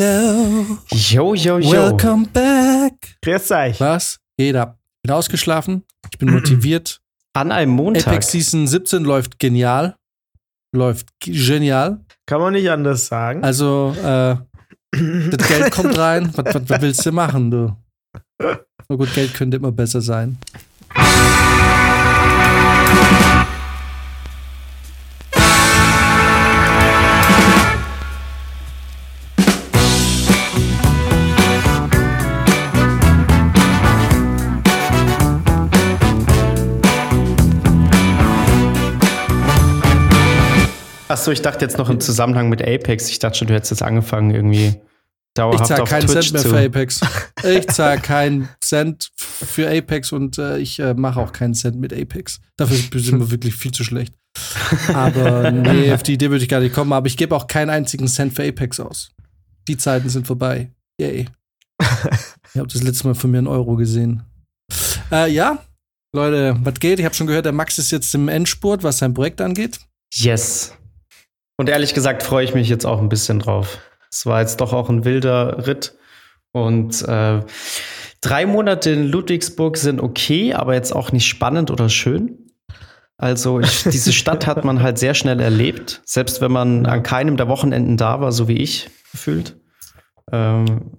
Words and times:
Hello. 0.00 0.78
Yo, 0.92 1.34
yo, 1.34 1.58
yo. 1.58 1.72
Welcome 1.72 2.26
back. 2.32 2.94
Grüß 3.20 3.50
euch. 3.50 3.80
Was? 3.80 4.18
Geht 4.38 4.56
ab. 4.56 4.78
Bin 5.02 5.12
ausgeschlafen. 5.12 5.84
Ich 6.10 6.18
bin 6.18 6.30
motiviert. 6.30 7.02
An 7.34 7.52
einem 7.52 7.72
Montag. 7.72 8.06
Apex 8.06 8.30
Season 8.30 8.66
17 8.66 9.04
läuft 9.04 9.38
genial. 9.38 9.96
Läuft 10.74 11.08
genial. 11.20 12.00
Kann 12.24 12.40
man 12.40 12.54
nicht 12.54 12.70
anders 12.70 13.08
sagen. 13.08 13.44
Also, 13.44 13.94
äh, 13.98 14.36
das 14.96 15.48
Geld 15.48 15.70
kommt 15.70 15.98
rein. 15.98 16.32
Was, 16.34 16.46
was, 16.46 16.62
was 16.70 16.80
willst 16.80 17.04
du 17.04 17.12
machen, 17.12 17.50
du? 17.50 17.76
Na 18.38 18.96
gut, 18.96 19.12
Geld 19.14 19.34
könnte 19.34 19.58
immer 19.58 19.70
besser 19.70 20.00
sein. 20.00 20.38
Achso, 41.10 41.32
ich 41.32 41.42
dachte 41.42 41.64
jetzt 41.64 41.76
noch 41.76 41.90
im 41.90 41.98
Zusammenhang 41.98 42.48
mit 42.48 42.62
Apex. 42.62 43.10
Ich 43.10 43.18
dachte 43.18 43.38
schon, 43.38 43.48
du 43.48 43.54
hättest 43.54 43.72
jetzt 43.72 43.82
angefangen, 43.82 44.30
irgendwie 44.30 44.66
Ich 44.66 44.76
dauerhaft 45.34 45.66
zahle 45.66 45.82
auf 45.82 45.88
keinen 45.88 46.06
Twitch 46.06 46.30
Cent 46.30 46.32
mehr 46.34 46.42
zu. 46.42 46.48
für 46.50 46.58
Apex. 46.60 47.00
Ich 47.42 47.66
zahle 47.66 48.00
keinen 48.00 48.48
Cent 48.62 49.10
für 49.16 49.68
Apex 49.68 50.12
und 50.12 50.38
äh, 50.38 50.58
ich 50.58 50.78
äh, 50.78 50.94
mache 50.94 51.18
auch 51.18 51.32
keinen 51.32 51.54
Cent 51.54 51.80
mit 51.80 51.92
Apex. 51.92 52.40
Dafür 52.56 53.00
sind 53.00 53.18
wir 53.18 53.30
wirklich 53.32 53.56
viel 53.56 53.72
zu 53.72 53.82
schlecht. 53.82 54.14
Aber 54.94 55.50
nee, 55.50 55.92
auf 55.92 56.04
die 56.04 56.12
Idee 56.12 56.30
würde 56.30 56.44
ich 56.44 56.48
gar 56.48 56.60
nicht 56.60 56.74
kommen. 56.74 56.92
Aber 56.92 57.08
ich 57.08 57.16
gebe 57.16 57.34
auch 57.34 57.48
keinen 57.48 57.70
einzigen 57.70 58.06
Cent 58.06 58.32
für 58.32 58.46
Apex 58.46 58.78
aus. 58.78 59.10
Die 59.66 59.76
Zeiten 59.76 60.08
sind 60.10 60.28
vorbei. 60.28 60.70
Yay. 61.00 61.26
Ich 62.52 62.56
habe 62.58 62.68
das 62.68 62.82
letzte 62.82 63.08
Mal 63.08 63.14
von 63.14 63.30
mir 63.32 63.38
einen 63.38 63.46
Euro 63.48 63.74
gesehen. 63.74 64.22
Äh, 65.10 65.32
ja, 65.32 65.58
Leute, 66.14 66.56
was 66.62 66.74
geht? 66.74 67.00
Ich 67.00 67.04
habe 67.04 67.14
schon 67.16 67.26
gehört, 67.26 67.46
der 67.46 67.52
Max 67.52 67.78
ist 67.78 67.90
jetzt 67.90 68.14
im 68.14 68.28
Endspurt, 68.28 68.84
was 68.84 68.98
sein 68.98 69.12
Projekt 69.12 69.40
angeht. 69.40 69.80
Yes. 70.12 70.72
Und 71.60 71.68
ehrlich 71.68 71.92
gesagt 71.92 72.22
freue 72.22 72.42
ich 72.42 72.54
mich 72.54 72.70
jetzt 72.70 72.86
auch 72.86 73.02
ein 73.02 73.10
bisschen 73.10 73.38
drauf. 73.38 73.80
Es 74.10 74.24
war 74.24 74.40
jetzt 74.40 74.62
doch 74.62 74.72
auch 74.72 74.88
ein 74.88 75.04
wilder 75.04 75.66
Ritt. 75.66 75.94
Und 76.52 77.06
äh, 77.06 77.40
drei 78.22 78.46
Monate 78.46 78.92
in 78.92 79.06
Ludwigsburg 79.06 79.76
sind 79.76 80.00
okay, 80.00 80.54
aber 80.54 80.72
jetzt 80.72 80.96
auch 80.96 81.12
nicht 81.12 81.26
spannend 81.26 81.70
oder 81.70 81.90
schön. 81.90 82.50
Also 83.18 83.60
ich, 83.60 83.82
diese 83.92 84.14
Stadt 84.14 84.46
hat 84.46 84.64
man 84.64 84.80
halt 84.80 84.98
sehr 84.98 85.12
schnell 85.12 85.38
erlebt, 85.38 86.00
selbst 86.06 86.40
wenn 86.40 86.50
man 86.50 86.86
an 86.86 87.02
keinem 87.02 87.36
der 87.36 87.48
Wochenenden 87.48 87.98
da 87.98 88.22
war, 88.22 88.32
so 88.32 88.48
wie 88.48 88.56
ich 88.56 88.88
gefühlt. 89.12 89.60
Ähm, 90.32 90.92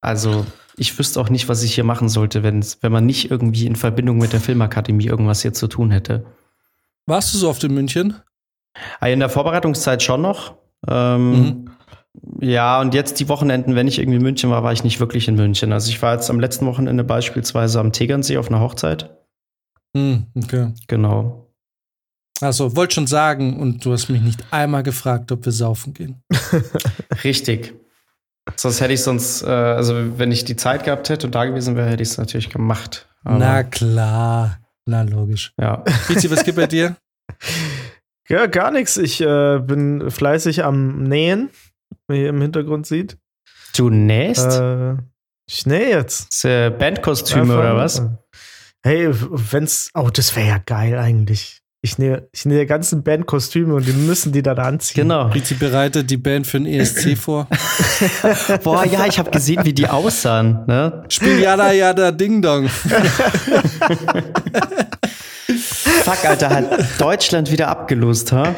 also 0.00 0.46
ich 0.78 0.98
wüsste 0.98 1.20
auch 1.20 1.28
nicht, 1.28 1.50
was 1.50 1.62
ich 1.62 1.74
hier 1.74 1.84
machen 1.84 2.08
sollte, 2.08 2.42
wenn 2.42 2.64
man 2.90 3.04
nicht 3.04 3.30
irgendwie 3.30 3.66
in 3.66 3.76
Verbindung 3.76 4.16
mit 4.16 4.32
der 4.32 4.40
Filmakademie 4.40 5.08
irgendwas 5.08 5.42
hier 5.42 5.52
zu 5.52 5.68
tun 5.68 5.90
hätte. 5.90 6.24
Warst 7.04 7.34
du 7.34 7.38
so 7.38 7.50
oft 7.50 7.62
in 7.64 7.74
München? 7.74 8.16
Ah, 9.00 9.08
In 9.08 9.20
der 9.20 9.28
Vorbereitungszeit 9.28 10.02
schon 10.02 10.22
noch. 10.22 10.54
Ähm, 10.88 11.30
Mhm. 11.32 11.70
Ja, 12.40 12.80
und 12.80 12.94
jetzt 12.94 13.20
die 13.20 13.28
Wochenenden, 13.28 13.74
wenn 13.74 13.86
ich 13.86 13.98
irgendwie 13.98 14.16
in 14.16 14.22
München 14.22 14.50
war, 14.50 14.62
war 14.62 14.72
ich 14.72 14.82
nicht 14.82 15.00
wirklich 15.00 15.28
in 15.28 15.34
München. 15.34 15.70
Also 15.72 15.90
ich 15.90 16.00
war 16.00 16.14
jetzt 16.14 16.30
am 16.30 16.40
letzten 16.40 16.64
Wochenende 16.64 17.04
beispielsweise 17.04 17.78
am 17.78 17.92
Tegernsee 17.92 18.38
auf 18.38 18.48
einer 18.48 18.60
Hochzeit. 18.60 19.10
Hm, 19.94 20.24
okay. 20.34 20.72
Genau. 20.88 21.46
Also, 22.40 22.74
wollte 22.74 22.94
schon 22.94 23.06
sagen, 23.06 23.60
und 23.60 23.84
du 23.84 23.92
hast 23.92 24.08
mich 24.08 24.22
nicht 24.22 24.44
einmal 24.50 24.82
gefragt, 24.82 25.30
ob 25.30 25.44
wir 25.44 25.52
saufen 25.52 25.92
gehen. 25.92 26.22
Richtig. 27.24 27.74
Sonst 28.56 28.80
hätte 28.80 28.94
ich 28.94 29.02
sonst, 29.02 29.42
äh, 29.42 29.46
also 29.50 30.18
wenn 30.18 30.32
ich 30.32 30.44
die 30.46 30.56
Zeit 30.56 30.84
gehabt 30.84 31.10
hätte 31.10 31.26
und 31.26 31.34
da 31.34 31.44
gewesen 31.44 31.76
wäre, 31.76 31.88
hätte 31.90 32.02
ich 32.02 32.08
es 32.10 32.18
natürlich 32.18 32.48
gemacht. 32.50 33.08
Aber, 33.24 33.38
Na 33.38 33.62
klar. 33.62 34.58
Na, 34.86 35.02
logisch. 35.02 35.52
ja. 35.60 35.82
Vizi, 36.08 36.30
was 36.30 36.44
gibt 36.44 36.56
bei 36.56 36.66
dir? 36.66 36.96
Ja, 38.28 38.46
gar 38.46 38.70
nichts. 38.70 38.96
Ich 38.96 39.20
äh, 39.20 39.58
bin 39.60 40.10
fleißig 40.10 40.64
am 40.64 41.02
Nähen, 41.04 41.50
wie 42.08 42.22
ihr 42.22 42.30
im 42.30 42.40
Hintergrund 42.40 42.86
sieht. 42.86 43.18
Du 43.76 43.90
nähst? 43.90 44.58
Äh, 44.58 44.94
ich 45.48 45.66
nähe 45.66 45.90
jetzt. 45.90 46.28
Das, 46.32 46.44
äh, 46.44 46.70
Bandkostüme 46.70 47.42
Einfach- 47.42 47.58
oder 47.58 47.76
was? 47.76 48.02
Hey, 48.82 49.08
wenn's. 49.10 49.90
Oh, 49.94 50.10
das 50.12 50.34
wäre 50.36 50.48
ja 50.48 50.58
geil 50.58 50.98
eigentlich. 50.98 51.60
Ich 51.82 51.98
nähe, 51.98 52.28
ich 52.32 52.44
nähe 52.46 52.66
ganzen 52.66 53.04
Bandkostüme 53.04 53.72
und 53.74 53.86
die 53.86 53.92
müssen 53.92 54.32
die 54.32 54.42
dann 54.42 54.58
anziehen. 54.58 55.02
Genau. 55.02 55.32
Vizi 55.32 55.54
bereitet 55.54 56.10
die 56.10 56.16
Band 56.16 56.44
für 56.46 56.58
den 56.58 56.66
ESC 56.66 57.16
vor. 57.20 57.46
Boah, 58.64 58.84
ja, 58.84 59.06
ich 59.06 59.20
habe 59.20 59.30
gesehen, 59.30 59.64
wie 59.64 59.72
die 59.72 59.86
aussahen. 59.86 60.64
Ne? 60.66 61.04
Spiel 61.08 61.38
Yada 61.38 61.70
Yada 61.70 62.10
Ding 62.10 62.42
Dong. 62.42 62.68
Fuck, 66.06 66.24
Alter, 66.24 66.50
hat 66.50 67.00
Deutschland 67.00 67.50
wieder 67.50 67.66
abgelost, 67.68 68.30
ha? 68.32 68.54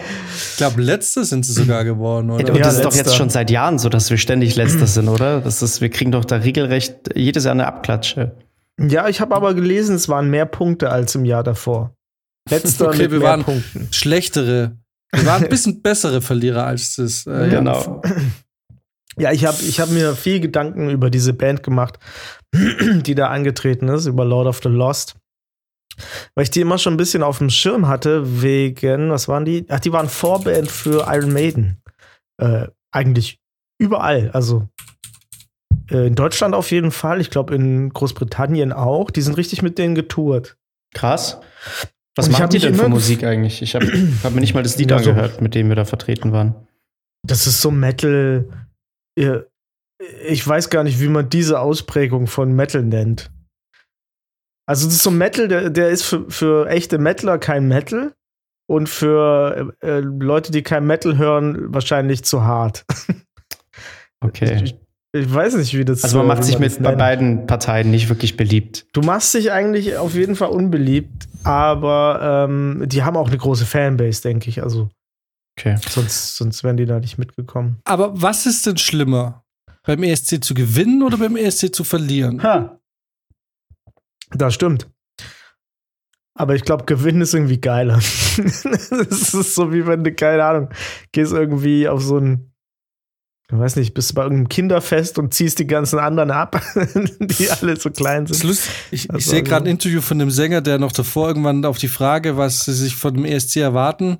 Ich 0.50 0.56
glaube, 0.58 0.82
letzte 0.82 1.24
sind 1.24 1.46
sie 1.46 1.52
sogar 1.54 1.82
geworden, 1.84 2.30
Und 2.30 2.42
oder? 2.44 2.54
Ja, 2.54 2.62
das 2.64 2.76
ist 2.76 2.84
doch 2.84 2.94
jetzt 2.94 3.16
schon 3.16 3.30
seit 3.30 3.50
Jahren 3.50 3.78
so, 3.78 3.88
dass 3.88 4.10
wir 4.10 4.18
ständig 4.18 4.54
Letzter 4.56 4.86
sind, 4.86 5.08
oder? 5.08 5.40
Das 5.40 5.62
ist, 5.62 5.80
wir 5.80 5.88
kriegen 5.88 6.12
doch 6.12 6.24
da 6.26 6.36
regelrecht 6.36 6.94
jedes 7.14 7.44
Jahr 7.44 7.52
eine 7.52 7.66
Abklatsche. 7.66 8.36
Ja, 8.78 9.08
ich 9.08 9.20
habe 9.22 9.34
aber 9.34 9.54
gelesen, 9.54 9.96
es 9.96 10.08
waren 10.08 10.28
mehr 10.28 10.44
Punkte 10.46 10.90
als 10.90 11.14
im 11.14 11.24
Jahr 11.24 11.42
davor. 11.42 11.94
Letzter 12.50 12.88
Okay, 12.88 13.02
mit 13.04 13.10
wir 13.12 13.18
mehr 13.20 13.28
waren- 13.28 13.44
Punkten. 13.44 13.88
Schlechtere. 13.92 14.76
Wir 15.12 15.24
waren 15.26 15.42
ein 15.44 15.48
bisschen 15.48 15.80
bessere 15.80 16.20
Verlierer 16.20 16.64
als 16.66 16.96
das. 16.96 17.26
Äh, 17.26 17.48
Genau. 17.50 18.02
Ja, 19.20 19.32
ich 19.32 19.44
habe 19.46 19.56
ich 19.66 19.80
hab 19.80 19.90
mir 19.90 20.14
viel 20.14 20.38
Gedanken 20.38 20.90
über 20.90 21.10
diese 21.10 21.32
Band 21.32 21.64
gemacht, 21.64 21.98
die 22.54 23.16
da 23.16 23.26
angetreten 23.30 23.88
ist, 23.88 24.06
über 24.06 24.24
Lord 24.24 24.46
of 24.46 24.60
the 24.62 24.68
Lost. 24.68 25.16
Weil 26.34 26.44
ich 26.44 26.50
die 26.50 26.60
immer 26.60 26.78
schon 26.78 26.94
ein 26.94 26.98
bisschen 26.98 27.22
auf 27.22 27.38
dem 27.38 27.50
Schirm 27.50 27.88
hatte, 27.88 28.42
wegen, 28.42 29.10
was 29.10 29.28
waren 29.28 29.44
die? 29.44 29.64
Ach, 29.68 29.80
die 29.80 29.92
waren 29.92 30.08
Vorband 30.08 30.70
für 30.70 31.06
Iron 31.08 31.32
Maiden. 31.32 31.82
Äh, 32.40 32.68
eigentlich 32.92 33.38
überall. 33.80 34.30
Also 34.32 34.68
äh, 35.90 36.06
in 36.06 36.14
Deutschland 36.14 36.54
auf 36.54 36.70
jeden 36.70 36.90
Fall. 36.90 37.20
Ich 37.20 37.30
glaube 37.30 37.54
in 37.54 37.90
Großbritannien 37.90 38.72
auch. 38.72 39.10
Die 39.10 39.22
sind 39.22 39.36
richtig 39.36 39.62
mit 39.62 39.78
denen 39.78 39.94
getourt. 39.94 40.56
Krass. 40.94 41.40
Was 42.16 42.28
machen 42.30 42.48
die 42.50 42.58
denn 42.58 42.74
für 42.74 42.88
Musik 42.88 43.22
eigentlich? 43.24 43.62
Ich 43.62 43.74
habe 43.74 43.86
hab 44.24 44.32
mir 44.32 44.40
nicht 44.40 44.54
mal 44.54 44.62
das 44.62 44.76
Lied 44.78 44.90
Ja, 44.90 44.98
so- 44.98 45.10
angehört, 45.10 45.40
mit 45.40 45.54
dem 45.54 45.68
wir 45.68 45.76
da 45.76 45.84
vertreten 45.84 46.32
waren. 46.32 46.54
Das 47.26 47.46
ist 47.46 47.60
so 47.60 47.70
Metal. 47.70 48.48
äh, 49.18 49.38
Ich 50.28 50.46
weiß 50.46 50.70
gar 50.70 50.84
nicht, 50.84 51.00
wie 51.00 51.08
man 51.08 51.28
diese 51.28 51.60
Ausprägung 51.60 52.26
von 52.26 52.52
Metal 52.54 52.82
nennt. 52.82 53.30
Also, 54.68 54.86
das 54.86 54.96
ist 54.96 55.02
so 55.02 55.10
Metal, 55.10 55.48
der, 55.48 55.70
der 55.70 55.88
ist 55.88 56.02
für, 56.02 56.30
für 56.30 56.68
echte 56.68 56.98
Metaler 56.98 57.38
kein 57.38 57.68
Metal 57.68 58.12
und 58.66 58.88
für 58.88 59.72
äh, 59.80 60.00
Leute, 60.00 60.52
die 60.52 60.62
kein 60.62 60.86
Metal 60.86 61.16
hören, 61.16 61.72
wahrscheinlich 61.72 62.22
zu 62.24 62.44
hart. 62.44 62.84
Okay. 64.20 64.60
Ich, 64.64 64.74
ich 65.12 65.32
weiß 65.32 65.54
nicht, 65.54 65.78
wie 65.78 65.84
das 65.84 66.02
Also 66.02 66.18
man 66.18 66.26
äh, 66.26 66.28
macht 66.28 66.42
sich 66.42 66.58
mit 66.58 66.82
bei 66.82 66.96
beiden 66.96 67.46
Parteien 67.46 67.88
nicht 67.92 68.08
wirklich 68.08 68.36
beliebt. 68.36 68.84
Du 68.92 69.00
machst 69.00 69.32
dich 69.32 69.52
eigentlich 69.52 69.96
auf 69.96 70.14
jeden 70.14 70.34
Fall 70.34 70.48
unbeliebt, 70.48 71.28
aber 71.44 72.46
ähm, 72.48 72.82
die 72.86 73.04
haben 73.04 73.16
auch 73.16 73.28
eine 73.28 73.38
große 73.38 73.64
Fanbase, 73.64 74.22
denke 74.22 74.50
ich. 74.50 74.60
Also, 74.62 74.90
Okay. 75.56 75.76
sonst, 75.88 76.36
sonst 76.36 76.64
wären 76.64 76.76
die 76.76 76.86
da 76.86 76.98
nicht 76.98 77.16
mitgekommen. 77.18 77.78
Aber 77.84 78.20
was 78.20 78.44
ist 78.46 78.66
denn 78.66 78.76
schlimmer? 78.76 79.44
Beim 79.84 80.02
ESC 80.02 80.42
zu 80.42 80.54
gewinnen 80.54 81.04
oder 81.04 81.16
beim 81.16 81.36
ESC 81.36 81.72
zu 81.72 81.84
verlieren? 81.84 82.42
Ha. 82.42 82.77
Das 84.30 84.54
stimmt. 84.54 84.88
Aber 86.34 86.54
ich 86.54 86.62
glaube, 86.62 86.84
Gewinnen 86.84 87.20
ist 87.22 87.34
irgendwie 87.34 87.60
geiler. 87.60 87.94
das 88.36 89.34
ist 89.34 89.54
so 89.54 89.72
wie 89.72 89.86
wenn 89.86 90.04
du, 90.04 90.14
keine 90.14 90.44
Ahnung, 90.44 90.68
gehst 91.10 91.32
irgendwie 91.32 91.88
auf 91.88 92.00
so 92.02 92.18
ein, 92.18 92.52
ich 93.50 93.58
weiß 93.58 93.76
nicht, 93.76 93.92
bist 93.94 94.14
bei 94.14 94.22
irgendeinem 94.22 94.48
Kinderfest 94.48 95.18
und 95.18 95.34
ziehst 95.34 95.58
die 95.58 95.66
ganzen 95.66 95.98
anderen 95.98 96.30
ab, 96.30 96.62
die 97.20 97.50
alle 97.50 97.76
so 97.80 97.90
klein 97.90 98.26
Das 98.26 98.36
ist 98.36 98.40
sind. 98.42 98.48
lustig. 98.50 98.72
Ich, 98.92 99.04
ich 99.06 99.10
Also, 99.10 99.30
sehe 99.30 99.42
gerade 99.42 99.64
ein 99.66 99.70
Interview 99.70 100.00
von 100.00 100.18
dem 100.20 100.30
Sänger, 100.30 100.60
der 100.60 100.78
noch 100.78 100.92
davor 100.92 101.28
irgendwann 101.28 101.64
auf 101.64 101.78
die 101.78 101.88
Frage, 101.88 102.36
was 102.36 102.66
sie 102.66 102.74
sich 102.74 102.94
von 102.94 103.14
dem 103.14 103.24
ESC 103.24 103.56
erwarten, 103.56 104.18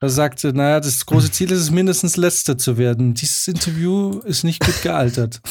er 0.00 0.08
sagte, 0.10 0.52
naja, 0.52 0.80
das 0.80 1.04
große 1.06 1.30
Ziel 1.30 1.50
ist 1.50 1.60
es, 1.60 1.70
mindestens 1.70 2.16
Letzter 2.16 2.58
zu 2.58 2.76
werden. 2.78 3.14
Dieses 3.14 3.48
Interview 3.48 4.18
ist 4.20 4.44
nicht 4.44 4.64
gut 4.64 4.82
gealtert. 4.82 5.40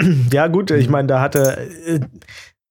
ja, 0.32 0.46
gut, 0.48 0.70
ich 0.70 0.88
meine, 0.88 1.08
da 1.08 1.20
hat 1.20 1.34
er, 1.34 1.58
äh, 1.58 2.00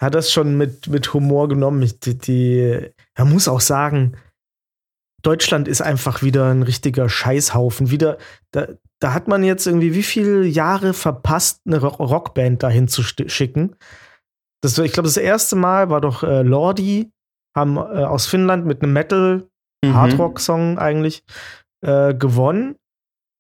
hat 0.02 0.16
das 0.16 0.32
schon 0.32 0.58
mit, 0.58 0.88
mit 0.88 1.14
Humor 1.14 1.48
genommen. 1.48 1.82
Ich, 1.82 2.00
die, 2.00 2.18
die, 2.18 2.90
er 3.16 3.26
muss 3.26 3.48
auch 3.48 3.62
sagen, 3.62 4.18
Deutschland 5.22 5.68
ist 5.68 5.82
einfach 5.82 6.22
wieder 6.22 6.52
ein 6.52 6.64
richtiger 6.64 7.08
Scheißhaufen. 7.08 7.90
Wieder, 7.92 8.18
da, 8.52 8.68
da 9.00 9.14
hat 9.14 9.28
man 9.30 9.44
jetzt 9.44 9.66
irgendwie 9.66 9.94
wie 9.96 10.04
viele 10.04 10.44
Jahre 10.46 10.94
verpasst, 10.94 11.62
eine 11.66 11.80
Ro- 11.80 12.04
Rockband 12.04 12.62
dahin 12.62 12.88
zu 12.90 13.04
schicken. 13.04 13.76
Das, 14.62 14.78
ich 14.78 14.92
glaube, 14.92 15.08
das 15.08 15.18
erste 15.18 15.56
Mal 15.56 15.90
war 15.90 16.02
doch 16.02 16.24
äh, 16.24 16.42
Lordi, 16.42 17.12
haben 17.56 17.78
äh, 17.78 17.80
aus 17.80 18.26
Finnland 18.28 18.66
mit 18.66 18.82
einem 18.82 18.94
Metal, 18.94 19.48
Mhm. 19.84 19.96
Hardrock-Song 19.96 20.80
eigentlich, 20.80 21.26
äh, 21.86 22.14
gewonnen. 22.14 22.78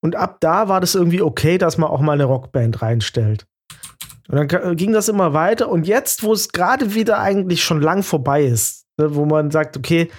Und 0.03 0.17
ab 0.17 0.39
da 0.41 0.67
war 0.67 0.81
das 0.81 0.93
irgendwie 0.93 1.21
okay, 1.21 1.57
dass 1.57 1.77
man 1.77 1.89
auch 1.89 2.01
mal 2.01 2.11
eine 2.11 2.25
Rockband 2.25 2.81
reinstellt. 2.81 3.45
Und 4.29 4.51
dann 4.51 4.75
ging 4.75 4.93
das 4.93 5.09
immer 5.09 5.33
weiter. 5.33 5.69
Und 5.69 5.85
jetzt, 5.87 6.23
wo 6.23 6.33
es 6.33 6.49
gerade 6.49 6.93
wieder 6.93 7.19
eigentlich 7.19 7.63
schon 7.63 7.81
lang 7.81 8.03
vorbei 8.03 8.43
ist, 8.43 8.85
ne, 8.97 9.15
wo 9.15 9.25
man 9.25 9.51
sagt, 9.51 9.77
okay, 9.77 10.09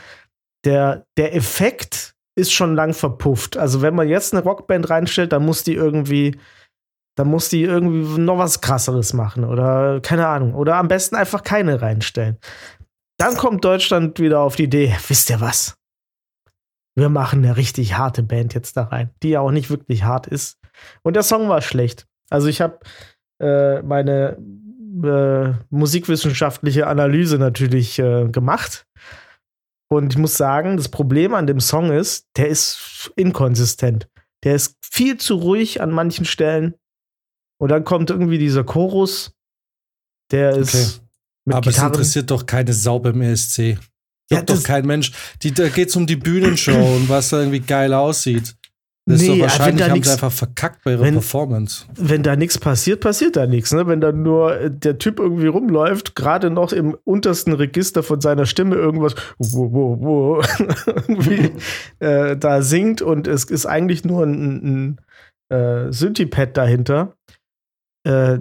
der, 0.65 1.07
der 1.17 1.35
Effekt 1.35 2.15
ist 2.37 2.53
schon 2.53 2.75
lang 2.75 2.95
verpufft. 2.95 3.57
Also 3.57 3.83
wenn 3.83 3.95
man 3.95 4.09
jetzt 4.09 4.35
eine 4.35 4.43
Rockband 4.43 4.91
reinstellt, 4.91 5.33
dann 5.33 5.45
muss 5.45 5.63
die 5.63 5.75
irgendwie, 5.75 6.39
dann 7.17 7.29
muss 7.29 7.49
die 7.49 7.63
irgendwie 7.63 8.21
noch 8.21 8.39
was 8.39 8.61
krasseres 8.61 9.13
machen 9.13 9.45
oder 9.45 10.01
keine 10.01 10.27
Ahnung. 10.27 10.55
Oder 10.55 10.77
am 10.77 10.89
besten 10.89 11.17
einfach 11.17 11.43
keine 11.43 11.81
reinstellen. 11.81 12.39
Dann 13.19 13.37
kommt 13.37 13.65
Deutschland 13.65 14.19
wieder 14.19 14.41
auf 14.41 14.57
die 14.57 14.65
Idee, 14.65 14.97
wisst 15.09 15.31
ihr 15.31 15.41
was? 15.41 15.77
Wir 16.97 17.09
machen 17.09 17.45
eine 17.45 17.57
richtig 17.57 17.97
harte 17.97 18.23
Band 18.23 18.55
jetzt 18.55 18.77
da 18.77 18.85
rein, 18.85 19.11
die 19.23 19.31
ja 19.31 19.41
auch 19.41 19.51
nicht 19.51 19.71
wirklich 19.71 20.05
hart 20.05 20.27
ist. 20.27 20.59
Und 21.03 21.15
der 21.15 21.23
Song 21.23 21.49
war 21.49 21.61
schlecht. 21.61 22.07
Also 22.31 22.49
ich 22.49 22.61
habe 22.61 22.79
äh, 23.41 23.83
meine 23.83 24.37
äh, 25.03 25.53
musikwissenschaftliche 25.71 26.87
Analyse 26.87 27.39
natürlich 27.39 27.99
äh, 27.99 28.29
gemacht. 28.29 28.87
Und 29.91 30.13
ich 30.13 30.19
muss 30.19 30.37
sagen, 30.37 30.77
das 30.77 30.89
Problem 30.89 31.35
an 31.35 31.47
dem 31.47 31.61
Song 31.61 31.93
ist, 31.93 32.27
der 32.37 32.49
ist 32.49 33.13
inkonsistent. 33.17 34.09
Der 34.45 34.55
ist 34.55 34.77
viel 34.83 35.17
zu 35.17 35.37
ruhig 35.37 35.81
an 35.81 35.91
manchen 35.91 36.25
Stellen. 36.25 36.75
Und 37.61 37.71
dann 37.71 37.85
kommt 37.85 38.11
irgendwie 38.11 38.39
dieser 38.39 38.65
Chorus, 38.65 39.33
der 40.31 40.57
ist 40.57 40.75
okay. 40.75 41.07
mit 41.45 41.57
Aber 41.57 41.71
Gitarren. 41.71 41.93
es 41.93 41.97
interessiert 41.99 42.31
doch 42.31 42.47
keine 42.47 42.73
Sau 42.73 42.99
beim 42.99 43.21
ESC. 43.23 43.79
Ja, 44.31 44.43
doch 44.43 44.63
kein 44.63 44.87
Mensch. 44.87 45.13
Die, 45.43 45.53
da 45.53 45.69
geht 45.69 45.91
es 45.91 45.97
um 45.97 46.07
die 46.07 46.17
Bühnenshow 46.17 46.97
und 46.97 47.09
was 47.09 47.29
da 47.29 47.41
irgendwie 47.41 47.61
geil 47.61 47.93
aussieht. 47.93 48.57
Das 49.07 49.21
nee, 49.21 49.27
ist 49.27 49.35
doch 49.35 49.41
wahrscheinlich 49.41 49.85
haben 49.85 49.93
nix, 49.93 50.07
sie 50.07 50.13
einfach 50.15 50.33
verkackt 50.33 50.83
bei 50.83 50.93
ihrer 50.93 51.03
wenn, 51.03 51.15
Performance. 51.15 51.85
Wenn 51.95 52.23
da 52.23 52.37
nichts 52.37 52.57
passiert, 52.57 53.01
passiert 53.01 53.37
da 53.37 53.47
nichts. 53.47 53.73
Ne? 53.73 53.87
Wenn 53.87 54.01
da 54.01 54.13
nur 54.13 54.59
äh, 54.59 54.71
der 54.71 54.99
Typ 54.99 55.21
irgendwie 55.21 55.47
rumläuft, 55.47 56.15
gerade 56.15 56.49
noch 56.49 56.73
im 56.73 56.97
untersten 57.05 57.53
Register 57.53 58.03
von 58.03 58.23
seiner 58.23 58.47
Stimme 58.47 58.77
irgendwas 58.77 59.15
wo, 59.39 59.73
wo, 59.73 60.01
wo, 60.01 60.43
irgendwie, 60.87 61.53
äh, 61.99 62.35
da 62.35 62.63
singt 62.63 63.03
und 63.03 63.27
es 63.27 63.45
ist 63.45 63.67
eigentlich 63.67 64.05
nur 64.05 64.25
ein, 64.25 64.97
ein 65.51 65.55
äh, 65.55 65.93
Synthipad 65.93 66.57
dahinter. 66.57 67.15
Äh, 68.05 68.39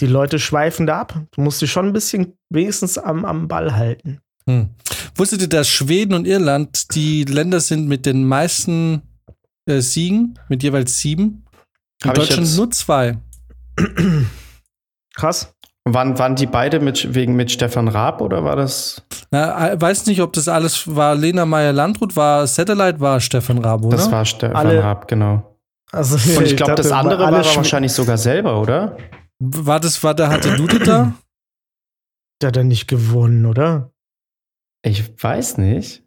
die 0.00 0.06
Leute 0.06 0.38
schweifen 0.38 0.86
da 0.86 1.00
ab. 1.00 1.20
Du 1.32 1.40
musst 1.40 1.60
dich 1.60 1.70
schon 1.72 1.86
ein 1.86 1.92
bisschen 1.92 2.38
wenigstens 2.48 2.96
am, 2.96 3.24
am 3.24 3.48
Ball 3.48 3.74
halten. 3.74 4.20
Hm. 4.48 4.70
Wusstet 5.16 5.42
ihr, 5.42 5.48
dass 5.48 5.68
Schweden 5.68 6.14
und 6.14 6.26
Irland 6.26 6.94
die 6.94 7.24
Länder 7.24 7.60
sind 7.60 7.86
mit 7.86 8.04
den 8.04 8.24
meisten 8.24 9.02
äh, 9.66 9.80
Siegen, 9.80 10.38
mit 10.48 10.62
jeweils 10.62 10.98
sieben? 10.98 11.44
In 12.02 12.10
Hab 12.10 12.16
Deutschland 12.16 12.56
nur 12.56 12.70
zwei. 12.70 13.18
Krass. 15.14 15.54
Waren, 15.86 16.18
waren 16.18 16.34
die 16.34 16.46
beide 16.46 16.80
mit, 16.80 17.14
wegen 17.14 17.36
mit 17.36 17.50
Stefan 17.50 17.88
Raab 17.88 18.22
oder 18.22 18.42
war 18.42 18.56
das? 18.56 19.02
Na, 19.30 19.72
äh, 19.72 19.80
weiß 19.80 20.06
nicht, 20.06 20.22
ob 20.22 20.32
das 20.32 20.48
alles 20.48 20.94
war. 20.94 21.14
Lena 21.14 21.44
Meyer-Landrut 21.44 22.16
war 22.16 22.46
Satellite, 22.46 23.00
war 23.00 23.20
Stefan 23.20 23.58
Raab, 23.58 23.84
oder? 23.84 23.96
Das 23.98 24.10
war 24.10 24.24
Stefan 24.24 24.56
Alle, 24.56 24.82
Raab, 24.82 25.08
genau. 25.08 25.58
Also, 25.92 26.16
Und 26.38 26.46
ich 26.46 26.56
glaube, 26.56 26.74
das 26.74 26.90
andere 26.90 27.24
war 27.24 27.44
er 27.44 27.56
wahrscheinlich 27.56 27.92
sogar 27.92 28.16
selber, 28.16 28.60
oder? 28.60 28.96
War 29.38 29.78
das, 29.78 30.02
war 30.02 30.14
der, 30.14 30.28
hatte 30.28 30.56
Dude 30.56 30.78
da? 30.80 31.14
Der 32.42 32.48
hat 32.48 32.56
er 32.56 32.64
nicht 32.64 32.88
gewonnen, 32.88 33.46
oder? 33.46 33.93
Ich 34.84 35.22
weiß 35.22 35.58
nicht. 35.58 36.02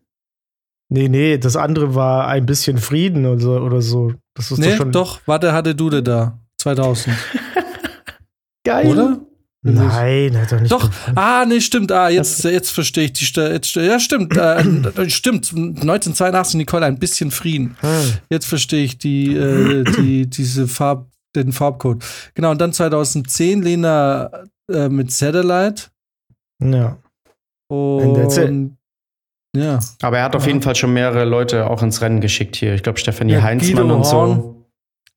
Nee, 0.90 1.10
nee, 1.10 1.38
das 1.38 1.56
andere 1.56 1.96
war 1.96 2.28
ein 2.28 2.46
bisschen 2.46 2.78
Frieden 2.78 3.26
oder 3.26 3.42
so. 3.42 3.58
Oder 3.58 3.82
so. 3.82 4.14
Das 4.36 4.52
ist 4.52 4.60
nee, 4.60 4.70
doch, 4.70 4.78
schon 4.78 4.92
doch, 4.92 5.22
warte, 5.26 5.52
hatte 5.52 5.76
Dude 5.76 6.04
da. 6.04 6.40
2000. 6.60 7.16
Geil. 8.64 8.88
Oder? 8.88 9.20
Nein, 9.64 10.38
hat 10.40 10.52
er 10.52 10.62
nicht. 10.62 10.72
Doch, 10.72 10.90
ah, 11.16 11.44
nee, 11.46 11.60
stimmt. 11.60 11.92
Ah, 11.92 12.10
jetzt, 12.10 12.44
jetzt 12.44 12.70
verstehe 12.70 13.06
ich 13.06 13.14
die 13.14 13.26
jetzt, 13.26 13.76
Ja, 13.76 14.00
stimmt. 14.00 14.38
Äh, 14.38 14.64
stimmt. 15.10 15.52
1982 15.52 16.56
Nicole 16.56 16.86
ein 16.86 17.00
bisschen 17.00 17.32
Frieden. 17.32 17.76
Hm. 17.82 18.14
Jetzt 18.30 18.46
verstehe 18.46 18.84
ich 18.84 18.98
die, 18.98 19.36
äh, 19.36 19.84
die, 19.84 20.28
diese 20.30 20.68
Farb, 20.68 21.10
den 21.36 21.52
Farbcode. 21.52 22.04
Genau, 22.36 22.52
und 22.52 22.62
dann 22.62 22.72
2010 22.72 23.62
Lena 23.62 24.46
äh, 24.72 24.88
mit 24.88 25.12
Satellite. 25.12 25.86
Ja. 26.64 26.98
Und 27.68 28.78
ja. 29.56 29.80
Aber 30.02 30.18
er 30.20 30.24
hat 30.24 30.36
auf 30.36 30.46
jeden 30.46 30.62
Fall 30.62 30.76
schon 30.76 30.94
mehrere 30.94 31.26
Leute 31.26 31.70
auch 31.70 31.82
ins 31.82 32.02
Rennen 32.02 32.22
geschickt 32.22 32.56
hier. 32.56 32.74
Ich 32.74 32.84
glaube, 32.84 33.00
Stefanie 33.00 33.34
ja, 33.34 33.42
Heinzmann 33.42 33.92
und 33.92 34.06
so. 34.06 34.66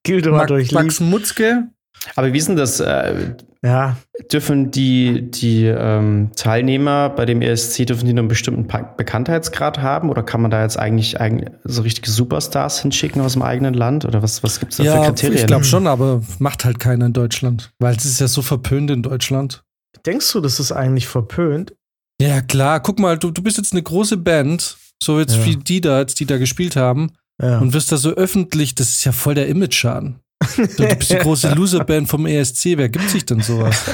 Gildo 0.02 0.36
hat 0.38 0.50
euch 0.50 0.72
Max 0.72 1.00
Mutzke. 1.00 1.68
Aber 2.16 2.32
wie 2.32 2.38
ist 2.38 2.48
denn 2.48 2.56
das? 2.56 2.80
Äh, 2.80 3.34
ja. 3.62 3.96
Dürfen 4.32 4.70
die, 4.70 5.30
die 5.30 5.66
ähm, 5.66 6.30
Teilnehmer 6.34 7.10
bei 7.10 7.26
dem 7.26 7.42
ESC, 7.42 7.84
dürfen 7.86 8.06
die 8.06 8.14
nur 8.14 8.22
einen 8.22 8.28
bestimmten 8.28 8.66
Bekanntheitsgrad 8.96 9.82
haben? 9.82 10.08
Oder 10.08 10.22
kann 10.22 10.40
man 10.40 10.50
da 10.50 10.62
jetzt 10.62 10.78
eigentlich, 10.78 11.20
eigentlich 11.20 11.50
so 11.64 11.82
richtige 11.82 12.10
Superstars 12.10 12.80
hinschicken 12.80 13.20
aus 13.20 13.34
dem 13.34 13.42
eigenen 13.42 13.74
Land? 13.74 14.06
Oder 14.06 14.22
was, 14.22 14.42
was 14.42 14.60
gibt 14.60 14.72
es 14.72 14.78
da 14.78 14.84
ja, 14.84 15.02
für 15.02 15.08
Kriterien? 15.10 15.38
Ich 15.38 15.46
glaube 15.46 15.64
schon, 15.64 15.86
aber 15.86 16.22
macht 16.38 16.64
halt 16.64 16.80
keiner 16.80 17.06
in 17.06 17.12
Deutschland. 17.12 17.72
Weil 17.78 17.96
es 17.96 18.06
ist 18.06 18.20
ja 18.20 18.28
so 18.28 18.40
verpönt 18.40 18.90
in 18.90 19.02
Deutschland. 19.02 19.62
Denkst 20.06 20.32
du, 20.32 20.40
das 20.40 20.60
ist 20.60 20.72
eigentlich 20.72 21.06
verpönt? 21.06 21.74
Ja, 22.20 22.42
klar. 22.42 22.80
Guck 22.80 22.98
mal, 22.98 23.18
du, 23.18 23.30
du 23.30 23.42
bist 23.42 23.56
jetzt 23.56 23.72
eine 23.72 23.82
große 23.82 24.18
Band, 24.18 24.76
so 25.02 25.18
jetzt 25.18 25.36
ja. 25.36 25.46
wie 25.46 25.56
die 25.56 25.80
da, 25.80 26.04
die 26.04 26.26
da 26.26 26.36
gespielt 26.38 26.76
haben. 26.76 27.12
Ja. 27.40 27.58
Und 27.58 27.72
wirst 27.72 27.90
da 27.90 27.96
so 27.96 28.10
öffentlich, 28.10 28.74
das 28.74 28.90
ist 28.90 29.04
ja 29.04 29.12
voll 29.12 29.34
der 29.34 29.48
Image-Schaden. 29.48 30.20
Du 30.56 30.86
bist 30.96 31.10
die 31.10 31.16
große 31.16 31.52
Loser-Band 31.54 32.08
vom 32.08 32.26
ESC. 32.26 32.76
Wer 32.76 32.88
gibt 32.88 33.08
sich 33.10 33.24
denn 33.26 33.40
sowas? 33.40 33.84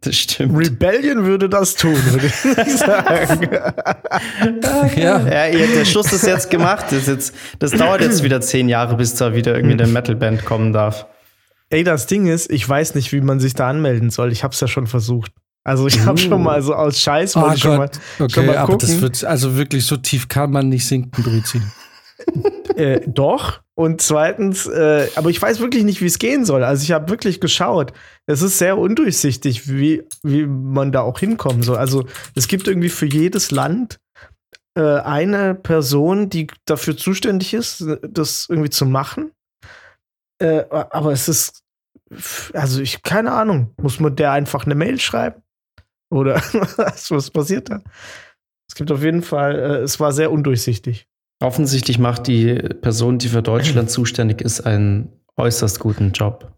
Das 0.00 0.16
stimmt. 0.16 0.58
Rebellion 0.58 1.24
würde 1.24 1.48
das 1.48 1.74
tun, 1.74 1.96
würde 2.10 2.26
ich 2.26 2.34
sagen. 2.76 3.48
ja. 4.96 5.26
ja, 5.26 5.66
der 5.66 5.84
Schluss 5.86 6.12
ist 6.12 6.26
jetzt 6.26 6.50
gemacht. 6.50 6.86
Das, 6.90 7.06
jetzt, 7.06 7.34
das 7.58 7.70
dauert 7.70 8.02
jetzt 8.02 8.22
wieder 8.22 8.42
zehn 8.42 8.68
Jahre, 8.68 8.96
bis 8.96 9.14
da 9.14 9.34
wieder 9.34 9.54
irgendwie 9.56 9.82
eine 9.82 9.90
Metal-Band 9.90 10.44
kommen 10.44 10.74
darf. 10.74 11.06
Ey, 11.70 11.84
das 11.84 12.06
Ding 12.06 12.26
ist, 12.26 12.50
ich 12.50 12.68
weiß 12.68 12.94
nicht, 12.96 13.12
wie 13.12 13.22
man 13.22 13.40
sich 13.40 13.54
da 13.54 13.70
anmelden 13.70 14.10
soll. 14.10 14.30
Ich 14.30 14.44
hab's 14.44 14.60
ja 14.60 14.68
schon 14.68 14.86
versucht. 14.86 15.32
Also 15.64 15.86
ich 15.86 16.00
habe 16.00 16.12
uh. 16.12 16.16
schon 16.22 16.42
mal 16.42 16.62
so 16.62 16.74
aus 16.74 17.00
Scheiß 17.00 17.36
oh 17.36 17.56
schon 17.56 17.78
mal, 17.78 17.90
okay, 18.18 18.32
schon 18.32 18.46
mal 18.46 18.58
aber 18.58 18.76
das 18.76 19.00
wird 19.00 19.24
also 19.24 19.56
wirklich 19.56 19.86
so 19.86 19.96
tief 19.96 20.28
kann 20.28 20.50
man 20.50 20.68
nicht 20.68 20.86
sinken, 20.86 21.22
Brizi. 21.22 21.60
äh, 22.76 23.00
doch. 23.06 23.60
Und 23.74 24.00
zweitens, 24.00 24.66
äh, 24.66 25.08
aber 25.16 25.30
ich 25.30 25.42
weiß 25.42 25.58
wirklich 25.58 25.82
nicht, 25.82 26.00
wie 26.00 26.06
es 26.06 26.18
gehen 26.18 26.44
soll. 26.44 26.62
Also 26.62 26.84
ich 26.84 26.92
habe 26.92 27.08
wirklich 27.08 27.40
geschaut. 27.40 27.92
Es 28.26 28.40
ist 28.40 28.58
sehr 28.58 28.78
undurchsichtig, 28.78 29.68
wie, 29.68 30.04
wie 30.22 30.46
man 30.46 30.92
da 30.92 31.00
auch 31.00 31.18
hinkommen 31.18 31.62
soll. 31.62 31.78
Also 31.78 32.06
es 32.36 32.46
gibt 32.46 32.68
irgendwie 32.68 32.88
für 32.88 33.06
jedes 33.06 33.50
Land 33.50 33.98
äh, 34.76 34.98
eine 35.00 35.54
Person, 35.54 36.30
die 36.30 36.46
dafür 36.66 36.96
zuständig 36.96 37.54
ist, 37.54 37.84
das 38.02 38.46
irgendwie 38.48 38.70
zu 38.70 38.86
machen. 38.86 39.32
Äh, 40.38 40.64
aber 40.70 41.12
es 41.12 41.28
ist, 41.28 41.62
also 42.52 42.80
ich, 42.80 43.02
keine 43.02 43.32
Ahnung, 43.32 43.72
muss 43.80 43.98
man 43.98 44.14
der 44.14 44.32
einfach 44.32 44.66
eine 44.66 44.74
Mail 44.74 45.00
schreiben? 45.00 45.43
Oder 46.14 46.36
was 47.08 47.30
passiert 47.30 47.70
da? 47.70 47.82
Es 48.68 48.74
gibt 48.76 48.92
auf 48.92 49.02
jeden 49.02 49.22
Fall, 49.22 49.58
äh, 49.58 49.82
es 49.82 49.98
war 49.98 50.12
sehr 50.12 50.30
undurchsichtig. 50.30 51.06
Offensichtlich 51.42 51.98
macht 51.98 52.28
die 52.28 52.54
Person, 52.54 53.18
die 53.18 53.28
für 53.28 53.42
Deutschland 53.42 53.90
zuständig 53.90 54.40
ist, 54.40 54.60
einen 54.60 55.12
äußerst 55.36 55.80
guten 55.80 56.12
Job. 56.12 56.52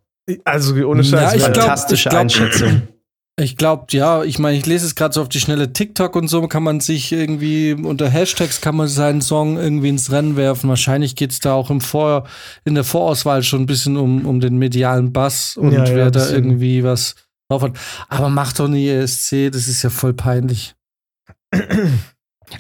Also 0.45 0.75
ohne 0.87 1.03
Scheiß. 1.03 1.35
Ja, 1.35 1.39
Fantastische 1.39 2.11
glaub, 2.11 2.21
Einschätzung. 2.21 2.83
Ich 3.39 3.59
glaube, 3.59 3.85
ja, 3.91 4.25
ich 4.25 4.39
meine, 4.39 4.57
ich 4.57 4.65
lese 4.65 4.87
es 4.87 4.95
gerade 4.95 5.13
so 5.13 5.21
auf 5.21 5.29
die 5.29 5.41
schnelle 5.41 5.71
TikTok 5.71 6.17
und 6.17 6.29
so, 6.29 6.49
kann 6.49 6.63
man 6.63 6.81
sich 6.81 7.13
irgendwie 7.13 7.75
unter 7.75 8.09
Hashtags 8.09 8.63
kann 8.63 8.75
man 8.77 8.89
seinen 8.89 9.21
Song 9.21 9.59
irgendwie 9.59 9.91
ins 9.91 10.11
Rennen 10.11 10.37
werfen. 10.37 10.71
Wahrscheinlich 10.71 11.17
geht 11.17 11.33
es 11.33 11.41
da 11.41 11.53
auch 11.53 11.69
im 11.69 11.83
Vor, 11.83 12.27
in 12.65 12.75
der 12.75 12.83
Vorauswahl 12.83 13.43
schon 13.43 13.61
ein 13.61 13.67
bisschen 13.67 13.99
um, 13.99 14.25
um 14.25 14.41
den 14.41 14.57
medialen 14.57 15.13
Bass 15.13 15.59
und 15.59 15.73
ja, 15.73 15.87
wer 15.87 16.05
ja, 16.05 16.11
da 16.11 16.31
irgendwie 16.31 16.83
was 16.83 17.15
hat. 17.51 17.73
Aber 18.09 18.29
macht 18.29 18.59
doch 18.59 18.69
nie 18.69 18.89
ESC, 18.89 19.51
das 19.53 19.69
ist 19.69 19.83
ja 19.83 19.91
voll 19.91 20.15
peinlich. 20.15 20.75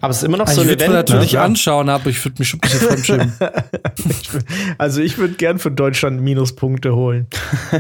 Aber 0.01 0.11
es 0.11 0.19
ist 0.19 0.25
immer 0.25 0.37
noch 0.37 0.47
also 0.47 0.63
so 0.63 0.63
ein 0.63 0.69
Ich 0.69 0.73
würde 0.73 0.89
mir 0.89 0.97
natürlich 0.97 1.33
ne? 1.35 1.41
anschauen, 1.41 1.89
aber 1.89 2.11
ich 2.11 2.25
würde 2.25 2.37
mich 2.39 2.49
schon 2.49 2.61
ein 2.61 2.69
bisschen 2.69 2.89
fremdschämen. 2.89 3.33
also 4.79 5.01
ich 5.01 5.19
würde 5.19 5.35
gern 5.35 5.59
für 5.59 5.71
Deutschland 5.71 6.21
Minuspunkte 6.21 6.95
holen. 6.95 7.29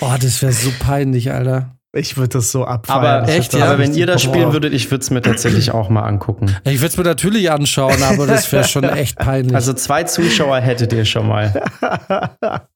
Boah, 0.00 0.18
das 0.18 0.42
wäre 0.42 0.52
so 0.52 0.70
peinlich, 0.80 1.30
Alter. 1.32 1.76
Ich 1.94 2.16
würde 2.16 2.38
das 2.38 2.50
so 2.50 2.64
abfeiern. 2.64 3.24
Aber 3.24 3.28
echt, 3.28 3.52
ja. 3.52 3.66
Aber 3.66 3.78
wenn 3.78 3.94
ihr 3.94 4.06
das 4.06 4.22
spielen 4.22 4.52
würdet, 4.54 4.72
ich 4.72 4.90
würde 4.90 5.02
es 5.02 5.10
mir 5.10 5.20
tatsächlich 5.20 5.72
auch 5.72 5.90
mal 5.90 6.02
angucken. 6.02 6.56
Ich 6.64 6.78
würde 6.80 6.86
es 6.86 6.96
mir 6.96 7.04
natürlich 7.04 7.50
anschauen, 7.50 8.02
aber 8.02 8.26
das 8.26 8.50
wäre 8.50 8.64
schon 8.64 8.84
echt 8.84 9.18
peinlich. 9.18 9.54
Also 9.54 9.74
zwei 9.74 10.04
Zuschauer 10.04 10.58
hättet 10.60 10.94
ihr 10.94 11.04
schon 11.04 11.28
mal. 11.28 11.62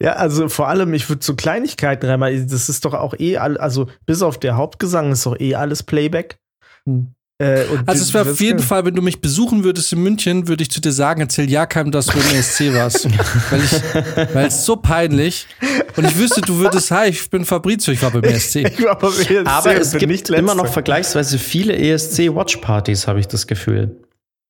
ja, 0.00 0.12
also 0.14 0.48
vor 0.48 0.68
allem, 0.68 0.92
ich 0.94 1.08
würde 1.08 1.24
so 1.24 1.34
Kleinigkeiten 1.34 2.06
reinmachen. 2.06 2.48
Das 2.48 2.68
ist 2.68 2.84
doch 2.84 2.94
auch 2.94 3.14
eh, 3.18 3.36
all, 3.38 3.56
also 3.58 3.86
bis 4.06 4.22
auf 4.22 4.38
der 4.38 4.56
Hauptgesang 4.56 5.12
ist 5.12 5.26
doch 5.26 5.38
eh 5.38 5.54
alles 5.54 5.82
Playback. 5.82 6.38
Hm. 6.86 7.14
Äh, 7.42 7.64
und 7.64 7.88
Also 7.88 8.02
es 8.02 8.14
wäre 8.14 8.30
auf 8.30 8.40
jeden 8.40 8.58
kann- 8.58 8.66
Fall, 8.68 8.84
wenn 8.84 8.94
du 8.94 9.02
mich 9.02 9.20
besuchen 9.20 9.64
würdest 9.64 9.92
in 9.92 10.00
München, 10.04 10.46
würde 10.46 10.62
ich 10.62 10.70
zu 10.70 10.80
dir 10.80 10.92
sagen, 10.92 11.20
erzähl 11.20 11.50
ja 11.50 11.66
keinem, 11.66 11.90
dass 11.90 12.06
du 12.06 12.12
im 12.16 12.36
ESC 12.38 12.72
warst. 12.72 13.06
weil 13.50 13.60
ich, 13.60 14.34
weil 14.34 14.46
es 14.46 14.64
so 14.64 14.76
peinlich. 14.76 15.48
Und 15.96 16.06
ich 16.06 16.16
wüsste, 16.16 16.42
du 16.42 16.58
würdest, 16.58 16.92
hi, 16.92 17.08
ich 17.08 17.28
bin 17.30 17.44
Fabrizio, 17.44 17.92
ich 17.92 18.00
war 18.02 18.12
beim 18.12 18.22
ESC. 18.22 18.56
Ich 18.78 18.84
war 18.84 18.96
beim 18.96 19.10
ESC 19.10 19.46
Aber 19.46 19.74
es 19.76 19.90
gibt 19.92 20.12
nicht 20.12 20.30
immer 20.30 20.54
noch 20.54 20.68
vergleichsweise 20.68 21.38
viele 21.38 21.76
ESC-Watch-Partys, 21.76 23.08
habe 23.08 23.18
ich 23.18 23.26
das 23.26 23.48
Gefühl. 23.48 23.96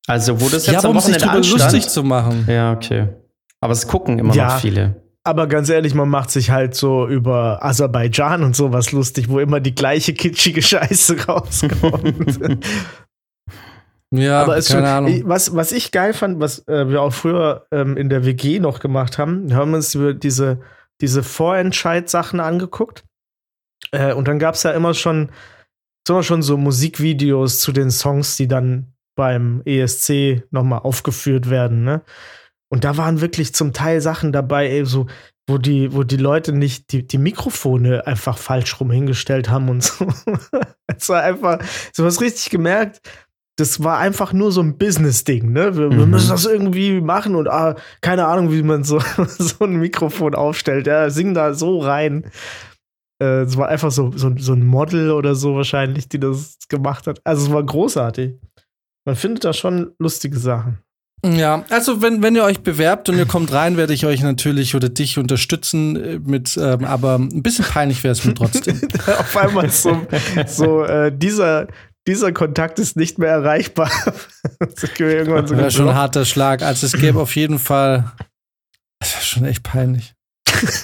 Also, 0.06 0.38
wo 0.38 0.44
das 0.50 0.66
jetzt 0.66 0.72
Ja, 0.74 0.78
aber 0.80 0.90
am 0.90 0.96
um 0.96 1.00
sich 1.00 1.14
Wochenende 1.14 1.24
drüber 1.40 1.54
anstand. 1.56 1.72
lustig 1.72 1.88
zu 1.90 2.02
machen. 2.02 2.44
Ja, 2.50 2.72
okay. 2.72 3.08
Aber 3.64 3.72
es 3.72 3.88
gucken 3.88 4.18
immer 4.18 4.34
Ja. 4.34 4.48
noch 4.48 4.60
viele. 4.60 5.02
Aber 5.26 5.46
ganz 5.46 5.70
ehrlich, 5.70 5.94
man 5.94 6.10
macht 6.10 6.30
sich 6.30 6.50
halt 6.50 6.74
so 6.74 7.08
über 7.08 7.64
Aserbaidschan 7.64 8.44
und 8.44 8.54
sowas 8.54 8.92
lustig, 8.92 9.30
wo 9.30 9.38
immer 9.40 9.58
die 9.58 9.74
gleiche 9.74 10.12
kitschige 10.12 10.60
Scheiße 10.70 11.24
rauskommt. 11.26 12.40
Ja, 14.10 14.42
Aber 14.42 14.56
es 14.56 14.68
keine 14.68 14.80
schon, 14.82 14.88
Ahnung. 14.88 15.22
Was, 15.24 15.56
was 15.56 15.72
ich 15.72 15.90
geil 15.90 16.12
fand, 16.12 16.38
was 16.38 16.68
äh, 16.68 16.88
wir 16.88 17.02
auch 17.02 17.12
früher 17.12 17.66
ähm, 17.72 17.96
in 17.96 18.08
der 18.08 18.24
WG 18.24 18.60
noch 18.60 18.78
gemacht 18.78 19.18
haben, 19.18 19.48
wir 19.48 19.56
haben 19.56 19.74
uns 19.74 19.92
über 19.96 20.14
diese, 20.14 20.60
diese 21.00 21.24
Vorentscheid-Sachen 21.24 22.38
angeguckt. 22.38 23.02
Äh, 23.90 24.12
und 24.14 24.28
dann 24.28 24.38
gab 24.38 24.54
es 24.54 24.62
ja 24.62 24.70
immer 24.70 24.94
schon, 24.94 25.30
immer 26.08 26.22
schon 26.22 26.42
so 26.42 26.56
Musikvideos 26.56 27.58
zu 27.58 27.72
den 27.72 27.90
Songs, 27.90 28.36
die 28.36 28.46
dann 28.46 28.92
beim 29.16 29.62
ESC 29.64 30.44
nochmal 30.52 30.80
aufgeführt 30.80 31.50
werden. 31.50 31.82
Ne? 31.82 32.02
Und 32.70 32.84
da 32.84 32.96
waren 32.96 33.20
wirklich 33.20 33.54
zum 33.54 33.72
Teil 33.72 34.00
Sachen 34.00 34.32
dabei, 34.32 34.68
ey, 34.68 34.84
so, 34.84 35.06
wo 35.48 35.58
die, 35.58 35.92
wo 35.92 36.02
die 36.02 36.16
Leute 36.16 36.52
nicht 36.52 36.90
die, 36.92 37.06
die 37.06 37.18
Mikrofone 37.18 38.06
einfach 38.06 38.38
falsch 38.38 38.80
rum 38.80 38.90
hingestellt 38.90 39.50
haben 39.50 39.68
und 39.68 39.82
so. 39.84 40.06
Es 40.86 41.08
war 41.08 41.22
einfach, 41.22 41.58
so 41.92 42.04
was 42.04 42.20
richtig 42.20 42.50
gemerkt. 42.50 43.00
Das 43.56 43.84
war 43.84 43.98
einfach 43.98 44.32
nur 44.32 44.50
so 44.50 44.60
ein 44.62 44.78
Business-Ding, 44.78 45.52
ne? 45.52 45.76
Wir, 45.76 45.90
wir 45.90 46.06
Mhm. 46.06 46.10
müssen 46.10 46.30
das 46.30 46.44
irgendwie 46.44 47.00
machen 47.00 47.36
und 47.36 47.48
ah, 47.48 47.76
keine 48.00 48.26
Ahnung, 48.26 48.50
wie 48.52 48.64
man 48.64 48.82
so, 48.82 48.98
so 49.28 49.64
ein 49.64 49.76
Mikrofon 49.76 50.34
aufstellt. 50.34 50.86
Ja, 50.88 51.08
sing 51.10 51.34
da 51.34 51.54
so 51.54 51.78
rein. 51.78 52.30
Äh, 53.22 53.42
Es 53.42 53.56
war 53.56 53.68
einfach 53.68 53.92
so, 53.92 54.10
so, 54.16 54.32
so 54.36 54.54
ein 54.54 54.64
Model 54.66 55.12
oder 55.12 55.36
so 55.36 55.54
wahrscheinlich, 55.54 56.08
die 56.08 56.18
das 56.18 56.56
gemacht 56.68 57.06
hat. 57.06 57.20
Also 57.22 57.46
es 57.46 57.52
war 57.52 57.62
großartig. 57.62 58.34
Man 59.06 59.14
findet 59.14 59.44
da 59.44 59.52
schon 59.52 59.92
lustige 60.00 60.38
Sachen. 60.38 60.78
Ja, 61.24 61.64
also 61.70 62.02
wenn, 62.02 62.22
wenn 62.22 62.36
ihr 62.36 62.44
euch 62.44 62.60
bewerbt 62.60 63.08
und 63.08 63.16
ihr 63.16 63.24
kommt 63.24 63.50
rein, 63.50 63.78
werde 63.78 63.94
ich 63.94 64.04
euch 64.04 64.22
natürlich 64.22 64.74
oder 64.74 64.90
dich 64.90 65.16
unterstützen 65.16 65.96
äh, 65.96 66.18
mit, 66.18 66.58
ähm, 66.60 66.84
aber 66.84 67.18
ein 67.18 67.42
bisschen 67.42 67.64
peinlich 67.64 68.04
wäre 68.04 68.12
es 68.12 68.24
mir 68.26 68.34
trotzdem. 68.34 68.78
Auf 69.06 69.34
einmal 69.36 69.70
so, 69.70 70.06
so 70.46 70.84
äh, 70.84 71.10
dieser, 71.16 71.68
dieser 72.06 72.32
Kontakt 72.32 72.78
ist 72.78 72.96
nicht 72.96 73.18
mehr 73.18 73.30
erreichbar. 73.30 73.90
Das 74.58 75.58
wäre 75.58 75.70
schon 75.70 75.88
ein 75.88 75.94
harter 75.94 76.24
Schlag. 76.24 76.62
Also 76.62 76.86
es 76.86 76.92
gäbe 76.92 77.20
auf 77.20 77.34
jeden 77.36 77.58
Fall. 77.58 78.12
Das 79.00 79.14
wäre 79.14 79.24
schon 79.24 79.44
echt 79.46 79.62
peinlich. 79.62 80.13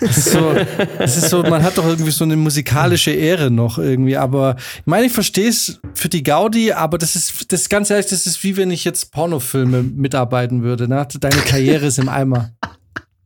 Das 0.01 0.17
ist, 0.19 0.33
so, 0.33 0.55
das 0.99 1.17
ist 1.17 1.31
so, 1.31 1.43
man 1.43 1.63
hat 1.63 1.79
doch 1.79 1.87
irgendwie 1.87 2.11
so 2.11 2.25
eine 2.25 2.37
musikalische 2.37 3.11
Ehre 3.11 3.51
noch 3.51 3.79
irgendwie, 3.79 4.17
aber 4.17 4.57
ich 4.79 4.87
meine, 4.87 5.07
ich 5.07 5.13
verstehe 5.13 5.49
es 5.49 5.81
für 5.95 6.09
die 6.09 6.23
Gaudi, 6.23 6.73
aber 6.73 6.99
das 6.99 7.17
ist, 7.17 7.53
das 7.53 7.63
ist 7.63 7.69
ganz 7.71 7.91
ehrlich, 7.91 8.07
das 8.07 8.27
ist 8.27 8.43
wie 8.43 8.57
wenn 8.57 8.71
ich 8.71 8.85
jetzt 8.85 9.13
Pornofilme 9.13 9.83
mitarbeiten 9.83 10.63
würde, 10.63 10.89
ne? 10.89 11.07
Deine 11.21 11.37
Karriere 11.43 11.87
ist 11.87 11.99
im 11.99 12.09
Eimer. 12.09 12.51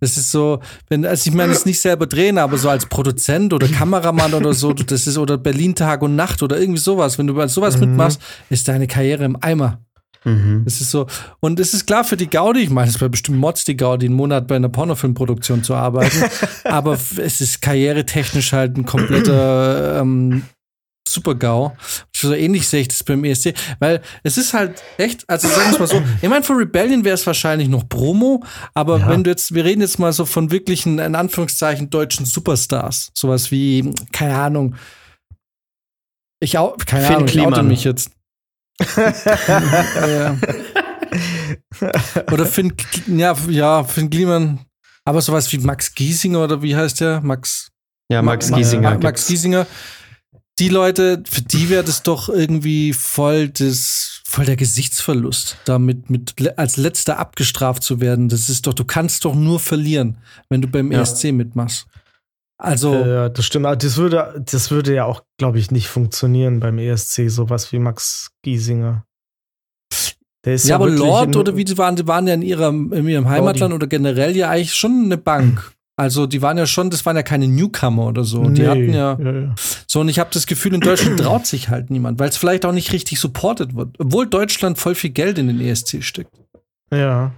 Das 0.01 0.19
ist 0.19 0.31
so, 0.33 0.61
wenn, 0.89 1.07
also 1.07 1.31
ich 1.31 1.35
meine, 1.35 1.53
es 1.53 1.65
nicht 1.65 1.81
selber 1.81 2.07
drehen, 2.07 2.37
aber 2.37 2.59
so 2.59 2.69
als 2.69 2.87
Produzent 2.87 3.53
oder 3.55 3.69
Kameramann 3.69 4.35
oder 4.35 4.53
so, 4.53 4.73
das 4.75 5.07
ist, 5.07 5.17
oder 5.17 5.39
Berlin 5.39 5.75
Tag 5.75 6.03
und 6.03 6.15
Nacht 6.15 6.43
oder 6.43 6.59
irgendwie 6.61 6.81
sowas, 6.81 7.17
wenn 7.17 7.27
du 7.27 7.49
sowas 7.49 7.77
Mhm. 7.77 7.81
mitmachst, 7.89 8.21
ist 8.51 8.69
deine 8.69 8.87
Karriere 8.87 9.25
im 9.25 9.39
Eimer. 9.41 9.79
Mhm. 10.25 10.65
Es 10.67 10.81
ist 10.81 10.91
so, 10.91 11.07
und 11.41 11.61
es 11.61 11.75
ist 11.75 11.87
klar 11.87 12.05
für 12.05 12.17
die 12.17 12.29
Gaudi, 12.29 12.61
ich 12.61 12.71
meine, 12.71 12.89
es 12.89 13.01
wäre 13.01 13.11
bestimmt 13.11 13.39
Mods 13.39 13.65
die 13.65 13.77
Gaudi, 13.77 14.07
einen 14.07 14.15
Monat 14.15 14.47
bei 14.47 14.57
einer 14.57 14.69
Pornofilmproduktion 14.69 15.63
zu 15.63 15.75
arbeiten, 15.75 16.25
aber 16.65 16.99
es 17.17 17.41
ist 17.41 17.61
karrieretechnisch 17.63 18.53
halt 18.53 18.77
ein 18.77 18.87
kompletter 18.87 20.01
ähm, 20.01 20.45
Super-GAU. 21.07 21.77
So 22.17 22.33
ähnlich 22.33 22.67
sehe 22.67 22.81
ich 22.81 22.89
das 22.89 23.05
beim 23.05 23.25
ESC, 23.25 23.53
weil 23.79 24.01
es 24.23 24.39
ist 24.39 24.55
halt 24.55 24.83
echt, 24.97 25.29
also 25.29 25.49
sagen 25.49 25.67
wir 25.67 25.73
es 25.73 25.79
mal 25.79 25.87
so, 25.87 26.03
ich 26.23 26.29
meine, 26.29 26.43
für 26.43 26.57
Rebellion 26.57 27.05
wäre 27.05 27.15
es 27.15 27.27
wahrscheinlich 27.27 27.69
noch 27.69 27.89
Promo, 27.89 28.43
aber 28.73 28.99
Ja. 28.99 29.09
wenn 29.11 29.23
du 29.23 29.31
jetzt, 29.31 29.55
wir 29.55 29.65
reden 29.65 29.83
jetzt 29.83 29.99
mal 29.99 30.13
so 30.13 30.25
von 30.25 30.51
wirklichen, 30.51 30.99
in 30.99 31.15
Anführungszeichen, 31.15 31.91
deutschen 31.91 32.25
Superstars, 32.25 33.11
sowas 33.15 33.51
wie, 33.51 33.93
keine 34.13 34.37
Ahnung, 34.37 34.77
ich 36.41 36.59
auch, 36.59 36.77
keine 36.79 37.07
Finn 37.07 37.45
Ahnung, 37.45 37.67
ich 37.67 37.69
mich 37.69 37.85
jetzt. 37.85 38.11
Ja. 38.81 40.37
Oder 42.33 42.47
Finn, 42.47 42.73
ja, 43.07 43.37
ja, 43.49 43.85
Finn 43.85 44.11
Kliman. 44.11 44.61
Aber 45.05 45.21
sowas 45.21 45.53
wie 45.53 45.59
Max 45.59 45.95
Giesinger 45.95 46.45
oder 46.45 46.63
wie 46.63 46.75
heißt 46.75 47.01
der? 47.01 47.21
Max, 47.21 47.69
Ja, 48.11 48.23
Max 48.23 48.51
Ma- 48.51 48.57
Giesinger. 48.57 48.91
Ma- 48.93 48.99
Max. 48.99 49.27
Giesinger. 49.27 49.67
Die 50.61 50.69
Leute, 50.69 51.23
für 51.29 51.43
die 51.43 51.69
wäre 51.69 51.83
das 51.85 52.03
doch 52.03 52.29
irgendwie 52.29 52.93
voll 52.93 53.49
das, 53.49 54.23
voll 54.25 54.45
der 54.47 54.57
Gesichtsverlust, 54.57 55.59
damit 55.65 56.11
mit 56.11 56.35
als 56.59 56.77
letzter 56.77 57.19
abgestraft 57.19 57.83
zu 57.83 58.01
werden. 58.01 58.29
Das 58.29 58.49
ist 58.49 58.67
doch, 58.67 58.73
du 58.75 58.85
kannst 58.85 59.25
doch 59.25 59.35
nur 59.35 59.59
verlieren, 59.59 60.19
wenn 60.49 60.63
du 60.63 60.69
beim 60.69 60.93
Ja. 60.93 61.01
ESC 61.03 61.33
mitmachst. 61.33 61.87
Also, 62.57 62.95
Ja, 62.95 63.29
das 63.29 63.45
stimmt. 63.45 63.67
Aber 63.67 63.77
Das 63.77 63.97
würde, 63.97 64.43
das 64.51 64.71
würde 64.71 64.95
ja 64.95 65.05
auch, 65.05 65.23
glaube 65.39 65.59
ich, 65.59 65.71
nicht 65.71 65.89
funktionieren 65.89 66.61
beim 66.61 66.79
ESC, 66.79 67.29
sowas 67.29 67.73
wie 67.73 67.79
Max 67.79 68.31
Giesinger. 68.43 69.05
Der 70.45 70.55
ist 70.55 70.69
ja, 70.69 70.75
aber 70.77 70.87
wirklich 70.87 71.01
Lord 71.01 71.37
oder 71.37 71.57
wie 71.57 71.65
die 71.65 71.77
waren, 71.79 71.97
die 71.97 72.07
waren 72.07 72.27
ja 72.27 72.35
in 72.35 72.43
ihrem, 72.43 72.93
in 72.93 73.09
ihrem 73.09 73.29
Heimatland 73.29 73.73
oder 73.73 73.87
generell 73.87 74.37
ja 74.37 74.51
eigentlich 74.51 74.75
schon 74.75 75.05
eine 75.07 75.17
Bank. 75.17 75.73
Also 75.97 76.27
die 76.27 76.43
waren 76.43 76.59
ja 76.59 76.67
schon, 76.67 76.91
das 76.91 77.07
waren 77.07 77.17
ja 77.17 77.23
keine 77.23 77.49
Newcomer 77.49 78.07
oder 78.07 78.25
so. 78.25 78.43
Die 78.51 78.63
Nee, 78.63 78.67
hatten 78.67 78.93
ja, 78.93 79.17
ja, 79.19 79.33
ja. 79.33 79.55
so 79.87 80.01
und 80.01 80.09
ich 80.09 80.19
habe 80.19 80.29
das 80.33 80.47
Gefühl, 80.47 80.75
in 80.75 80.81
Deutschland 80.81 81.19
traut 81.21 81.47
sich 81.47 81.69
halt 81.71 81.89
niemand, 81.91 82.19
weil 82.19 82.29
es 82.29 82.37
vielleicht 82.37 82.67
auch 82.67 82.73
nicht 82.73 82.93
richtig 82.93 83.21
supported 83.21 83.75
wird, 83.77 83.95
obwohl 83.99 84.27
Deutschland 84.27 84.77
voll 84.79 84.95
viel 84.97 85.11
Geld 85.11 85.39
in 85.39 85.47
den 85.47 85.61
ESC 85.61 86.03
steckt. 86.03 86.35
ja. 86.93 87.33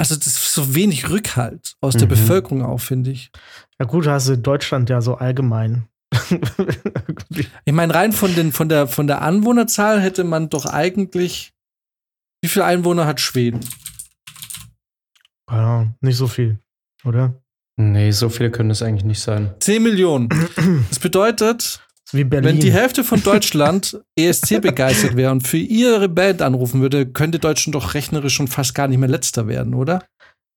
Also 0.00 0.14
das 0.14 0.28
ist 0.28 0.54
so 0.54 0.76
wenig 0.76 1.10
Rückhalt 1.10 1.74
aus 1.80 1.94
der 1.94 2.06
Mhm. 2.06 2.10
Bevölkerung 2.10 2.64
auch, 2.64 2.78
finde 2.78 3.10
ich. 3.10 3.32
Ja, 3.80 3.86
gut, 3.86 4.06
hast 4.06 4.28
du 4.28 4.36
Deutschland 4.36 4.90
ja 4.90 5.00
so 5.00 5.14
allgemein. 5.16 5.88
Ich 7.64 7.72
meine, 7.72 7.94
rein 7.94 8.12
von, 8.12 8.34
den, 8.34 8.52
von, 8.52 8.68
der, 8.68 8.88
von 8.88 9.06
der 9.06 9.20
Anwohnerzahl 9.22 10.00
hätte 10.00 10.24
man 10.24 10.48
doch 10.48 10.64
eigentlich. 10.66 11.52
Wie 12.42 12.48
viele 12.48 12.64
Einwohner 12.64 13.06
hat 13.06 13.20
Schweden? 13.20 13.60
ja, 15.50 15.86
nicht 16.00 16.16
so 16.16 16.26
viel, 16.26 16.58
oder? 17.04 17.34
Nee, 17.76 18.10
so 18.10 18.28
viele 18.28 18.50
können 18.50 18.70
es 18.70 18.82
eigentlich 18.82 19.04
nicht 19.04 19.20
sein. 19.20 19.54
10 19.60 19.82
Millionen. 19.82 20.28
Das 20.88 20.98
bedeutet, 20.98 21.80
Wie 22.12 22.24
Berlin. 22.24 22.48
wenn 22.48 22.60
die 22.60 22.72
Hälfte 22.72 23.04
von 23.04 23.22
Deutschland 23.22 24.00
ESC 24.16 24.60
begeistert 24.60 25.16
wäre 25.16 25.30
und 25.30 25.46
für 25.46 25.58
ihre 25.58 26.08
Band 26.08 26.42
anrufen 26.42 26.80
würde, 26.80 27.06
könnte 27.06 27.38
Deutschland 27.38 27.74
doch 27.74 27.94
rechnerisch 27.94 28.34
schon 28.34 28.48
fast 28.48 28.74
gar 28.74 28.88
nicht 28.88 28.98
mehr 28.98 29.08
letzter 29.08 29.46
werden, 29.46 29.74
oder? 29.74 30.04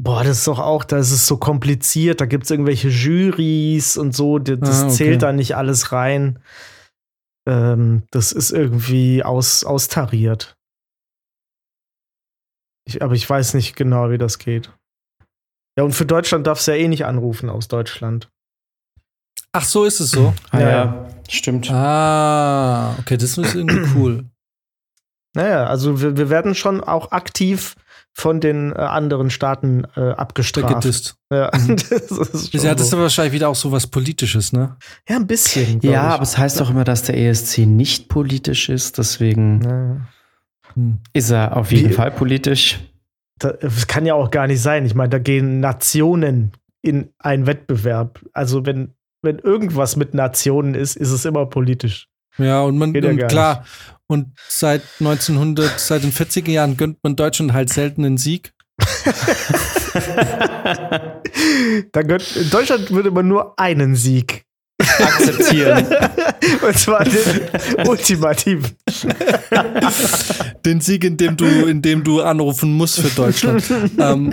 Boah, 0.04 0.24
das 0.24 0.40
ist 0.40 0.48
doch 0.48 0.58
auch, 0.60 0.84
da 0.84 0.98
ist 0.98 1.12
es 1.12 1.28
so 1.28 1.38
kompliziert, 1.38 2.22
da 2.22 2.26
gibt 2.26 2.46
es 2.46 2.50
irgendwelche 2.52 2.90
Jurys 2.90 3.98
und 3.98 4.16
so, 4.16 4.40
das 4.40 4.82
Ah, 4.82 4.86
okay. 4.86 4.94
zählt 4.96 5.22
da 5.22 5.32
nicht 5.32 5.56
alles 5.56 5.92
rein. 5.92 6.40
Ähm, 7.48 8.04
das 8.12 8.32
ist 8.32 8.52
irgendwie 8.52 9.24
aus, 9.24 9.64
austariert. 9.64 10.58
Ich, 12.88 13.04
aber 13.04 13.14
ich 13.14 13.30
weiß 13.30 13.54
nicht 13.54 13.76
genau, 13.76 14.10
wie 14.10 14.18
das 14.18 14.40
geht. 14.40 14.72
Ja, 15.78 15.84
und 15.84 15.94
für 15.94 16.06
Deutschland 16.06 16.48
darfst 16.48 16.68
du 16.68 16.72
ja 16.72 16.78
eh 16.78 16.88
nicht 16.88 17.06
anrufen 17.06 17.50
aus 17.50 17.68
Deutschland. 17.68 18.30
Ach, 19.54 19.64
so 19.66 19.86
ist 19.86 20.00
es 20.00 20.12
so. 20.12 20.34
Ah, 20.50 20.60
Ja, 20.60 20.70
ja, 20.70 21.10
stimmt. 21.30 21.70
Ah, 21.72 22.96
okay, 23.00 23.18
das 23.18 23.38
ist 23.38 23.54
irgendwie 23.54 23.88
cool. 23.96 24.26
Naja, 25.36 25.66
also 25.66 26.02
wir, 26.02 26.18
wir 26.18 26.30
werden 26.30 26.56
schon 26.56 26.84
auch 26.84 27.12
aktiv 27.12 27.76
von 28.14 28.40
den 28.42 28.72
äh, 28.74 28.76
anderen 28.76 29.30
Staaten 29.30 29.84
äh, 29.96 30.12
abgestraft. 30.12 30.82
Gedisst. 30.84 31.16
Ja, 31.32 31.50
Mhm. 31.58 31.76
das 31.78 31.92
ist 32.12 32.54
Ja, 32.54 32.74
das 32.74 32.82
ist 32.84 32.90
so. 32.92 32.98
aber 32.98 33.04
wahrscheinlich 33.04 33.34
wieder 33.34 33.50
auch 33.50 33.56
so 33.56 33.72
was 33.72 33.88
Politisches, 33.88 34.52
ne? 34.54 34.76
ja, 35.08 35.16
ein 35.16 35.28
bisschen. 35.28 35.80
Ja, 35.82 36.04
aber 36.04 36.24
es 36.24 36.38
heißt 36.38 36.60
doch 36.60 36.70
immer, 36.70 36.84
dass 36.84 37.04
der 37.04 37.18
ESC 37.18 37.60
nicht 37.60 38.10
politisch 38.10 38.70
ist, 38.70 38.98
deswegen 38.98 39.62
Ja. 39.64 39.98
Hm. 40.76 41.00
ist 41.14 41.32
er 41.32 41.56
auf 41.58 41.72
jeden 41.72 41.90
Wie- 41.90 41.94
Fall 41.94 42.12
politisch. 42.12 42.80
Da- 43.40 43.54
Das 43.54 43.88
kann 43.88 44.06
ja 44.06 44.14
auch 44.14 44.30
gar 44.32 44.48
nicht 44.48 44.62
sein. 44.62 44.86
Ich 44.86 44.94
meine, 44.96 45.10
da 45.10 45.20
gehen 45.20 45.60
Nationen 45.60 46.52
in 46.82 47.10
einen 47.20 47.48
Wettbewerb. 47.48 48.20
Also 48.34 48.66
wenn, 48.66 48.94
wenn 49.22 49.40
irgendwas 49.40 49.96
mit 49.96 50.14
Nationen 50.14 50.76
ist, 50.76 50.96
ist 50.98 51.12
es 51.12 51.26
immer 51.26 51.46
politisch. 51.46 52.08
Ja, 52.38 52.62
und 52.62 52.78
man, 52.78 52.94
ja 52.94 53.10
und 53.10 53.28
klar, 53.28 53.66
und 54.12 54.34
seit 54.48 54.82
1900, 55.00 55.80
seit 55.80 56.04
den 56.04 56.12
40er 56.12 56.52
Jahren 56.52 56.78
gönnt 56.78 56.98
man 57.04 57.16
Deutschland 57.16 57.54
halt 57.54 57.72
selten 57.72 58.06
einen 58.06 58.18
Sieg. 58.18 58.54
Da 61.92 62.02
gönnt, 62.04 62.36
in 62.36 62.50
Deutschland 62.50 62.92
würde 62.92 63.12
man 63.12 63.28
nur 63.28 63.58
einen 63.60 63.96
Sieg. 63.96 64.46
akzeptieren. 65.00 65.86
Und 66.62 66.78
zwar 66.78 67.04
den 67.04 67.88
ultimativen. 67.88 68.72
Den 70.66 70.82
Sieg, 70.82 71.04
in 71.04 71.18
dem 71.18 71.38
du, 71.38 71.46
in 71.46 71.82
dem 71.82 72.04
du 72.04 72.22
anrufen 72.22 72.74
musst 72.74 73.00
für 73.00 73.10
Deutschland. 73.10 73.64
ähm, 74.00 74.32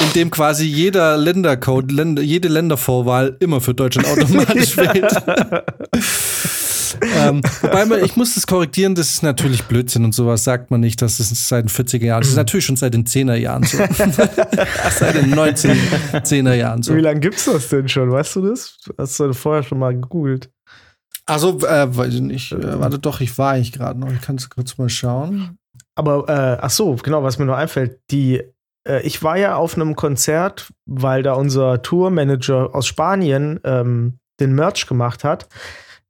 in 0.00 0.12
dem 0.14 0.30
quasi 0.30 0.64
jeder 0.64 1.16
Ländercode, 1.16 1.92
Länder, 1.92 2.22
jede 2.22 2.48
Ländervorwahl 2.48 3.36
immer 3.40 3.60
für 3.60 3.74
Deutschland 3.74 4.08
automatisch 4.08 4.76
wählt. 4.76 5.12
Ähm, 7.16 7.42
wobei 7.62 7.86
man, 7.86 8.04
ich 8.04 8.16
muss 8.16 8.34
das 8.34 8.46
korrigieren, 8.46 8.94
das 8.94 9.10
ist 9.10 9.22
natürlich 9.22 9.64
Blödsinn 9.64 10.04
und 10.04 10.14
sowas 10.14 10.44
sagt 10.44 10.70
man 10.70 10.80
nicht, 10.80 11.00
das 11.02 11.20
ist 11.20 11.48
seit 11.48 11.64
den 11.64 11.70
40er 11.70 12.04
Jahren. 12.04 12.20
Das 12.20 12.30
ist 12.30 12.36
natürlich 12.36 12.66
schon 12.66 12.76
seit 12.76 12.94
den 12.94 13.04
10er 13.04 13.34
Jahren 13.34 13.62
so. 13.64 13.78
seit 14.90 15.14
den 15.14 15.34
1910er 15.34 16.54
Jahren 16.54 16.82
so. 16.82 16.94
Wie 16.94 17.00
lange 17.00 17.20
gibt's 17.20 17.44
das 17.44 17.68
denn 17.68 17.88
schon? 17.88 18.10
Weißt 18.10 18.36
du 18.36 18.42
das? 18.48 18.78
Hast 18.96 19.20
du 19.20 19.32
vorher 19.32 19.62
schon 19.62 19.78
mal 19.78 19.94
gegoogelt? 19.94 20.50
Also, 21.26 21.58
äh, 21.60 21.94
weiß 21.94 22.14
ich 22.14 22.20
nicht. 22.22 22.52
Äh, 22.52 22.80
warte 22.80 22.98
doch, 22.98 23.20
ich 23.20 23.36
war 23.36 23.52
eigentlich 23.52 23.72
gerade 23.72 24.00
noch. 24.00 24.10
Ich 24.10 24.22
kann 24.22 24.36
es 24.36 24.48
kurz 24.48 24.78
mal 24.78 24.88
schauen. 24.88 25.58
Aber, 25.94 26.28
äh, 26.28 26.58
ach 26.60 26.70
so, 26.70 26.96
genau, 26.96 27.22
was 27.22 27.38
mir 27.38 27.44
nur 27.44 27.56
einfällt, 27.56 28.00
die, 28.10 28.42
äh, 28.88 29.02
ich 29.02 29.22
war 29.22 29.36
ja 29.36 29.56
auf 29.56 29.74
einem 29.74 29.94
Konzert, 29.94 30.72
weil 30.86 31.22
da 31.22 31.34
unser 31.34 31.82
Tourmanager 31.82 32.74
aus 32.74 32.86
Spanien 32.86 33.60
ähm, 33.64 34.18
den 34.40 34.54
Merch 34.54 34.86
gemacht 34.86 35.22
hat, 35.22 35.48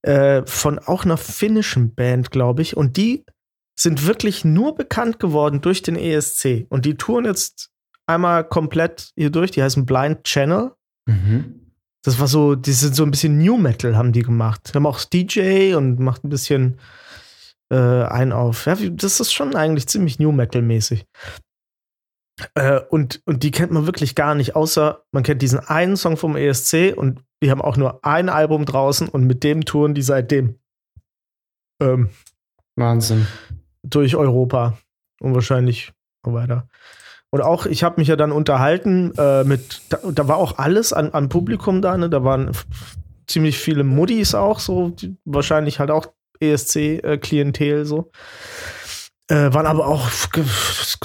äh, 0.03 0.43
von 0.47 0.79
auch 0.79 1.05
einer 1.05 1.17
finnischen 1.17 1.95
Band, 1.95 2.31
glaube 2.31 2.63
ich. 2.63 2.77
Und 2.77 2.97
die 2.97 3.25
sind 3.79 4.07
wirklich 4.07 4.45
nur 4.45 4.75
bekannt 4.75 5.19
geworden 5.19 5.61
durch 5.61 5.83
den 5.83 5.97
ESC. 5.97 6.67
Und 6.69 6.85
die 6.85 6.97
touren 6.97 7.25
jetzt 7.25 7.71
einmal 8.07 8.45
komplett 8.45 9.13
hier 9.17 9.31
durch. 9.31 9.51
Die 9.51 9.63
heißen 9.63 9.87
Blind 9.87 10.25
Channel. 10.25 10.73
Mhm. 11.07 11.73
Das 12.03 12.19
war 12.19 12.27
so, 12.27 12.55
die 12.55 12.73
sind 12.73 12.95
so 12.95 13.03
ein 13.03 13.11
bisschen 13.11 13.39
New 13.39 13.57
Metal 13.57 13.97
haben 13.97 14.13
die 14.13 14.23
gemacht. 14.23 14.69
Die 14.69 14.73
haben 14.75 14.87
auch 14.87 15.05
DJ 15.05 15.75
und 15.75 15.99
macht 15.99 16.25
ein 16.25 16.31
bisschen 16.31 16.79
äh, 17.71 17.77
ein 17.77 18.33
auf. 18.33 18.67
Ja, 18.67 18.77
das 18.77 19.21
ist 19.21 19.33
schon 19.33 19.55
eigentlich 19.55 19.89
ziemlich 19.89 20.19
New 20.19 20.33
Metal 20.33 20.63
mäßig. 20.63 21.05
Äh, 22.55 22.81
und, 22.91 23.23
und 23.25 23.43
die 23.43 23.51
kennt 23.51 23.73
man 23.73 23.87
wirklich 23.87 24.15
gar 24.15 24.35
nicht, 24.35 24.57
außer 24.57 25.05
man 25.13 25.23
kennt 25.23 25.43
diesen 25.43 25.61
einen 25.61 25.97
Song 25.97 26.17
vom 26.17 26.37
ESC 26.37 26.95
und 26.97 27.23
die 27.43 27.51
haben 27.51 27.63
auch 27.63 27.77
nur 27.77 28.05
ein 28.05 28.29
Album 28.29 28.65
draußen 28.65 29.09
und 29.09 29.25
mit 29.25 29.45
dem 29.45 29.65
touren 29.65 29.95
die 29.95 30.03
seitdem 30.03 30.59
ähm, 31.81 32.11
Wahnsinn. 32.77 33.27
durch 33.83 34.17
Europa 34.17 34.79
und 35.21 35.35
wahrscheinlich 35.35 35.93
weiter. 36.23 36.69
Und 37.31 37.43
auch, 37.43 37.67
ich 37.67 37.85
habe 37.85 38.01
mich 38.01 38.09
ja 38.09 38.17
dann 38.17 38.33
unterhalten 38.33 39.13
äh, 39.19 39.45
mit, 39.45 39.83
da, 39.91 39.99
da 40.11 40.29
war 40.29 40.39
auch 40.39 40.59
alles 40.59 40.93
an, 40.93 41.11
an 41.11 41.29
Publikum 41.29 41.83
da, 41.83 41.97
ne? 41.97 42.09
Da 42.09 42.25
waren 42.25 42.53
ziemlich 43.27 43.59
viele 43.59 43.85
Muddis 43.85 44.35
auch, 44.35 44.61
so, 44.61 44.95
wahrscheinlich 45.25 45.79
halt 45.79 45.91
auch 45.91 46.07
ESC-Klientel 46.41 47.85
so. 47.85 48.11
Äh, 49.31 49.53
waren 49.53 49.67
aber 49.67 49.87
auch 49.87 50.09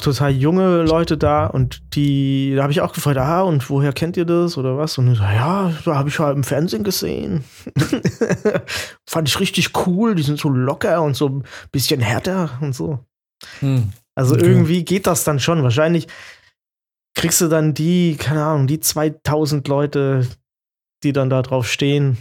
total 0.02 0.32
junge 0.32 0.84
Leute 0.84 1.18
da 1.18 1.46
und 1.46 1.82
die, 1.94 2.54
da 2.56 2.64
habe 2.64 2.72
ich 2.72 2.80
auch 2.80 2.94
gefragt, 2.94 3.18
ah, 3.18 3.42
und 3.42 3.70
woher 3.70 3.92
kennt 3.92 4.16
ihr 4.16 4.24
das 4.24 4.58
oder 4.58 4.78
was? 4.78 4.98
Und 4.98 5.14
so, 5.16 5.22
ja, 5.24 5.74
da 5.84 5.96
habe 5.96 6.08
ich 6.08 6.20
halt 6.20 6.38
im 6.38 6.46
Fernsehen 6.46 6.86
gesehen. 6.86 7.44
Fand 9.10 9.28
ich 9.28 9.40
richtig 9.42 9.72
cool, 9.86 10.16
die 10.16 10.24
sind 10.24 10.40
so 10.40 10.48
locker 10.48 11.02
und 11.04 11.18
so 11.18 11.28
ein 11.28 11.44
bisschen 11.74 12.00
härter 12.00 12.52
und 12.62 12.74
so. 12.74 13.00
Hm. 13.60 13.92
Also 14.16 14.36
Okay. 14.36 14.46
irgendwie 14.46 14.86
geht 14.86 15.06
das 15.06 15.26
dann 15.26 15.42
schon. 15.42 15.62
Wahrscheinlich 15.64 16.08
kriegst 17.16 17.42
du 17.42 17.50
dann 17.50 17.74
die, 17.74 18.16
keine 18.16 18.46
Ahnung, 18.46 18.68
die 18.68 18.80
2000 18.80 19.68
Leute, 19.68 20.28
die 21.04 21.12
dann 21.12 21.30
da 21.30 21.42
drauf 21.42 21.70
stehen, 21.70 22.18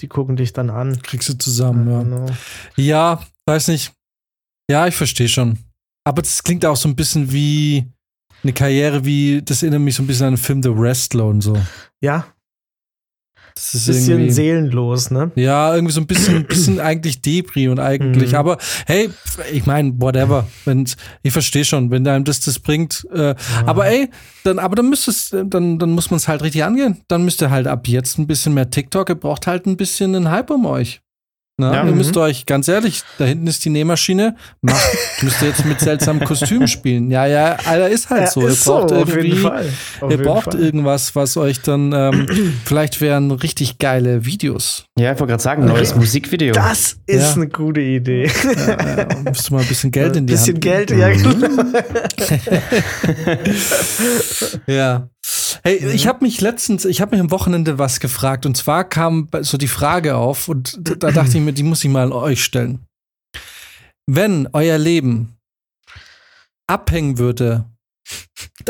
die 0.00 0.08
gucken 0.08 0.34
dich 0.34 0.52
dann 0.52 0.68
an. 0.68 1.00
Kriegst 1.02 1.28
du 1.28 1.38
zusammen, 1.38 1.88
ja. 1.88 2.02
Genau. 2.02 2.26
Ja, 2.74 3.22
weiß 3.46 3.68
nicht. 3.68 3.92
Ja, 4.72 4.86
ich 4.86 4.94
verstehe 4.96 5.28
schon. 5.28 5.58
Aber 6.04 6.22
das 6.22 6.42
klingt 6.42 6.64
auch 6.64 6.76
so 6.76 6.88
ein 6.88 6.96
bisschen 6.96 7.30
wie 7.30 7.84
eine 8.42 8.54
Karriere, 8.54 9.04
wie, 9.04 9.42
das 9.44 9.62
erinnert 9.62 9.82
mich 9.82 9.94
so 9.94 10.02
ein 10.02 10.06
bisschen 10.06 10.26
an 10.28 10.32
den 10.34 10.38
Film 10.42 10.62
The 10.62 10.74
Wrestler 10.74 11.26
und 11.26 11.42
so. 11.42 11.56
Ja, 12.00 12.26
Das 13.54 13.74
ist 13.74 13.86
bisschen 13.86 14.10
irgendwie. 14.14 14.30
seelenlos, 14.32 15.10
ne? 15.10 15.30
Ja, 15.36 15.74
irgendwie 15.74 15.92
so 15.92 16.00
ein 16.00 16.06
bisschen, 16.06 16.46
bisschen 16.46 16.80
eigentlich 16.80 17.20
Debris 17.20 17.68
und 17.68 17.78
eigentlich. 17.78 18.30
Mhm. 18.32 18.36
Aber 18.38 18.56
hey, 18.86 19.10
ich 19.52 19.66
meine, 19.66 19.92
whatever. 20.00 20.46
Wenn's, 20.64 20.96
ich 21.22 21.32
verstehe 21.32 21.64
schon, 21.66 21.90
wenn 21.90 22.08
einem 22.08 22.24
das 22.24 22.40
das 22.40 22.58
bringt. 22.58 23.06
Äh, 23.12 23.34
Aber 23.66 23.86
ey, 23.86 24.08
dann, 24.44 24.58
aber 24.58 24.74
dann 24.74 24.88
müsstest, 24.88 25.34
dann, 25.34 25.78
dann 25.78 25.90
muss 25.90 26.10
man 26.10 26.16
es 26.16 26.26
halt 26.28 26.42
richtig 26.42 26.64
angehen. 26.64 27.02
Dann 27.08 27.24
müsst 27.26 27.42
ihr 27.42 27.50
halt 27.50 27.66
ab 27.66 27.86
jetzt 27.86 28.18
ein 28.18 28.26
bisschen 28.26 28.54
mehr 28.54 28.70
TikTok. 28.70 29.10
Ihr 29.10 29.14
braucht 29.16 29.46
halt 29.46 29.66
ein 29.66 29.76
bisschen 29.76 30.16
einen 30.16 30.30
Hype 30.30 30.50
um 30.50 30.64
euch. 30.64 31.02
Na, 31.58 31.74
Ja. 31.74 31.84
ihr 31.84 31.90
Mhm. 31.92 31.98
müsst 31.98 32.16
euch, 32.16 32.46
ganz 32.46 32.66
ehrlich, 32.66 33.02
da 33.18 33.26
hinten 33.26 33.46
ist 33.46 33.62
die 33.66 33.70
Nähmaschine. 33.70 34.36
Macht, 34.62 34.80
müsst 35.22 35.42
ihr 35.42 35.48
jetzt 35.48 35.66
mit 35.66 35.80
seltsamen 35.80 36.24
Kostümen 36.24 36.66
spielen. 36.66 37.10
Ja, 37.10 37.26
ja, 37.26 37.56
Alter, 37.66 37.90
ist 37.90 38.08
halt 38.08 38.22
Ja, 38.22 38.26
so. 38.30 38.46
ist 38.46 38.66
ihr 38.66 38.72
braucht 38.72 38.88
so, 38.88 38.96
auf 38.96 39.08
jeden 39.08 39.20
irgendwie, 39.26 39.42
Fall. 39.42 39.66
Auf 40.00 40.10
ihr 40.10 40.16
jeden 40.16 40.22
braucht 40.24 40.52
Fall. 40.52 40.60
irgendwas, 40.62 41.14
was 41.14 41.36
euch 41.36 41.60
dann, 41.60 41.92
ähm, 41.92 42.54
vielleicht 42.64 43.02
wären 43.02 43.30
richtig 43.30 43.78
geile 43.78 44.24
Videos. 44.24 44.86
Ja, 44.98 45.12
ich 45.12 45.20
wollte 45.20 45.32
gerade 45.32 45.42
sagen, 45.42 45.66
neues 45.66 45.94
Musikvideo. 45.94 46.54
Das 46.54 46.96
ist 47.06 47.22
Ja. 47.28 47.32
eine 47.34 47.48
gute 47.48 47.82
Idee. 47.82 48.30
Ja, 48.44 48.96
ja, 48.96 49.06
müsst 49.28 49.50
du 49.50 49.54
mal 49.54 49.60
ein 49.60 49.68
bisschen 49.68 49.90
Geld 49.90 50.16
in 50.16 50.26
die 50.26 50.32
bisschen 50.32 50.54
Hand 50.54 50.64
Geld, 50.64 50.90
ja, 50.90 51.10
genau. 51.10 51.48
Ja. 54.66 55.08
Hey, 55.64 55.92
ich 55.92 56.08
habe 56.08 56.24
mich 56.24 56.40
letztens, 56.40 56.84
ich 56.84 57.00
habe 57.00 57.12
mich 57.12 57.20
am 57.20 57.30
Wochenende 57.30 57.78
was 57.78 58.00
gefragt 58.00 58.46
und 58.46 58.56
zwar 58.56 58.82
kam 58.82 59.28
so 59.42 59.56
die 59.56 59.68
Frage 59.68 60.16
auf 60.16 60.48
und 60.48 60.76
da 60.80 61.12
dachte 61.12 61.38
ich 61.38 61.44
mir, 61.44 61.52
die 61.52 61.62
muss 61.62 61.84
ich 61.84 61.90
mal 61.90 62.02
an 62.02 62.12
euch 62.12 62.42
stellen. 62.42 62.84
Wenn 64.06 64.48
euer 64.52 64.76
Leben 64.76 65.36
abhängen 66.66 67.18
würde, 67.18 67.64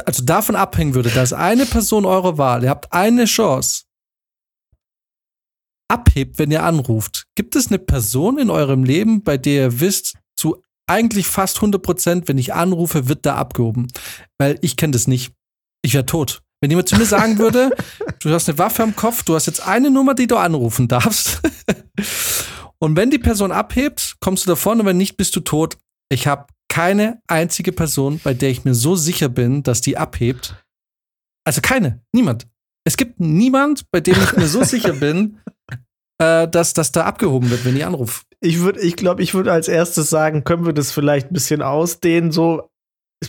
also 0.05 0.23
davon 0.23 0.55
abhängen 0.55 0.95
würde, 0.95 1.09
dass 1.09 1.33
eine 1.33 1.65
Person 1.65 2.05
eurer 2.05 2.37
Wahl, 2.37 2.63
ihr 2.63 2.71
habt 2.71 2.93
eine 2.93 3.25
Chance, 3.25 3.85
abhebt, 5.89 6.39
wenn 6.39 6.51
ihr 6.51 6.63
anruft, 6.63 7.27
gibt 7.35 7.57
es 7.57 7.69
eine 7.69 7.79
Person 7.79 8.39
in 8.39 8.51
eurem 8.51 8.85
Leben, 8.85 9.23
bei 9.23 9.39
der 9.39 9.65
ihr 9.65 9.81
wisst, 9.81 10.19
zu 10.37 10.63
eigentlich 10.87 11.27
fast 11.27 11.57
100 11.57 11.83
Prozent, 11.83 12.29
wenn 12.29 12.37
ich 12.37 12.53
anrufe, 12.53 13.09
wird 13.09 13.25
da 13.25 13.37
abgehoben? 13.37 13.89
Weil 14.39 14.59
ich 14.61 14.77
kenne 14.77 14.91
das 14.91 15.07
nicht. 15.07 15.33
Ich 15.83 15.95
wäre 15.95 16.05
tot. 16.05 16.43
Wenn 16.63 16.71
jemand 16.71 16.89
zu 16.89 16.97
mir 16.97 17.05
sagen 17.05 17.39
würde, 17.39 17.71
du 18.21 18.31
hast 18.31 18.49
eine 18.49 18.57
Waffe 18.57 18.85
am 18.85 18.95
Kopf, 18.95 19.25
du 19.25 19.35
hast 19.35 19.47
jetzt 19.47 19.67
eine 19.67 19.91
Nummer, 19.91 20.15
die 20.15 20.29
du 20.29 20.37
anrufen 20.37 20.87
darfst. 20.87 21.43
Und 22.79 22.97
wenn 22.97 23.11
die 23.11 23.19
Person 23.19 23.53
abhebt, 23.53 24.17
kommst 24.21 24.47
du 24.47 24.51
davon 24.51 24.81
und 24.81 24.87
wenn 24.87 24.97
nicht, 24.97 25.17
bist 25.17 25.37
du 25.37 25.41
tot. 25.41 25.79
Ich 26.09 26.27
habe 26.27 26.47
keine 26.69 27.23
einzige 27.29 27.71
Person, 27.71 28.21
bei 28.25 28.35
der 28.35 28.51
ich 28.51 28.65
mir 28.65 28.75
so 28.75 28.97
sicher 28.97 29.29
bin, 29.29 29.63
dass 29.63 29.83
die 29.83 29.97
abhebt. 29.97 30.57
Also 31.45 31.61
keine, 31.61 32.03
niemand. 32.13 32.49
Es 32.85 32.97
gibt 32.97 33.21
niemand, 33.21 33.89
bei 33.93 34.01
dem 34.01 34.17
ich 34.21 34.37
mir 34.37 34.49
so 34.49 34.65
sicher 34.65 34.95
bin, 34.95 35.39
äh, 36.19 36.49
dass 36.49 36.75
das 36.75 36.91
da 36.91 37.05
abgehoben 37.05 37.51
wird, 37.51 37.65
wenn 37.65 37.77
ich 37.77 37.87
anrufe. 37.87 38.23
Ich 38.41 38.59
würde, 38.59 38.81
ich 38.81 38.97
glaube, 38.97 39.23
ich 39.23 39.33
würde 39.33 39.53
als 39.53 39.69
erstes 39.69 40.11
sagen, 40.11 40.43
können 40.43 40.67
wir 40.67 40.73
das 40.73 40.91
vielleicht 40.91 41.31
ein 41.31 41.35
bisschen 41.35 41.63
ausdehnen, 41.63 42.33
so 42.33 42.72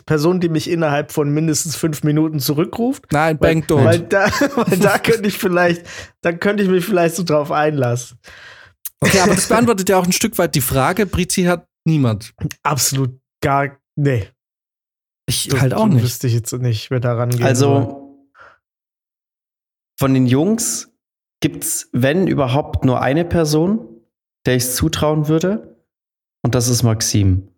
Person, 0.02 0.40
die 0.40 0.50
mich 0.50 0.70
innerhalb 0.70 1.12
von 1.12 1.32
mindestens 1.34 1.76
fünf 1.76 2.04
Minuten 2.04 2.40
zurückruft. 2.40 3.06
Nein, 3.12 3.38
Weil, 3.40 3.54
Bank 3.56 3.70
don't. 3.70 3.84
weil 3.86 4.00
da, 4.00 4.26
weil 4.56 4.78
da 4.80 4.98
könnte 5.00 5.28
ich 5.28 5.38
vielleicht, 5.38 5.86
dann 6.22 6.40
könnte 6.40 6.64
ich 6.64 6.70
mich 6.70 6.84
vielleicht 6.86 7.16
so 7.16 7.24
drauf 7.24 7.52
einlassen. 7.52 8.18
Okay, 9.00 9.20
aber 9.20 9.36
das 9.36 9.48
beantwortet 9.50 9.90
ja 9.90 9.98
auch 10.00 10.06
ein 10.06 10.12
Stück 10.14 10.38
weit 10.38 10.56
die 10.56 10.62
Frage. 10.62 11.06
Brizi 11.06 11.44
hat 11.44 11.68
niemand. 11.86 12.34
Absolut 12.64 13.20
gar, 13.42 13.78
nee. 13.96 14.28
Ich 15.28 15.48
Das- 15.50 15.62
halt 15.62 15.74
auch 15.74 15.88
nicht. 15.88 16.04
Wüsste 16.04 16.28
ich 16.28 16.34
jetzt 16.34 16.52
nicht, 16.54 16.90
wer 16.90 17.00
da 17.00 17.14
rangehen 17.14 17.40
soll. 17.40 17.48
Also 17.48 18.28
von 20.00 20.14
den 20.14 20.26
Jungs 20.26 20.92
gibt's, 21.42 21.90
wenn 21.92 22.28
überhaupt, 22.28 22.86
nur 22.86 23.02
eine 23.02 23.26
Person, 23.26 23.88
der 24.46 24.56
ich 24.56 24.64
es 24.64 24.76
zutrauen 24.76 25.28
würde. 25.28 25.78
Und 26.42 26.56
das 26.56 26.68
ist 26.68 26.84
Maxim. 26.84 27.50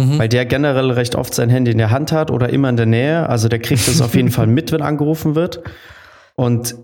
Mhm. 0.00 0.18
Weil 0.18 0.28
der 0.28 0.46
generell 0.46 0.90
recht 0.90 1.14
oft 1.14 1.34
sein 1.34 1.50
Handy 1.50 1.70
in 1.70 1.78
der 1.78 1.90
Hand 1.90 2.12
hat 2.12 2.30
oder 2.30 2.50
immer 2.50 2.68
in 2.68 2.76
der 2.76 2.86
Nähe. 2.86 3.28
Also 3.28 3.48
der 3.48 3.58
kriegt 3.58 3.86
es 3.86 4.00
auf 4.00 4.14
jeden 4.14 4.30
Fall 4.32 4.46
mit, 4.46 4.72
wenn 4.72 4.82
angerufen 4.82 5.34
wird. 5.34 5.62
Und 6.36 6.74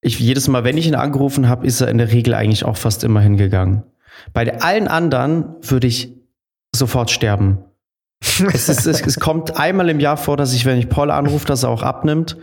ich, 0.00 0.18
jedes 0.18 0.48
Mal, 0.48 0.64
wenn 0.64 0.76
ich 0.76 0.86
ihn 0.86 0.94
angerufen 0.94 1.48
habe, 1.48 1.66
ist 1.66 1.80
er 1.80 1.88
in 1.88 1.98
der 1.98 2.12
Regel 2.12 2.34
eigentlich 2.34 2.64
auch 2.64 2.76
fast 2.76 3.04
immer 3.04 3.20
hingegangen. 3.20 3.82
Bei 4.32 4.60
allen 4.60 4.88
anderen 4.88 5.56
würde 5.62 5.86
ich 5.86 6.14
sofort 6.74 7.10
sterben. 7.10 7.58
es, 8.52 8.68
ist, 8.68 8.86
es, 8.86 9.00
es 9.00 9.18
kommt 9.18 9.58
einmal 9.58 9.88
im 9.88 9.98
Jahr 10.00 10.16
vor, 10.16 10.36
dass 10.36 10.52
ich, 10.52 10.66
wenn 10.66 10.78
ich 10.78 10.88
Paul 10.88 11.10
anrufe, 11.10 11.46
dass 11.46 11.62
er 11.62 11.70
auch 11.70 11.82
abnimmt. 11.82 12.36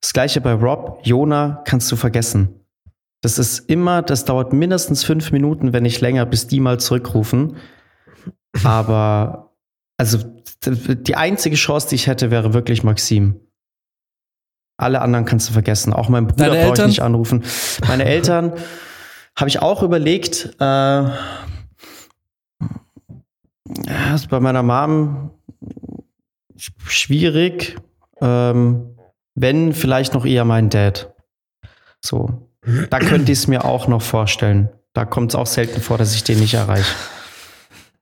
Das 0.00 0.12
gleiche 0.12 0.40
bei 0.40 0.52
Rob, 0.52 1.00
Jona 1.02 1.62
kannst 1.64 1.90
du 1.90 1.96
vergessen. 1.96 2.60
Das 3.20 3.38
ist 3.38 3.70
immer, 3.70 4.02
das 4.02 4.26
dauert 4.26 4.52
mindestens 4.52 5.02
fünf 5.02 5.32
Minuten, 5.32 5.72
wenn 5.72 5.82
nicht 5.82 6.00
länger, 6.02 6.26
bis 6.26 6.46
die 6.46 6.60
mal 6.60 6.78
zurückrufen. 6.78 7.56
Aber, 8.62 9.54
also, 9.96 10.18
die 10.66 11.16
einzige 11.16 11.56
Chance, 11.56 11.88
die 11.88 11.94
ich 11.96 12.06
hätte, 12.06 12.30
wäre 12.30 12.54
wirklich 12.54 12.82
Maxim. 12.84 13.40
Alle 14.76 15.00
anderen 15.02 15.24
kannst 15.24 15.48
du 15.48 15.52
vergessen. 15.52 15.92
Auch 15.92 16.08
mein 16.08 16.26
Bruder 16.26 16.50
Deine 16.50 16.66
brauche 16.66 16.80
ich 16.82 16.86
nicht 16.88 17.02
anrufen. 17.02 17.44
Meine 17.86 18.04
Eltern 18.04 18.52
habe 19.36 19.48
ich 19.48 19.60
auch 19.60 19.82
überlegt. 19.82 20.54
Äh, 20.60 21.04
ist 24.14 24.28
bei 24.28 24.40
meiner 24.40 24.62
Mom 24.62 25.30
sch- 26.56 26.72
schwierig. 26.86 27.76
Ähm, 28.20 28.96
wenn, 29.34 29.72
vielleicht 29.72 30.14
noch 30.14 30.24
eher 30.24 30.44
mein 30.44 30.70
Dad. 30.70 31.12
So. 32.00 32.48
Da 32.90 32.98
könnte 33.00 33.32
ich 33.32 33.38
es 33.38 33.46
mir 33.46 33.64
auch 33.64 33.88
noch 33.88 34.02
vorstellen. 34.02 34.70
Da 34.92 35.04
kommt 35.04 35.32
es 35.32 35.34
auch 35.34 35.46
selten 35.46 35.80
vor, 35.80 35.98
dass 35.98 36.14
ich 36.14 36.24
den 36.24 36.38
nicht 36.40 36.54
erreiche. 36.54 36.84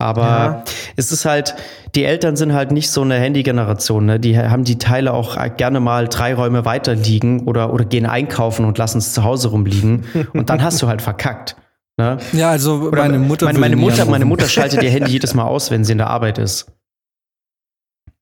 Aber 0.02 0.22
Ja. 0.22 0.64
es 0.96 1.12
ist 1.12 1.24
halt, 1.24 1.54
die 1.94 2.04
Eltern 2.04 2.36
sind 2.36 2.52
halt 2.52 2.72
nicht 2.72 2.90
so 2.90 3.02
eine 3.02 3.14
Handy-Generation. 3.16 4.06
Ne? 4.06 4.20
Die 4.20 4.38
haben 4.38 4.64
die 4.64 4.78
Teile 4.78 5.12
auch 5.12 5.36
gerne 5.56 5.80
mal 5.80 6.08
drei 6.08 6.34
Räume 6.34 6.64
weiter 6.64 6.94
liegen 6.94 7.40
oder, 7.46 7.72
oder 7.72 7.84
gehen 7.84 8.06
einkaufen 8.06 8.64
und 8.64 8.78
lassen 8.78 8.98
es 8.98 9.12
zu 9.14 9.24
Hause 9.24 9.48
rumliegen. 9.48 10.04
Und 10.32 10.50
dann 10.50 10.62
hast 10.62 10.80
du 10.82 10.88
halt 10.88 11.02
verkackt. 11.02 11.56
Ne? 11.98 12.18
Ja, 12.32 12.50
also 12.50 12.76
Oder 12.76 13.02
meine 13.02 13.18
Mutter 13.18 13.46
meine, 13.46 13.58
meine 13.58 13.76
Mutter, 13.76 14.04
meine. 14.06 14.24
Mutter 14.24 14.48
schaltet 14.48 14.82
ihr 14.82 14.90
Handy 14.90 15.10
jedes 15.12 15.34
Mal 15.34 15.44
aus, 15.44 15.70
wenn 15.70 15.84
sie 15.84 15.92
in 15.92 15.98
der 15.98 16.08
Arbeit 16.08 16.38
ist. 16.38 16.66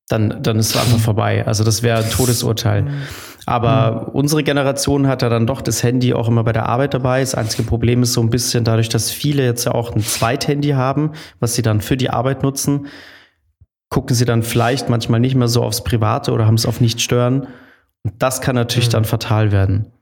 Dann, 0.08 0.42
dann 0.42 0.58
ist 0.58 0.74
es 0.74 0.76
einfach 0.76 0.98
vorbei. 0.98 1.46
Also 1.46 1.62
das 1.62 1.84
wäre 1.84 2.02
ein 2.02 2.10
Todesurteil. 2.10 2.88
Aber 3.46 4.10
unsere 4.12 4.42
Generation 4.42 5.06
hat 5.06 5.22
ja 5.22 5.28
dann 5.28 5.46
doch 5.46 5.60
das 5.60 5.82
Handy 5.82 6.14
auch 6.14 6.28
immer 6.28 6.44
bei 6.44 6.52
der 6.52 6.68
Arbeit 6.68 6.94
dabei. 6.94 7.20
Das 7.20 7.34
einzige 7.34 7.62
Problem 7.62 8.02
ist 8.02 8.12
so 8.12 8.20
ein 8.20 8.30
bisschen 8.30 8.64
dadurch, 8.64 8.88
dass 8.88 9.10
viele 9.10 9.44
jetzt 9.44 9.64
ja 9.64 9.72
auch 9.72 9.94
ein 9.94 10.02
Zweithandy 10.02 10.70
haben, 10.70 11.12
was 11.38 11.54
sie 11.54 11.62
dann 11.62 11.80
für 11.80 11.96
die 11.96 12.10
Arbeit 12.10 12.42
nutzen, 12.42 12.86
gucken 13.88 14.14
sie 14.14 14.24
dann 14.24 14.42
vielleicht 14.42 14.88
manchmal 14.88 15.20
nicht 15.20 15.34
mehr 15.34 15.48
so 15.48 15.62
aufs 15.62 15.82
Private 15.82 16.32
oder 16.32 16.46
haben 16.46 16.54
es 16.54 16.66
auf 16.66 16.80
nicht 16.80 17.00
stören. 17.00 17.48
Und 18.02 18.14
das 18.18 18.40
kann 18.40 18.54
natürlich 18.54 18.88
dann 18.88 19.04
fatal 19.04 19.52
werden. 19.52 19.92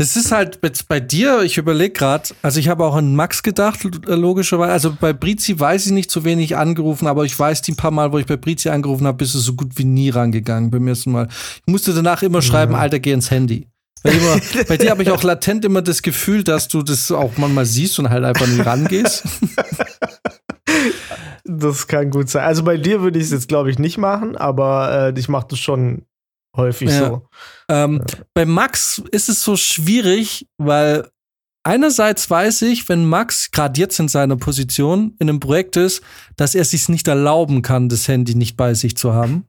Es 0.00 0.14
ist 0.14 0.30
halt 0.30 0.60
jetzt 0.62 0.86
bei 0.86 1.00
dir, 1.00 1.42
ich 1.42 1.58
überlege 1.58 1.92
gerade, 1.92 2.28
also 2.42 2.60
ich 2.60 2.68
habe 2.68 2.84
auch 2.84 2.94
an 2.94 3.16
Max 3.16 3.42
gedacht, 3.42 3.80
äh, 3.84 4.14
logischerweise. 4.14 4.72
Also 4.72 4.96
bei 4.98 5.12
Brizi 5.12 5.58
weiß 5.58 5.86
ich 5.86 5.92
nicht, 5.92 6.10
zu 6.10 6.22
wenig 6.24 6.56
angerufen, 6.56 7.08
aber 7.08 7.24
ich 7.24 7.36
weiß 7.36 7.62
die 7.62 7.72
paar 7.72 7.90
Mal, 7.90 8.12
wo 8.12 8.18
ich 8.18 8.26
bei 8.26 8.36
Brizi 8.36 8.68
angerufen 8.68 9.08
habe, 9.08 9.18
bist 9.18 9.34
du 9.34 9.38
so 9.40 9.54
gut 9.54 9.72
wie 9.74 9.84
nie 9.84 10.10
rangegangen 10.10 10.70
beim 10.70 10.86
ersten 10.86 11.10
Mal. 11.10 11.26
Ich 11.30 11.72
musste 11.72 11.92
danach 11.92 12.22
immer 12.22 12.42
schreiben, 12.42 12.76
Alter, 12.76 13.00
geh 13.00 13.10
ins 13.10 13.30
Handy. 13.32 13.66
Immer, 14.04 14.40
bei 14.68 14.76
dir 14.76 14.90
habe 14.90 15.02
ich 15.02 15.10
auch 15.10 15.24
latent 15.24 15.64
immer 15.64 15.82
das 15.82 16.02
Gefühl, 16.02 16.44
dass 16.44 16.68
du 16.68 16.82
das 16.82 17.10
auch 17.10 17.32
manchmal 17.36 17.66
siehst 17.66 17.98
und 17.98 18.10
halt 18.10 18.24
einfach 18.24 18.46
nicht 18.46 18.64
rangehst. 18.64 19.24
Das 21.44 21.86
kann 21.86 22.10
gut 22.10 22.28
sein. 22.28 22.44
Also 22.44 22.62
bei 22.62 22.76
dir 22.76 23.00
würde 23.00 23.18
ich 23.18 23.24
es 23.24 23.30
jetzt, 23.32 23.48
glaube 23.48 23.70
ich, 23.70 23.78
nicht 23.78 23.96
machen, 23.96 24.36
aber 24.36 25.12
äh, 25.14 25.18
ich 25.18 25.30
mache 25.30 25.46
das 25.50 25.58
schon 25.58 26.02
häufig 26.58 26.90
Ja. 26.90 27.08
so. 27.08 27.28
Ähm, 27.70 28.04
Bei 28.34 28.44
Max 28.44 29.00
ist 29.10 29.28
es 29.30 29.42
so 29.42 29.56
schwierig, 29.56 30.46
weil 30.58 31.08
einerseits 31.64 32.28
weiß 32.28 32.62
ich, 32.62 32.88
wenn 32.88 33.06
Max 33.06 33.50
gerade 33.50 33.80
jetzt 33.80 33.98
in 33.98 34.08
seiner 34.08 34.36
Position 34.36 35.14
in 35.18 35.28
einem 35.28 35.40
Projekt 35.40 35.76
ist, 35.76 36.02
dass 36.36 36.54
er 36.54 36.64
sich 36.64 36.88
nicht 36.88 37.08
erlauben 37.08 37.62
kann, 37.62 37.88
das 37.88 38.06
Handy 38.08 38.34
nicht 38.34 38.56
bei 38.56 38.74
sich 38.74 38.96
zu 38.96 39.14
haben. 39.14 39.46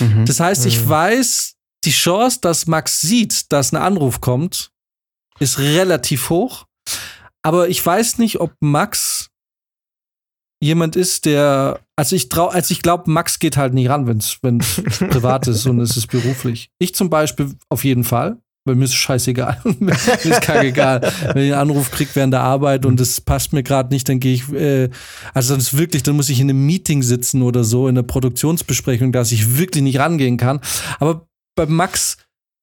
Mhm. 0.00 0.24
Das 0.26 0.40
heißt, 0.40 0.66
ich 0.66 0.80
Mhm. 0.84 0.88
weiß, 0.88 1.54
die 1.84 1.92
Chance, 1.92 2.38
dass 2.40 2.66
Max 2.66 3.00
sieht, 3.00 3.52
dass 3.52 3.72
ein 3.72 3.76
Anruf 3.76 4.20
kommt, 4.20 4.70
ist 5.38 5.58
relativ 5.58 6.28
hoch. 6.30 6.66
Aber 7.42 7.68
ich 7.68 7.84
weiß 7.84 8.18
nicht, 8.18 8.40
ob 8.40 8.52
Max 8.60 9.19
jemand 10.62 10.96
ist, 10.96 11.24
der, 11.24 11.80
also 11.96 12.14
ich 12.14 12.28
trau, 12.28 12.48
also 12.48 12.72
ich 12.72 12.82
glaube, 12.82 13.10
Max 13.10 13.38
geht 13.38 13.56
halt 13.56 13.74
nicht 13.74 13.88
ran, 13.88 14.06
wenn 14.06 14.18
es 14.18 14.38
privat 15.10 15.48
ist 15.48 15.66
und 15.66 15.80
es 15.80 15.96
ist 15.96 16.08
beruflich. 16.08 16.70
Ich 16.78 16.94
zum 16.94 17.10
Beispiel 17.10 17.54
auf 17.68 17.84
jeden 17.84 18.04
Fall, 18.04 18.38
weil 18.66 18.74
mir 18.74 18.84
ist 18.84 18.90
es 18.90 18.96
scheißegal. 18.96 19.60
mir 19.78 19.92
ist 19.92 20.42
kackegal. 20.42 21.00
Wenn 21.32 21.44
ich 21.44 21.52
einen 21.52 21.70
Anruf 21.70 21.90
krieg 21.90 22.08
während 22.14 22.34
der 22.34 22.42
Arbeit 22.42 22.84
und 22.84 23.00
es 23.00 23.20
passt 23.20 23.52
mir 23.52 23.62
gerade 23.62 23.92
nicht, 23.92 24.08
dann 24.08 24.20
gehe 24.20 24.34
ich, 24.34 24.52
äh, 24.52 24.90
also 25.32 25.54
ist 25.54 25.78
wirklich, 25.78 26.02
dann 26.02 26.16
muss 26.16 26.28
ich 26.28 26.40
in 26.40 26.50
einem 26.50 26.66
Meeting 26.66 27.02
sitzen 27.02 27.42
oder 27.42 27.64
so, 27.64 27.88
in 27.88 27.96
einer 27.96 28.06
Produktionsbesprechung, 28.06 29.12
dass 29.12 29.32
ich 29.32 29.56
wirklich 29.58 29.82
nicht 29.82 29.98
rangehen 29.98 30.36
kann. 30.36 30.60
Aber 30.98 31.26
bei 31.56 31.66
Max 31.66 32.18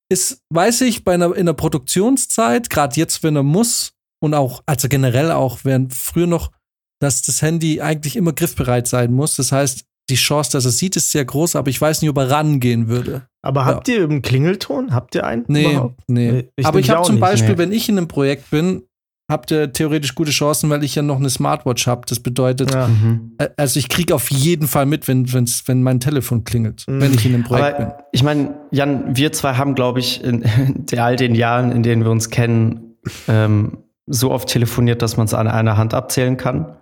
ist, 0.09 0.41
weiß 0.53 0.81
ich, 0.81 1.03
bei 1.03 1.15
einer, 1.15 1.35
in 1.35 1.47
der 1.47 1.53
Produktionszeit, 1.53 2.69
gerade 2.69 2.95
jetzt, 2.99 3.23
wenn 3.23 3.35
er 3.35 3.43
muss, 3.43 3.93
und 4.19 4.33
auch, 4.33 4.63
also 4.65 4.87
generell 4.87 5.31
auch, 5.31 5.59
während 5.63 5.93
früher 5.93 6.27
noch, 6.27 6.51
dass 6.99 7.21
das 7.21 7.41
Handy 7.41 7.81
eigentlich 7.81 8.15
immer 8.15 8.33
griffbereit 8.33 8.87
sein 8.87 9.13
muss. 9.13 9.35
Das 9.35 9.51
heißt, 9.51 9.83
die 10.09 10.15
Chance, 10.15 10.51
dass 10.51 10.65
er 10.65 10.71
sieht, 10.71 10.95
ist 10.95 11.11
sehr 11.11 11.25
groß, 11.25 11.55
aber 11.57 11.69
ich 11.69 11.79
weiß 11.81 12.01
nicht, 12.01 12.09
ob 12.09 12.17
er 12.17 12.29
rangehen 12.31 12.87
würde. 12.87 13.27
Aber 13.41 13.65
habt 13.65 13.87
ihr 13.89 14.03
einen 14.03 14.21
Klingelton? 14.21 14.93
Habt 14.93 15.15
ihr 15.15 15.25
einen? 15.25 15.43
Nee, 15.47 15.71
überhaupt? 15.71 15.99
nee. 16.07 16.49
Ich 16.55 16.65
aber 16.65 16.79
ich 16.79 16.89
habe 16.89 17.03
zum 17.05 17.19
Beispiel, 17.19 17.51
nee. 17.53 17.57
wenn 17.57 17.71
ich 17.71 17.89
in 17.89 17.97
einem 17.97 18.07
Projekt 18.07 18.49
bin, 18.49 18.83
habt 19.29 19.51
ihr 19.51 19.73
theoretisch 19.73 20.15
gute 20.15 20.31
Chancen, 20.31 20.69
weil 20.69 20.85
ich 20.85 20.95
ja 20.95 21.01
noch 21.01 21.17
eine 21.17 21.29
Smartwatch 21.29 21.87
habe. 21.87 22.03
Das 22.07 22.21
bedeutet, 22.21 22.73
Ja. 22.73 22.87
Mhm. 22.87 23.33
äh, 23.37 23.49
also 23.57 23.77
ich 23.79 23.89
kriege 23.89 24.15
auf 24.15 24.31
jeden 24.31 24.67
Fall 24.69 24.85
mit, 24.85 25.09
wenn, 25.09 25.31
wenn's, 25.33 25.63
wenn 25.67 25.83
mein 25.83 25.99
Telefon 25.99 26.45
klingelt, 26.45 26.85
Mhm. 26.87 27.01
wenn 27.01 27.13
ich 27.13 27.25
in 27.25 27.33
einem 27.33 27.43
Projekt 27.43 27.77
bin. 27.77 27.85
Aber 27.87 28.03
ich 28.13 28.23
meine, 28.23 28.55
Jan, 28.71 29.15
wir 29.17 29.33
zwei 29.33 29.55
haben, 29.55 29.75
glaube 29.75 29.99
ich, 29.99 30.23
in, 30.23 30.41
in 30.91 30.99
all 30.99 31.17
den 31.17 31.35
Jahren, 31.35 31.73
in 31.73 31.83
denen 31.83 32.05
wir 32.05 32.11
uns 32.11 32.29
kennen, 32.29 32.95
ähm, 33.27 33.79
so 34.05 34.31
oft 34.31 34.47
telefoniert, 34.47 35.01
dass 35.01 35.17
man 35.17 35.25
es 35.25 35.33
an 35.33 35.49
einer 35.49 35.75
Hand 35.75 35.93
abzählen 35.93 36.37
kann. 36.37 36.77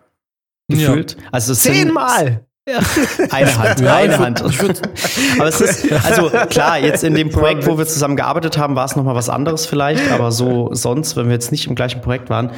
Gefühlt. 0.68 1.18
Also 1.32 1.52
es 1.54 1.64
sind- 1.64 1.74
Zehnmal! 1.76 2.42
Eine 3.30 3.58
Hand, 3.60 3.80
Ja, 3.80 3.96
eine 3.96 4.16
würd- 4.16 4.20
Hand. 4.20 4.42
aber 5.38 5.48
es 5.48 5.62
ist, 5.62 5.92
also 6.04 6.32
klar, 6.50 6.80
jetzt 6.80 7.04
in 7.04 7.14
dem 7.14 7.30
Projekt, 7.30 7.68
wo 7.68 7.78
wir 7.78 7.86
zusammen 7.86 8.16
gearbeitet 8.16 8.58
haben, 8.58 8.76
war 8.76 8.86
es 8.86 8.96
nochmal 8.96 9.14
was 9.14 9.30
anderes 9.30 9.68
vielleicht, 9.68 10.12
aber 10.12 10.32
so 10.32 10.70
sonst, 10.74 11.16
wenn 11.16 11.28
wir 11.28 11.34
jetzt 11.34 11.52
nicht 11.52 11.68
im 11.68 11.76
gleichen 11.76 12.02
Projekt 12.02 12.32
waren. 12.32 12.50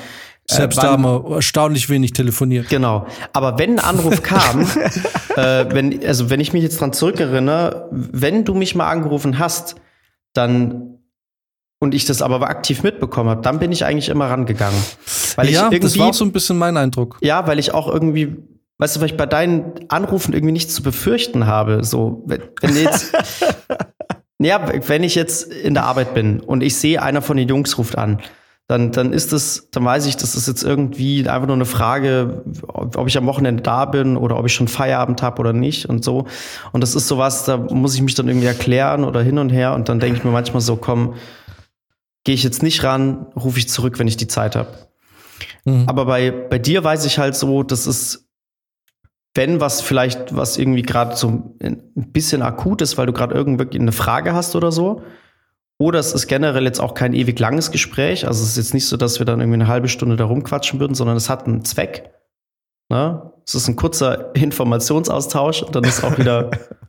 Selbst 0.50 0.78
äh, 0.78 0.82
da 0.82 0.94
wann- 0.94 1.04
haben 1.04 1.26
wir 1.26 1.36
erstaunlich 1.36 1.90
wenig 1.90 2.14
telefoniert. 2.14 2.70
Genau. 2.70 3.06
Aber 3.34 3.60
wenn 3.60 3.80
ein 3.80 3.86
Anruf 3.86 4.24
kam, 4.24 4.62
äh, 5.36 5.66
wenn, 5.74 6.00
also 6.08 6.30
wenn 6.30 6.40
ich 6.40 6.54
mich 6.54 6.64
jetzt 6.64 6.80
dran 6.80 6.94
zurückerinnere, 6.94 7.90
wenn 7.92 8.46
du 8.46 8.54
mich 8.54 8.76
mal 8.76 8.90
angerufen 8.90 9.40
hast, 9.40 9.76
dann 10.32 10.97
und 11.80 11.94
ich 11.94 12.06
das 12.06 12.22
aber 12.22 12.42
aktiv 12.50 12.84
mitbekommen 12.84 13.30
habe, 13.30 13.42
dann 13.42 13.60
bin 13.60 13.72
ich 13.72 13.86
eigentlich 13.86 14.10
immer 14.10 14.30
rangegangen. 14.30 14.80
Weil 15.36 15.50
ja, 15.50 15.52
ich 15.52 15.58
irgendwie, 15.58 15.80
das 15.80 16.00
war 16.00 16.08
auch 16.08 16.14
so 16.14 16.26
ein 16.26 16.32
bisschen 16.32 16.58
mein 16.58 16.78
Eindruck. 16.78 17.18
ja, 17.22 17.46
weil 17.48 17.60
ich 17.60 17.74
auch 17.74 17.88
irgendwie, 17.88 18.38
weißt 18.80 18.96
du, 18.96 19.00
weil 19.02 19.08
ich 19.08 19.18
bei 19.18 19.26
deinen 19.26 19.74
Anrufen 19.90 20.34
irgendwie 20.34 20.54
nichts 20.54 20.74
zu 20.74 20.82
befürchten 20.82 21.46
habe. 21.46 21.84
So, 21.84 22.24
wenn, 22.26 22.42
wenn 22.62 22.76
jetzt, 22.76 23.14
ja, 24.40 24.62
wenn 24.88 25.04
ich 25.04 25.16
jetzt 25.16 25.52
in 25.52 25.76
der 25.76 25.84
Arbeit 25.84 26.14
bin 26.14 26.40
und 26.40 26.64
ich 26.64 26.76
sehe, 26.76 27.02
einer 27.02 27.22
von 27.22 27.38
den 27.38 27.48
Jungs 27.48 27.78
ruft 27.78 27.98
an, 27.98 28.20
dann, 28.68 28.92
dann 28.92 29.14
ist 29.14 29.32
es, 29.32 29.70
dann 29.72 29.86
weiß 29.86 30.08
ich, 30.08 30.18
das 30.18 30.36
ist 30.36 30.46
jetzt 30.48 30.64
irgendwie 30.64 31.28
einfach 31.30 31.48
nur 31.48 31.56
eine 31.56 31.66
Frage, 31.66 32.44
ob 32.68 32.98
ob 32.98 33.08
ich 33.08 33.18
am 33.18 33.26
Wochenende 33.26 33.64
da 33.64 33.86
bin 33.86 34.18
oder 34.18 34.38
ob 34.38 34.46
ich 34.46 34.54
schon 34.54 34.68
Feierabend 34.68 35.22
habe 35.22 35.40
oder 35.40 35.54
nicht 35.54 35.86
und 35.86 36.04
so. 36.04 36.26
Und 36.74 36.82
das 36.82 36.94
ist 36.94 37.08
sowas, 37.08 37.46
da 37.46 37.56
muss 37.56 37.96
ich 37.96 38.02
mich 38.02 38.16
dann 38.16 38.28
irgendwie 38.28 38.48
erklären 38.48 39.06
oder 39.06 39.22
hin 39.22 39.38
und 39.38 39.52
her 39.52 39.74
und 39.74 39.88
dann 39.88 40.02
denke 40.02 40.18
ich 40.18 40.26
mir 40.26 40.32
manchmal 40.32 40.60
so, 40.60 40.76
komm, 40.76 41.14
gehe 42.28 42.36
ich 42.36 42.44
jetzt 42.44 42.62
nicht 42.62 42.84
ran, 42.84 43.28
rufe 43.38 43.58
ich 43.58 43.70
zurück, 43.70 44.00
wenn 44.00 44.08
ich 44.10 44.18
die 44.18 44.28
Zeit 44.28 44.58
habe. 44.58 44.68
Mhm. 45.64 45.86
Aber 45.88 46.04
bei, 46.08 46.30
bei 46.30 46.60
dir 46.60 46.84
weiß 46.84 47.06
ich 47.06 47.20
halt 47.20 47.38
so, 47.38 47.64
das 47.64 47.88
ist, 47.88 48.28
wenn 49.34 49.62
was 49.62 49.80
vielleicht, 49.80 50.36
was 50.36 50.58
irgendwie 50.58 50.82
gerade 50.82 51.16
so 51.16 51.56
ein 51.64 51.82
bisschen 51.96 52.42
akut 52.42 52.82
ist, 52.82 52.98
weil 52.98 53.06
du 53.06 53.14
gerade 53.14 53.34
irgendwie 53.34 53.80
eine 53.80 53.94
Frage 53.94 54.34
hast 54.34 54.58
oder 54.58 54.74
so. 54.74 55.04
Oder 55.78 56.00
es 56.00 56.12
ist 56.12 56.28
generell 56.28 56.66
jetzt 56.66 56.82
auch 56.82 56.96
kein 56.96 57.14
ewig 57.14 57.40
langes 57.40 57.72
Gespräch. 57.72 58.28
Also 58.28 58.44
es 58.44 58.50
ist 58.50 58.58
jetzt 58.58 58.74
nicht 58.74 58.88
so, 58.88 58.98
dass 58.98 59.20
wir 59.20 59.26
dann 59.26 59.40
irgendwie 59.40 59.62
eine 59.62 59.68
halbe 59.68 59.88
Stunde 59.88 60.18
da 60.18 60.26
rumquatschen 60.26 60.82
würden, 60.82 60.96
sondern 60.96 61.16
es 61.16 61.30
hat 61.30 61.48
einen 61.48 61.64
Zweck. 61.64 62.12
Ne? 62.90 63.32
Es 63.46 63.56
ist 63.56 63.70
ein 63.70 63.78
kurzer 63.78 64.36
Informationsaustausch 64.36 65.64
und 65.64 65.74
dann 65.78 65.86
ist 65.86 66.04
auch 66.04 66.18
wieder 66.18 66.52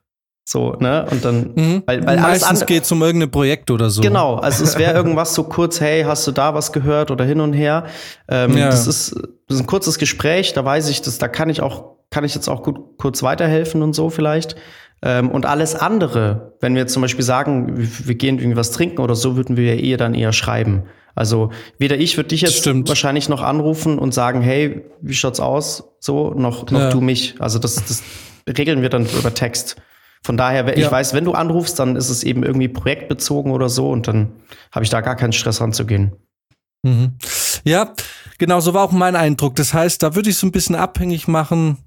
so, 0.51 0.73
ne? 0.81 1.07
Und 1.11 1.25
dann, 1.25 1.51
Mhm. 1.55 1.83
weil, 1.87 2.07
weil 2.07 2.19
alles 2.19 2.41
Meistens 2.43 2.65
geht 2.67 2.85
es 2.85 2.93
um 2.93 3.03
irgendein 3.03 3.31
Projekt 3.31 3.71
oder 3.71 3.91
so. 3.91 4.01
Genau, 4.01 4.37
also 4.37 4.65
es 4.65 4.79
wäre 4.79 4.93
irgendwas 4.97 5.35
so 5.35 5.45
kurz, 5.45 5.81
hey, 5.81 6.05
hast 6.05 6.27
du 6.27 6.33
da 6.33 6.55
was 6.55 6.73
gehört 6.73 7.11
oder 7.11 7.25
hin 7.25 7.41
und 7.41 7.53
her. 7.53 7.85
Ähm, 8.29 8.57
Ja. 8.57 8.67
das, 8.71 8.87
ist, 8.87 9.15
das 9.47 9.57
ist 9.57 9.61
ein 9.63 9.67
kurzes 9.67 9.99
Gespräch, 9.99 10.55
da 10.55 10.65
weiß 10.65 10.89
ich, 10.89 11.03
dass, 11.03 11.19
da 11.19 11.29
kann 11.29 11.51
ich 11.51 11.61
auch, 11.61 11.97
kann 12.11 12.25
ich 12.25 12.35
jetzt 12.35 12.49
auch 12.49 12.63
gut 12.63 12.79
kurz 12.97 13.23
weiterhelfen 13.23 13.83
und 13.83 13.93
so 13.93 14.09
vielleicht. 14.09 14.57
Ähm, 15.03 15.31
und 15.31 15.45
alles 15.47 15.75
andere, 15.75 16.55
wenn 16.61 16.75
wir 16.75 16.81
jetzt 16.83 16.93
zum 16.95 17.03
Beispiel 17.03 17.25
sagen, 17.25 17.77
wir 17.77 17.87
wir 18.09 18.15
gehen 18.15 18.39
irgendwie 18.39 18.57
was 18.57 18.71
trinken 18.73 19.01
oder 19.03 19.15
so, 19.15 19.37
würden 19.37 19.57
wir 19.57 19.75
ja 19.75 19.81
eher 19.81 19.97
dann 19.99 20.15
eher 20.15 20.33
schreiben. 20.33 20.85
Also 21.15 21.51
weder 21.79 21.97
ich 21.99 22.17
würde 22.17 22.29
dich 22.29 22.41
jetzt 22.41 22.57
Stimmt. 22.57 22.89
wahrscheinlich 22.89 23.29
noch 23.29 23.43
anrufen 23.43 23.99
und 23.99 24.15
sagen, 24.15 24.41
hey, 24.41 24.87
wie 25.03 25.15
schaut's 25.15 25.41
aus? 25.41 25.85
So, 26.01 26.31
noch, 26.35 26.71
noch 26.71 26.81
Ja. 26.81 26.91
du 26.91 27.01
mich. 27.01 27.35
Also 27.39 27.59
das, 27.59 27.75
das 27.75 28.03
regeln 28.49 28.81
wir 28.83 28.89
dann 28.89 29.05
über 29.07 29.35
Text. 29.35 29.77
Von 30.23 30.37
daher, 30.37 30.77
ich 30.77 30.85
Ja. 30.85 30.93
weiß, 30.93 31.15
wenn 31.15 31.25
du 31.25 31.33
anrufst, 31.33 31.79
dann 31.79 31.97
ist 31.97 32.09
es 32.11 32.23
eben 32.25 32.43
irgendwie 32.43 32.69
projektbezogen 32.69 33.53
oder 33.53 33.69
so 33.69 33.91
und 33.91 34.09
dann 34.09 34.33
habe 34.73 34.85
ich 34.85 34.91
da 34.91 35.01
gar 35.01 35.17
keinen 35.17 35.33
Stress 35.33 35.61
ranzugehen. 35.61 36.13
Mhm. 36.83 37.13
Ja, 37.65 37.93
genau, 38.39 38.61
so 38.61 38.75
war 38.75 38.85
auch 38.85 38.93
mein 38.93 39.17
Eindruck. 39.17 39.57
Das 39.57 39.75
heißt, 39.75 40.03
da 40.03 40.15
würde 40.15 40.31
ich 40.31 40.37
so 40.37 40.47
ein 40.47 40.53
bisschen 40.53 40.77
abhängig 40.77 41.27
machen, 41.29 41.79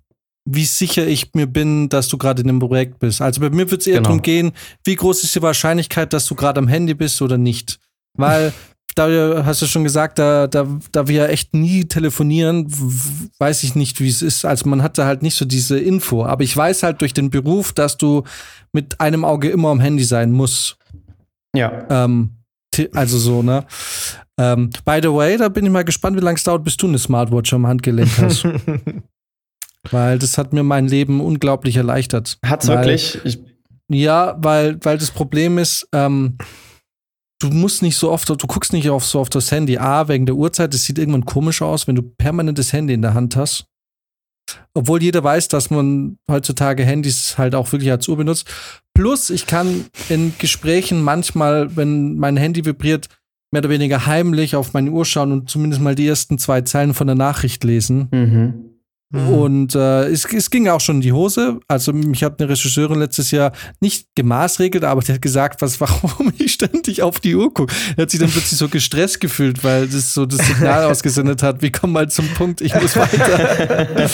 wie 0.46 0.66
sicher 0.66 1.06
ich 1.08 1.34
mir 1.34 1.46
bin, 1.48 1.88
dass 1.90 2.08
du 2.08 2.18
gerade 2.18 2.42
in 2.42 2.50
einem 2.50 2.60
Projekt 2.60 3.00
bist. 3.00 3.22
Also 3.22 3.42
bei 3.42 3.50
mir 3.50 3.70
wird 3.70 3.82
es 3.82 3.88
eher 3.88 3.96
Genau. 3.98 4.06
darum 4.10 4.22
gehen, 4.22 4.52
wie 4.84 4.96
groß 4.96 5.24
ist 5.24 5.36
die 5.36 5.42
Wahrscheinlichkeit, 5.42 6.14
dass 6.14 6.26
du 6.26 6.36
gerade 6.36 6.60
am 6.60 6.68
Handy 6.68 6.94
bist 6.94 7.22
oder 7.22 7.38
nicht. 7.38 7.80
Weil, 8.18 8.52
da 8.96 9.44
hast 9.46 9.62
du 9.62 9.66
schon 9.66 9.84
gesagt, 9.84 10.20
da, 10.20 10.48
da, 10.48 10.68
da 10.92 11.08
wir 11.08 11.16
ja 11.16 11.28
echt 11.28 11.54
nie 11.54 11.86
telefonieren, 11.86 12.68
weiß 13.40 13.64
ich 13.64 13.76
nicht, 13.76 14.00
wie 14.00 14.08
es 14.10 14.22
ist. 14.22 14.46
Also 14.46 14.70
man 14.70 14.84
hatte 14.84 15.06
halt 15.06 15.22
nicht 15.22 15.36
so 15.36 15.46
diese 15.46 15.80
Info. 15.80 16.26
Aber 16.26 16.44
ich 16.44 16.56
weiß 16.56 16.84
halt 16.84 17.02
durch 17.02 17.14
den 17.14 17.30
Beruf, 17.30 17.74
dass 17.74 17.98
du 17.98 18.24
mit 18.74 19.00
einem 19.00 19.24
Auge 19.26 19.50
immer 19.50 19.70
am 19.70 19.80
Handy 19.80 20.04
sein 20.04 20.32
musst. 20.32 20.78
Ja. 21.56 21.86
Ähm, 21.90 22.32
also 22.94 23.18
so, 23.18 23.42
ne? 23.44 23.66
Ähm, 24.38 24.70
by 24.86 25.00
the 25.02 25.10
way, 25.12 25.38
da 25.38 25.50
bin 25.50 25.66
ich 25.66 25.72
mal 25.72 25.84
gespannt, 25.84 26.16
wie 26.18 26.22
lange 26.24 26.38
es 26.38 26.44
dauert, 26.44 26.64
bis 26.64 26.78
du 26.78 26.88
eine 26.88 26.98
Smartwatch 27.00 27.54
am 27.54 27.68
Handgelenk 27.68 28.10
hast. 28.18 28.46
weil 29.92 30.20
das 30.20 30.38
hat 30.38 30.54
mir 30.54 30.64
mein 30.64 30.88
Leben 30.88 31.22
unglaublich 31.22 31.76
erleichtert. 31.76 32.38
Hat's 32.46 32.68
Weil- 32.68 32.78
wirklich? 32.78 33.20
Ich, 33.24 33.40
Ja, 33.90 34.36
weil, 34.40 34.78
weil 34.84 34.98
das 34.98 35.12
Problem 35.12 35.58
ist, 35.58 35.88
ähm, 35.94 36.38
du 37.42 37.50
musst 37.50 37.82
nicht 37.82 37.98
so 37.98 38.12
oft, 38.12 38.30
du 38.30 38.36
guckst 38.36 38.74
nicht 38.74 38.90
auf, 38.90 39.06
so 39.06 39.20
auf 39.20 39.30
das 39.30 39.52
Handy. 39.52 39.78
A, 39.78 40.08
wegen 40.08 40.26
der 40.26 40.36
Uhrzeit, 40.36 40.74
das 40.74 40.86
sieht 40.86 41.00
irgendwann 41.00 41.26
komisch 41.26 41.62
aus, 41.62 41.88
wenn 41.88 41.96
du 41.96 42.02
permanent 42.02 42.58
das 42.58 42.74
Handy 42.74 42.94
in 42.94 43.02
der 43.02 43.14
Hand 43.14 43.36
hast. 43.36 43.66
Obwohl 44.74 45.02
jeder 45.02 45.24
weiß, 45.24 45.48
dass 45.48 45.70
man 45.70 46.18
heutzutage 46.30 46.84
Handys 46.84 47.38
halt 47.38 47.56
auch 47.56 47.72
wirklich 47.72 47.92
als 47.92 48.08
Uhr 48.08 48.18
benutzt. 48.18 48.48
Plus, 48.94 49.30
ich 49.30 49.48
kann 49.48 49.86
in 50.10 50.34
Gesprächen 50.38 51.02
manchmal, 51.02 51.76
wenn 51.76 52.18
mein 52.18 52.38
Handy 52.38 52.66
vibriert, 52.66 53.08
mehr 53.52 53.62
oder 53.62 53.70
weniger 53.70 54.06
heimlich 54.06 54.56
auf 54.56 54.74
meine 54.74 54.92
Uhr 54.92 55.06
schauen 55.06 55.32
und 55.32 55.50
zumindest 55.50 55.82
mal 55.82 55.96
die 55.96 56.08
ersten 56.08 56.38
zwei 56.38 56.62
Zeilen 56.62 56.94
von 56.94 57.08
der 57.08 57.16
Nachricht 57.16 57.64
lesen. 57.64 58.08
mhm. 58.12 58.71
Und 59.14 59.76
äh, 59.76 60.08
es, 60.08 60.26
es 60.26 60.50
ging 60.50 60.70
auch 60.70 60.80
schon 60.80 60.98
in 60.98 61.02
die 61.02 61.12
Hose. 61.12 61.60
Also 61.68 61.92
mich 61.92 62.24
hat 62.24 62.40
eine 62.40 62.50
Regisseurin 62.50 63.00
letztes 63.00 63.32
Jahr 63.32 63.52
nicht 63.82 64.08
gemaßregelt, 64.16 64.86
aber 64.86 65.02
die 65.02 65.12
hat 65.12 65.22
gesagt, 65.22 65.62
was, 65.62 65.82
warum 65.82 66.32
ich 66.38 66.54
ständig 66.54 67.02
auf 67.02 67.20
die 67.20 67.36
Uhr 67.36 67.54
gucke. 67.54 67.74
Die 67.98 68.02
hat 68.02 68.10
sich 68.10 68.20
dann 68.20 68.30
plötzlich 68.30 68.58
so 68.58 68.70
gestresst 68.70 69.20
gefühlt, 69.20 69.64
weil 69.64 69.88
das 69.88 70.14
so 70.14 70.26
das 70.26 70.46
Signal 70.48 70.86
ausgesendet 70.92 71.44
hat, 71.44 71.62
wie 71.62 71.72
komm 71.72 71.92
mal 71.92 72.10
zum 72.10 72.28
Punkt, 72.30 72.62
ich 72.62 72.74
muss 72.74 72.96
weiter. 72.96 73.88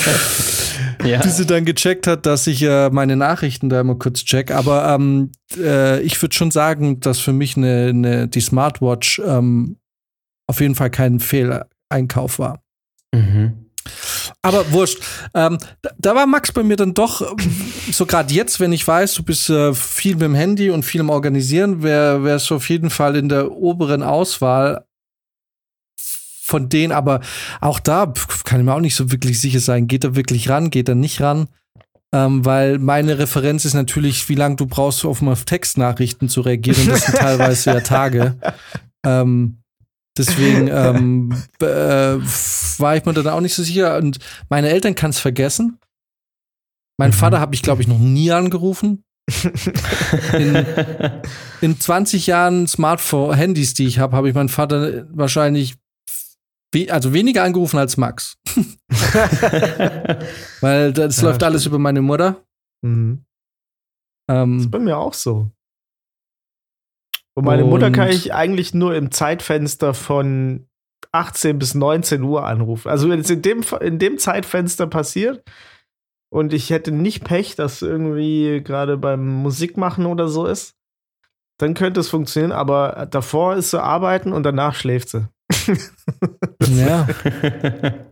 Ja. 1.05 1.21
Bis 1.21 1.37
sie 1.37 1.45
dann 1.45 1.63
gecheckt 1.63 2.07
hat, 2.07 2.25
dass 2.25 2.47
ich 2.47 2.63
äh, 2.63 2.89
meine 2.89 3.15
Nachrichten 3.15 3.69
da 3.69 3.79
immer 3.79 3.95
kurz 3.95 4.25
check. 4.25 4.49
Aber 4.49 4.89
ähm, 4.89 5.31
äh, 5.55 6.01
ich 6.01 6.19
würde 6.21 6.35
schon 6.35 6.49
sagen, 6.49 6.99
dass 6.99 7.19
für 7.19 7.33
mich 7.33 7.55
eine, 7.55 7.89
eine, 7.89 8.27
die 8.27 8.41
Smartwatch 8.41 9.21
ähm, 9.23 9.77
auf 10.47 10.59
jeden 10.59 10.73
Fall 10.73 10.89
kein 10.89 11.19
Fehleinkauf 11.19 12.39
war. 12.39 12.63
Mhm. 13.13 13.66
Aber 14.41 14.71
wurscht. 14.71 14.99
Ähm, 15.33 15.57
da, 15.81 15.91
da 15.97 16.15
war 16.15 16.27
Max 16.27 16.51
bei 16.51 16.63
mir 16.63 16.75
dann 16.75 16.93
doch, 16.93 17.35
so 17.91 18.05
gerade 18.05 18.33
jetzt, 18.33 18.59
wenn 18.59 18.71
ich 18.71 18.87
weiß, 18.87 19.13
du 19.15 19.23
bist 19.23 19.49
äh, 19.49 19.73
viel 19.73 20.15
mit 20.15 20.23
dem 20.23 20.35
Handy 20.35 20.69
und 20.69 20.83
viel 20.83 21.01
im 21.01 21.09
Organisieren, 21.09 21.83
wäre 21.83 22.23
wär 22.23 22.35
es 22.35 22.51
auf 22.51 22.69
jeden 22.69 22.89
Fall 22.89 23.15
in 23.15 23.29
der 23.29 23.51
oberen 23.51 24.03
Auswahl 24.03 24.85
von 26.47 26.69
denen. 26.69 26.91
Aber 26.91 27.21
auch 27.61 27.79
da 27.79 28.13
kann 28.43 28.59
ich 28.59 28.65
mir 28.65 28.73
auch 28.73 28.79
nicht 28.79 28.95
so 28.95 29.11
wirklich 29.11 29.39
sicher 29.39 29.59
sein, 29.59 29.87
geht 29.87 30.03
er 30.03 30.15
wirklich 30.15 30.49
ran, 30.49 30.69
geht 30.69 30.89
er 30.89 30.95
nicht 30.95 31.21
ran. 31.21 31.47
Ähm, 32.13 32.45
weil 32.45 32.79
meine 32.79 33.19
Referenz 33.19 33.65
ist 33.65 33.73
natürlich, 33.73 34.29
wie 34.29 34.35
lange 34.35 34.55
du 34.55 34.65
brauchst, 34.65 35.03
um 35.03 35.27
auf 35.27 35.43
Textnachrichten 35.43 36.29
zu 36.29 36.39
reagieren. 36.41 36.87
Das 36.87 37.05
sind 37.05 37.15
teilweise 37.19 37.71
ja 37.71 37.79
Tage. 37.81 38.37
Ähm, 39.05 39.57
deswegen 40.17 40.67
ähm, 40.71 41.31
äh, 41.61 41.65
war 41.65 42.95
ich 42.97 43.05
mir 43.05 43.13
dann 43.13 43.27
auch 43.27 43.41
nicht 43.41 43.53
so 43.55 43.63
sicher. 43.63 43.97
Und 43.97 44.19
meine 44.49 44.69
Eltern 44.69 44.95
kann 44.95 45.09
es 45.11 45.19
vergessen. 45.19 45.79
Mein 46.99 47.11
Mhm. 47.11 47.15
Vater 47.15 47.39
habe 47.39 47.53
ich, 47.55 47.61
glaube 47.61 47.81
ich, 47.81 47.87
noch 47.87 47.99
nie 47.99 48.31
angerufen. 48.31 49.03
In, 50.33 50.65
in 51.59 51.77
20 51.79 52.27
Jahren 52.27 52.65
Smartphone-Handys, 52.65 53.73
die 53.73 53.85
ich 53.85 53.99
habe, 53.99 54.15
habe 54.15 54.29
ich 54.29 54.35
meinen 54.35 54.47
Vater 54.49 55.05
wahrscheinlich 55.11 55.75
we 56.73 56.91
also 56.91 57.11
weniger 57.13 57.43
angerufen 57.43 57.77
als 57.77 57.97
Max. 57.97 58.37
Weil 60.61 60.93
das 60.93 61.17
Ja, 61.17 61.23
läuft 61.23 61.43
alles 61.43 61.61
stimmt. 61.63 61.71
über 61.73 61.79
meine 61.79 62.01
Mutter. 62.01 62.43
Mhm. 62.81 63.23
Das 64.27 64.43
Ähm, 64.43 64.59
ist 64.59 64.71
bei 64.71 64.79
mir 64.79 64.97
auch 64.97 65.13
so. 65.13 65.49
Und 67.37 67.45
meine 67.45 67.63
Mutter 67.65 67.91
kann 67.91 68.07
Und- 68.07 68.15
ich 68.15 68.33
eigentlich 68.33 68.73
nur 68.73 68.95
im 68.95 69.11
Zeitfenster 69.11 69.93
von 69.93 70.67
18 71.11 71.59
bis 71.59 71.75
19 71.75 72.23
Uhr 72.23 72.43
anrufen. 72.43 72.89
Also 72.89 73.07
wenn 73.09 73.19
es 73.19 73.29
in 73.29 73.43
dem, 73.43 73.61
in 73.79 73.99
dem 73.99 74.17
Zeitfenster 74.17 74.87
passiert 74.87 75.43
und 76.33 76.51
ich 76.51 76.71
hätte 76.71 76.91
nicht 76.91 77.23
Pech, 77.23 77.55
dass 77.55 77.83
irgendwie 77.83 78.63
gerade 78.63 78.97
beim 78.97 79.27
Musikmachen 79.27 80.07
oder 80.07 80.27
so 80.29 80.47
ist, 80.47 80.73
dann 81.59 81.75
könnte 81.75 81.99
es 81.99 82.09
funktionieren, 82.09 82.51
aber 82.51 83.07
davor 83.11 83.55
ist 83.55 83.69
sie 83.69 83.79
arbeiten 83.81 84.33
und 84.33 84.41
danach 84.41 84.73
schläft 84.73 85.09
sie. 85.09 85.27
ja. 86.63 87.07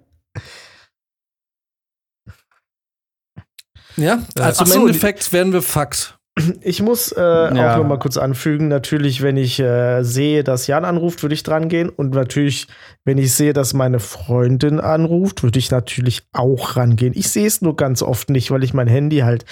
ja, 3.97 4.19
also 4.39 4.63
Ach 4.63 4.67
so, 4.67 4.75
im 4.75 4.81
die- 4.81 4.87
Endeffekt 4.87 5.33
werden 5.33 5.51
wir 5.53 5.61
Fax. 5.63 6.13
Ich 6.61 6.81
muss 6.81 7.13
äh, 7.13 7.21
Ja. 7.21 7.73
auch 7.73 7.77
noch 7.77 7.87
mal 7.87 7.97
kurz 7.99 8.17
anfügen, 8.17 8.67
natürlich, 8.67 9.21
wenn 9.21 9.37
ich 9.37 9.57
äh, 9.59 10.03
sehe, 10.03 10.43
dass 10.43 10.67
Jan 10.67 10.83
anruft, 10.83 11.23
würde 11.23 11.33
ich 11.33 11.43
dran 11.43 11.69
gehen. 11.69 11.87
Und 11.87 12.13
natürlich, 12.13 12.67
wenn 13.05 13.17
ich 13.17 13.33
sehe, 13.33 13.53
dass 13.53 13.73
meine 13.73 13.99
Freundin 13.99 14.81
anruft, 14.81 15.43
würde 15.43 15.59
ich 15.59 15.71
natürlich 15.71 16.23
auch 16.33 16.75
rangehen. 16.75 17.13
Ich 17.15 17.29
sehe 17.29 17.47
es 17.47 17.61
nur 17.61 17.77
ganz 17.77 18.01
oft 18.01 18.29
nicht, 18.29 18.51
weil 18.51 18.63
ich 18.65 18.73
mein 18.73 18.87
Handy 18.87 19.19
halt 19.19 19.45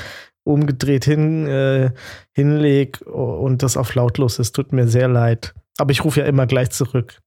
umgedreht 0.44 1.06
hin, 1.06 1.48
äh, 1.48 1.92
hinleg 2.34 3.00
und 3.08 3.64
das 3.64 3.78
auf 3.78 3.96
lautlos 3.96 4.40
ist. 4.40 4.54
Tut 4.54 4.74
mir 4.74 4.88
sehr 4.90 5.08
leid. 5.08 5.54
Aber 5.78 5.92
ich 5.92 6.04
rufe 6.04 6.20
ja 6.20 6.26
immer 6.26 6.48
gleich 6.48 6.72
zurück. 6.72 7.20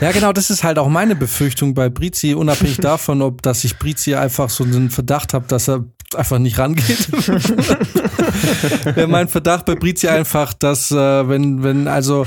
Ja, 0.00 0.12
genau, 0.12 0.32
das 0.32 0.50
ist 0.50 0.64
halt 0.64 0.78
auch 0.78 0.88
meine 0.88 1.14
Befürchtung 1.14 1.74
bei 1.74 1.88
Brizi, 1.88 2.34
unabhängig 2.34 2.76
davon, 2.80 3.22
ob 3.22 3.42
dass 3.42 3.64
ich 3.64 3.78
Brizi 3.78 4.14
einfach 4.14 4.50
so 4.50 4.64
einen 4.64 4.90
Verdacht 4.90 5.34
habe, 5.34 5.46
dass 5.46 5.68
er 5.68 5.84
einfach 6.14 6.38
nicht 6.38 6.58
rangeht. 6.58 7.08
Wäre 8.96 9.06
mein 9.06 9.28
Verdacht 9.28 9.66
bei 9.66 9.74
Brizi 9.76 10.08
einfach, 10.08 10.52
dass 10.54 10.90
äh, 10.90 11.28
wenn, 11.28 11.62
wenn, 11.62 11.86
also, 11.86 12.26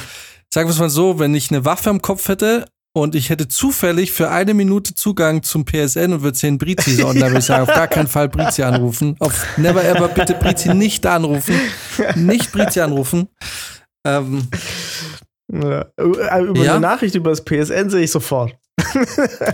sagen 0.53 0.69
wir 0.69 0.73
es 0.73 0.79
mal 0.79 0.89
so, 0.89 1.19
wenn 1.19 1.35
ich 1.35 1.51
eine 1.51 1.65
Waffe 1.65 1.89
am 1.89 2.01
Kopf 2.01 2.29
hätte 2.29 2.65
und 2.95 3.15
ich 3.15 3.29
hätte 3.29 3.47
zufällig 3.47 4.11
für 4.11 4.29
eine 4.29 4.53
Minute 4.53 4.93
Zugang 4.93 5.43
zum 5.43 5.65
PSN 5.65 6.13
und 6.13 6.21
würde 6.21 6.37
sehen, 6.37 6.57
Brizi 6.57 6.91
ist 6.91 7.03
online, 7.03 7.31
würde 7.31 7.39
ich 7.39 7.45
sagen, 7.45 7.63
auf 7.63 7.75
gar 7.75 7.87
keinen 7.87 8.07
Fall 8.07 8.29
Brizi 8.29 8.63
anrufen. 8.63 9.15
Auf 9.19 9.45
never 9.57 9.83
ever 9.83 10.07
bitte 10.07 10.35
Brizi 10.35 10.73
nicht 10.73 11.05
anrufen. 11.05 11.55
Nicht 12.15 12.51
Brizi 12.51 12.79
anrufen. 12.79 13.27
Ähm, 14.05 14.47
Ja. 15.53 15.85
Über 15.97 16.63
Ja? 16.63 16.71
eine 16.73 16.81
Nachricht 16.81 17.15
über 17.15 17.29
das 17.29 17.43
PSN 17.43 17.89
sehe 17.89 18.01
ich 18.03 18.11
sofort. 18.11 18.55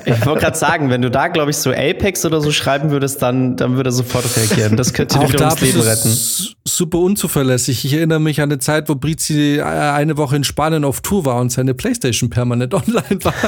Ich 0.05 0.25
wollte 0.25 0.41
gerade 0.41 0.57
sagen, 0.57 0.89
wenn 0.89 1.01
du 1.01 1.11
da, 1.11 1.27
glaube 1.27 1.51
ich, 1.51 1.57
so 1.57 1.71
Apex 1.71 2.25
oder 2.25 2.39
so 2.39 2.51
schreiben 2.51 2.89
würdest, 2.89 3.21
dann, 3.21 3.57
dann 3.57 3.75
würde 3.75 3.89
er 3.89 3.91
sofort 3.91 4.25
reagieren. 4.37 4.77
Das 4.77 4.93
könnte 4.93 5.15
dir 5.17 5.25
Auch 5.25 5.29
wieder 5.29 5.39
da 5.39 5.47
ums 5.49 5.61
Leben 5.61 5.81
retten. 5.81 6.17
super 6.65 6.99
unzuverlässig. 6.99 7.83
Ich 7.83 7.93
erinnere 7.93 8.19
mich 8.19 8.39
an 8.39 8.49
eine 8.49 8.59
Zeit, 8.59 8.87
wo 8.87 8.95
Brizi 8.95 9.57
äh, 9.57 9.61
eine 9.63 10.15
Woche 10.17 10.37
in 10.37 10.45
Spanien 10.45 10.85
auf 10.85 11.01
Tour 11.01 11.25
war 11.25 11.41
und 11.41 11.51
seine 11.51 11.73
Playstation 11.73 12.29
permanent 12.29 12.73
online 12.73 13.23
war. 13.23 13.33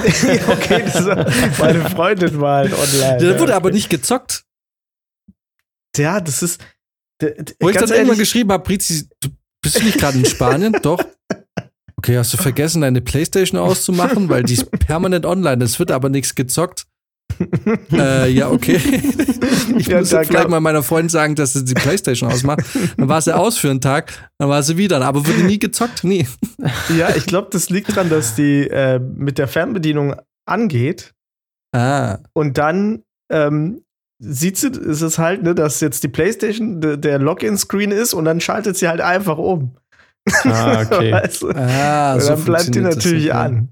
Okay, 0.52 0.84
das 0.86 0.96
ist, 0.96 1.60
meine 1.60 1.90
Freundin 1.90 2.40
war 2.42 2.58
halt 2.58 2.74
online. 2.74 3.18
Der 3.18 3.40
wurde 3.40 3.52
ja. 3.52 3.58
aber 3.58 3.72
nicht 3.72 3.90
gezockt. 3.90 4.44
Ja, 5.98 6.20
das 6.20 6.44
ist. 6.44 6.62
Wo 7.60 7.70
ich 7.70 7.78
dann 7.78 7.90
irgendwann 7.90 8.18
geschrieben 8.18 8.52
habe, 8.52 8.64
Brizi, 8.64 9.08
du 9.22 9.30
bist 9.62 9.80
du 9.80 9.84
nicht 9.84 10.00
gerade 10.00 10.18
in 10.18 10.26
Spanien? 10.26 10.74
Doch. 10.82 11.02
Okay, 12.02 12.18
hast 12.18 12.34
du 12.34 12.38
vergessen, 12.38 12.82
deine 12.82 13.00
Playstation 13.00 13.60
auszumachen, 13.60 14.28
weil 14.28 14.42
die 14.42 14.54
ist 14.54 14.72
permanent 14.88 15.24
online. 15.24 15.64
Es 15.64 15.78
wird 15.78 15.92
aber 15.92 16.10
nichts 16.10 16.34
gezockt. 16.34 16.88
äh, 17.92 18.28
ja, 18.32 18.50
okay. 18.50 18.80
Ich 19.78 19.88
Ja, 19.88 20.00
muss 20.00 20.10
vielleicht 20.10 20.50
mal 20.50 20.60
meiner 20.60 20.82
Freundin 20.82 21.10
sagen, 21.10 21.36
dass 21.36 21.54
sie 21.54 21.64
die 21.64 21.76
Playstation 21.76 22.32
ausmacht. 22.32 22.62
Dann 22.98 23.08
war 23.08 23.22
sie 23.22 23.36
aus 23.36 23.58
für 23.60 23.70
einen 23.70 23.82
Tag, 23.82 24.32
dann 24.40 24.50
war 24.50 24.64
sie 24.64 24.78
wieder. 24.78 25.00
Aber 25.06 25.26
wurde 25.28 25.44
nie 25.44 25.60
gezockt? 25.60 26.04
Nie. 26.04 26.28
Ja, 26.98 27.16
ich 27.16 27.28
glaube, 27.28 27.50
das 27.52 27.70
liegt 27.70 27.90
daran, 27.90 28.10
dass 28.10 28.34
die 28.34 28.68
äh, 28.68 28.98
mit 29.00 29.38
der 29.38 29.48
Fernbedienung 29.48 30.16
angeht 30.48 31.14
Ah. 31.74 32.18
und 32.34 32.58
dann 32.58 33.04
ähm, 33.32 33.84
sieht 34.20 34.58
sie, 34.58 34.70
ist 34.70 35.02
es 35.02 35.20
halt, 35.20 35.44
ne, 35.44 35.54
dass 35.56 35.80
jetzt 35.82 36.04
die 36.04 36.08
PlayStation 36.10 36.82
de, 36.82 36.98
der 36.98 37.20
Login-Screen 37.20 37.92
ist 37.92 38.14
und 38.16 38.26
dann 38.26 38.42
schaltet 38.42 38.76
sie 38.76 38.88
halt 38.90 39.02
einfach 39.02 39.38
um. 39.38 39.78
Ah, 40.46 40.82
okay. 40.92 41.12
Weißt 41.12 41.42
du? 41.42 41.50
Ah, 41.50 42.20
so 42.20 42.30
dann 42.30 42.44
bleibt 42.46 42.76
die 42.76 42.80
natürlich 42.82 43.26
ja. 43.26 43.42
an. 43.42 43.70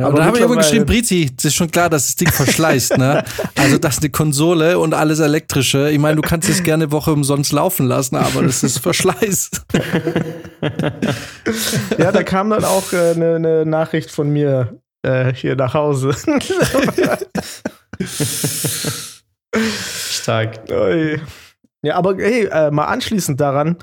Ja, 0.00 0.06
Aber 0.06 0.14
und 0.14 0.16
dann 0.18 0.26
habe 0.26 0.36
ich 0.38 0.40
mittlerweile- 0.42 0.66
geschrieben, 0.66 0.86
Brizi, 0.86 1.30
das 1.36 1.44
ist 1.44 1.54
schon 1.54 1.70
klar, 1.70 1.90
dass 1.90 2.06
das 2.06 2.16
Ding 2.16 2.30
verschleißt, 2.32 2.96
ne? 2.96 3.22
Also 3.56 3.76
das 3.76 3.96
ist 3.96 4.02
eine 4.02 4.10
Konsole 4.10 4.78
und 4.78 4.94
alles 4.94 5.20
elektrische. 5.20 5.90
Ich 5.90 5.98
meine, 5.98 6.16
du 6.16 6.22
kannst 6.22 6.48
es 6.48 6.62
gerne 6.62 6.84
eine 6.84 6.92
Woche 6.92 7.12
umsonst 7.12 7.52
laufen 7.52 7.86
lassen, 7.86 8.16
aber 8.16 8.42
das 8.42 8.62
ist 8.62 8.78
Verschleiß. 8.78 9.50
Ja, 11.98 12.10
da 12.12 12.22
kam 12.22 12.50
dann 12.50 12.64
auch 12.64 12.92
eine 12.92 13.10
äh, 13.10 13.14
ne- 13.18 13.40
ne 13.40 13.66
Nachricht 13.66 14.10
von 14.10 14.30
mir 14.30 14.78
äh, 15.02 15.34
hier 15.34 15.56
nach 15.56 15.74
Hause. 15.74 16.14
Stark. 20.10 20.60
Ja, 21.82 21.96
aber 21.96 22.16
hey, 22.16 22.46
äh, 22.46 22.70
mal 22.70 22.86
anschließend 22.86 23.40
daran 23.40 23.76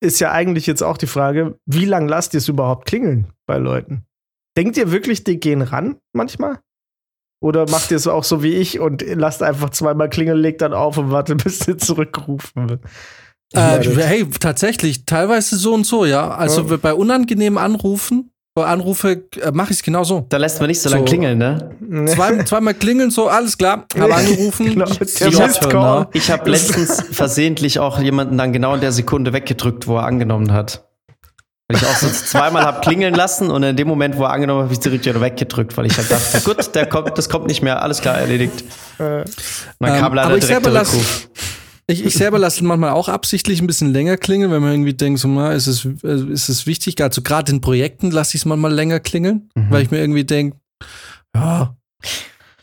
ist 0.00 0.20
ja 0.20 0.32
eigentlich 0.32 0.66
jetzt 0.66 0.82
auch 0.82 0.98
die 0.98 1.06
Frage, 1.06 1.58
wie 1.66 1.84
lange 1.84 2.08
lasst 2.08 2.34
ihr 2.34 2.38
es 2.38 2.48
überhaupt 2.48 2.86
klingeln 2.86 3.32
bei 3.46 3.58
Leuten? 3.58 4.04
Denkt 4.56 4.76
ihr 4.76 4.90
wirklich, 4.90 5.24
die 5.24 5.38
gehen 5.40 5.62
ran 5.62 5.96
manchmal? 6.12 6.60
Oder 7.42 7.68
macht 7.70 7.90
ihr 7.90 7.96
es 7.98 8.06
auch 8.06 8.24
so 8.24 8.42
wie 8.42 8.54
ich 8.54 8.80
und 8.80 9.02
lasst 9.06 9.42
einfach 9.42 9.70
zweimal 9.70 10.08
klingeln, 10.08 10.38
legt 10.38 10.62
dann 10.62 10.72
auf 10.72 10.96
und 10.96 11.10
wartet, 11.10 11.44
bis 11.44 11.60
sie 11.60 11.76
zurückgerufen 11.76 12.68
wird? 12.68 12.82
Äh, 13.54 13.78
hey, 13.84 14.28
tatsächlich, 14.28 15.04
teilweise 15.06 15.56
so 15.56 15.74
und 15.74 15.84
so, 15.84 16.04
ja. 16.04 16.30
Also 16.30 16.62
Ja. 16.66 16.76
bei 16.78 16.94
unangenehmen 16.94 17.58
Anrufen, 17.58 18.32
Anrufe 18.64 19.22
äh, 19.40 19.50
mache 19.52 19.72
ich 19.72 19.78
es 19.78 19.82
genau 19.82 20.04
so. 20.04 20.24
Da 20.28 20.36
lässt 20.38 20.60
man 20.60 20.68
nicht 20.68 20.80
so, 20.80 20.88
lange 20.88 21.00
So. 21.02 21.04
klingeln, 21.06 21.38
ne? 21.38 21.70
Zwei, 22.14 22.42
zweimal 22.44 22.74
klingeln, 22.74 23.10
so, 23.10 23.28
alles 23.28 23.58
klar, 23.58 23.84
habe 23.98 24.14
angerufen. 24.14 24.66
Genau, 24.74 24.86
ich- 26.12 26.20
ich- 26.22 26.30
habe 26.30 26.50
letztens 26.50 27.02
versehentlich 27.12 27.78
auch 27.78 28.00
jemanden 28.00 28.38
dann 28.38 28.52
genau 28.52 28.74
in 28.74 28.80
der 28.80 28.92
Sekunde 28.92 29.32
weggedrückt, 29.32 29.86
wo 29.86 29.96
er 29.96 30.04
angenommen 30.04 30.52
hat. 30.52 30.84
Weil 31.68 31.78
ich 31.78 31.84
auch 31.86 31.96
so 31.96 32.06
zweimal 32.08 32.62
habe 32.64 32.80
klingeln 32.80 33.14
lassen 33.14 33.50
und 33.50 33.62
in 33.64 33.74
dem 33.76 33.88
Moment, 33.88 34.16
wo 34.16 34.22
er 34.22 34.30
angenommen 34.30 34.60
hat, 34.60 34.64
habe 34.66 34.74
ich 34.74 34.78
direkt 34.80 35.04
wieder 35.04 35.20
weggedrückt, 35.20 35.76
weil 35.76 35.86
ich 35.86 35.96
halt 35.98 36.08
dachte, 36.10 36.40
gut, 36.42 36.74
der 36.76 36.86
kommt, 36.86 37.18
das 37.18 37.28
kommt 37.28 37.48
nicht 37.48 37.60
mehr, 37.60 37.82
alles 37.82 38.00
klar, 38.00 38.16
erledigt. 38.18 38.62
Und 38.98 39.06
dann 39.80 39.94
Ähm, 39.94 40.00
kam 40.00 40.14
leider 40.14 40.28
aber 40.28 40.36
ich 40.38 40.44
direkt 40.46 40.64
selber 40.64 40.78
der 40.78 40.82
Rückruf. 40.86 41.28
Ich, 41.88 42.04
ich 42.04 42.14
selber 42.14 42.38
lasse 42.40 42.64
manchmal 42.64 42.90
auch 42.90 43.08
absichtlich 43.08 43.60
ein 43.60 43.66
bisschen 43.68 43.92
länger 43.92 44.16
klingeln, 44.16 44.50
wenn 44.50 44.60
man 44.62 44.72
irgendwie 44.72 44.94
denkt, 44.94 45.20
so, 45.20 45.28
na, 45.28 45.52
ist, 45.52 45.68
es, 45.68 45.84
äh, 46.02 46.32
ist 46.32 46.48
es 46.48 46.66
wichtig? 46.66 47.00
Also 47.00 47.22
gerade 47.22 47.52
in 47.52 47.60
Projekten 47.60 48.10
lasse 48.10 48.36
ich 48.36 48.40
es 48.42 48.44
manchmal 48.44 48.74
länger 48.74 48.98
klingeln, 48.98 49.50
Mhm. 49.54 49.70
weil 49.70 49.82
ich 49.82 49.90
mir 49.92 49.98
irgendwie 50.00 50.24
denke, 50.24 50.56
ja. 51.34 51.76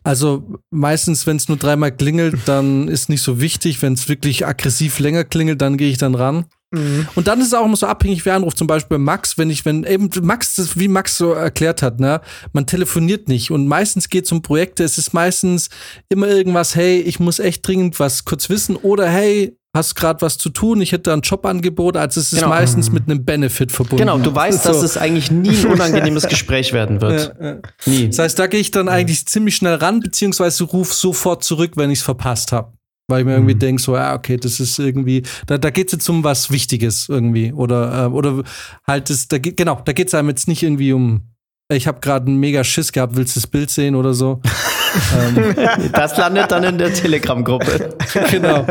Also 0.04 0.60
meistens, 0.70 1.26
wenn 1.26 1.38
es 1.38 1.48
nur 1.48 1.58
dreimal 1.58 1.94
klingelt, 1.96 2.36
dann 2.46 2.90
ist 2.90 3.08
nicht 3.08 3.22
so 3.22 3.40
wichtig. 3.40 3.82
Wenn 3.82 3.94
es 3.94 4.10
wirklich 4.10 4.46
aggressiv 4.46 5.00
länger 5.00 5.24
klingelt, 5.24 5.62
dann 5.62 5.78
gehe 5.78 5.90
ich 5.90 5.98
dann 5.98 6.16
ran. 6.16 6.46
Mhm. 6.74 7.08
Und 7.16 7.28
dann 7.28 7.40
ist 7.40 7.48
es 7.48 7.54
auch 7.54 7.66
immer 7.66 7.76
so 7.78 7.88
abhängig, 7.88 8.26
wer 8.26 8.36
anruft. 8.36 8.58
Zum 8.58 8.68
Beispiel 8.68 8.98
bei 8.98 9.04
Max, 9.04 9.38
wenn 9.38 9.50
ich, 9.50 9.64
wenn 9.66 9.84
eben 9.86 10.10
Max, 10.22 10.56
das, 10.56 10.78
wie 10.78 10.88
Max 10.88 11.18
so 11.18 11.32
erklärt 11.32 11.82
hat, 11.82 12.00
ne, 12.00 12.20
man 12.52 12.66
telefoniert 12.66 13.28
nicht. 13.30 13.52
Und 13.52 13.68
meistens 13.68 14.10
geht 14.10 14.26
es 14.26 14.32
um 14.32 14.42
Projekte. 14.42 14.84
Es 14.84 14.98
ist 14.98 15.14
meistens 15.14 15.70
immer 16.10 16.28
irgendwas, 16.28 16.76
hey, 16.76 17.00
ich 17.00 17.20
muss 17.20 17.40
echt 17.40 17.66
dringend 17.68 18.00
was 18.00 18.26
kurz 18.26 18.50
wissen. 18.50 18.76
Oder 18.76 19.08
hey, 19.08 19.58
hast 19.76 19.96
gerade 19.96 20.22
was 20.22 20.38
zu 20.38 20.50
tun, 20.52 20.82
ich 20.82 20.92
hätte 20.92 21.04
da 21.04 21.14
ein 21.14 21.22
Jobangebot. 21.22 21.98
Also 21.98 22.20
es 22.20 22.32
ist 22.32 22.40
Genau. 22.40 22.50
meistens 22.50 22.92
mit 22.92 23.10
einem 23.10 23.26
Benefit 23.26 23.72
verbunden. 23.72 23.98
Genau, 24.06 24.20
du 24.20 24.34
weißt, 24.34 24.66
dass 24.66 24.80
So. 24.80 24.86
es 24.86 24.98
eigentlich 24.98 25.32
nie 25.32 25.50
ein 25.50 25.66
unangenehmes 25.72 26.28
Gespräch 26.28 26.74
werden 26.74 27.02
wird. 27.02 27.34
Ja, 27.40 27.46
ja. 27.54 27.58
Nie. 27.88 28.08
Das 28.08 28.20
heißt, 28.20 28.38
da 28.38 28.46
gehe 28.46 28.60
ich 28.60 28.70
dann 28.70 28.88
eigentlich 28.88 29.26
ziemlich 29.26 29.56
schnell 29.56 29.76
ran, 29.76 30.00
beziehungsweise 30.00 30.64
ruf 30.66 30.94
sofort 30.94 31.44
zurück, 31.44 31.72
wenn 31.76 31.90
ich 31.90 32.00
es 32.00 32.06
verpasst 32.06 32.52
habe. 32.52 32.72
Weil 33.08 33.20
ich 33.22 33.26
mir 33.26 33.34
irgendwie 33.34 33.56
Mhm. 33.56 33.60
denke, 33.60 33.82
so, 33.82 33.96
ja, 33.96 34.16
okay, 34.16 34.38
das 34.38 34.60
ist 34.62 34.80
irgendwie, 34.80 35.24
da, 35.46 35.58
da 35.58 35.70
geht 35.72 35.88
es 35.88 35.94
jetzt 35.94 36.10
um 36.10 36.24
was 36.24 36.52
Wichtiges 36.52 37.10
irgendwie. 37.10 37.52
Oder, 37.52 38.06
äh, 38.06 38.08
oder 38.08 38.44
halt, 38.88 39.10
das, 39.10 39.28
da 39.28 39.38
geht, 39.40 39.58
genau, 39.58 39.82
da 39.84 39.92
geht 39.94 40.08
es 40.08 40.14
einem 40.14 40.30
jetzt 40.30 40.48
nicht 40.48 40.64
irgendwie 40.64 40.94
um, 40.94 41.22
ich 41.70 41.86
habe 41.88 42.00
gerade 42.00 42.28
einen 42.28 42.38
mega 42.38 42.64
Schiss 42.64 42.92
gehabt, 42.92 43.16
willst 43.16 43.36
du 43.36 43.40
das 43.42 43.48
Bild 43.48 43.70
sehen 43.72 43.96
oder 43.96 44.14
so? 44.14 44.42
ähm, 45.18 45.56
Das 45.92 46.16
landet 46.18 46.52
dann 46.52 46.64
in 46.64 46.78
der 46.78 46.94
Telegram-Gruppe. 46.94 47.98
genau. 48.32 48.66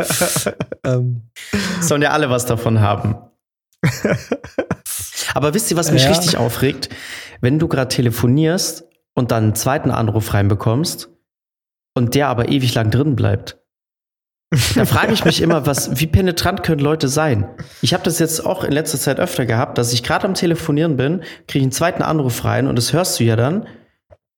ähm, 0.85 1.23
Sollen 1.81 2.01
ja 2.03 2.11
alle 2.11 2.31
was 2.31 2.47
davon 2.47 2.81
haben. 2.81 3.16
Aber 5.35 5.55
wisst 5.55 5.71
ihr, 5.71 5.77
was 5.77 5.90
mich 5.90 6.05
Ja. 6.05 6.11
richtig 6.11 6.37
aufregt? 6.37 6.88
Wenn 7.40 7.59
du 7.59 7.68
gerade 7.68 7.88
telefonierst 7.88 8.85
und 9.14 9.31
dann 9.31 9.45
einen 9.45 9.55
zweiten 9.55 9.90
Anruf 9.90 10.33
reinbekommst 10.35 11.09
und 11.95 12.14
der 12.14 12.29
aber 12.29 12.49
ewig 12.49 12.75
lang 12.75 12.90
drin 12.90 13.16
bleibt. 13.16 13.59
Da 14.74 14.84
frage 14.84 15.14
ich 15.14 15.24
mich 15.24 15.40
immer, 15.40 15.66
was, 15.66 15.98
wie 15.98 16.06
penetrant 16.06 16.62
können 16.62 16.80
Leute 16.80 17.08
sein? 17.08 17.48
Ich 17.80 17.94
habe 17.94 18.04
das 18.04 18.18
jetzt 18.18 18.44
auch 18.44 18.64
in 18.64 18.72
letzter 18.72 18.98
Zeit 18.98 19.18
öfter 19.18 19.46
gehabt, 19.46 19.78
dass 19.78 19.92
ich 19.92 20.02
gerade 20.02 20.26
am 20.26 20.34
Telefonieren 20.34 20.96
bin, 20.96 21.22
kriege 21.48 21.60
ich 21.60 21.64
einen 21.64 21.72
zweiten 21.72 22.02
Anruf 22.02 22.44
rein 22.44 22.66
und 22.66 22.76
das 22.76 22.92
hörst 22.92 23.18
du 23.18 23.24
ja 23.24 23.36
dann. 23.36 23.66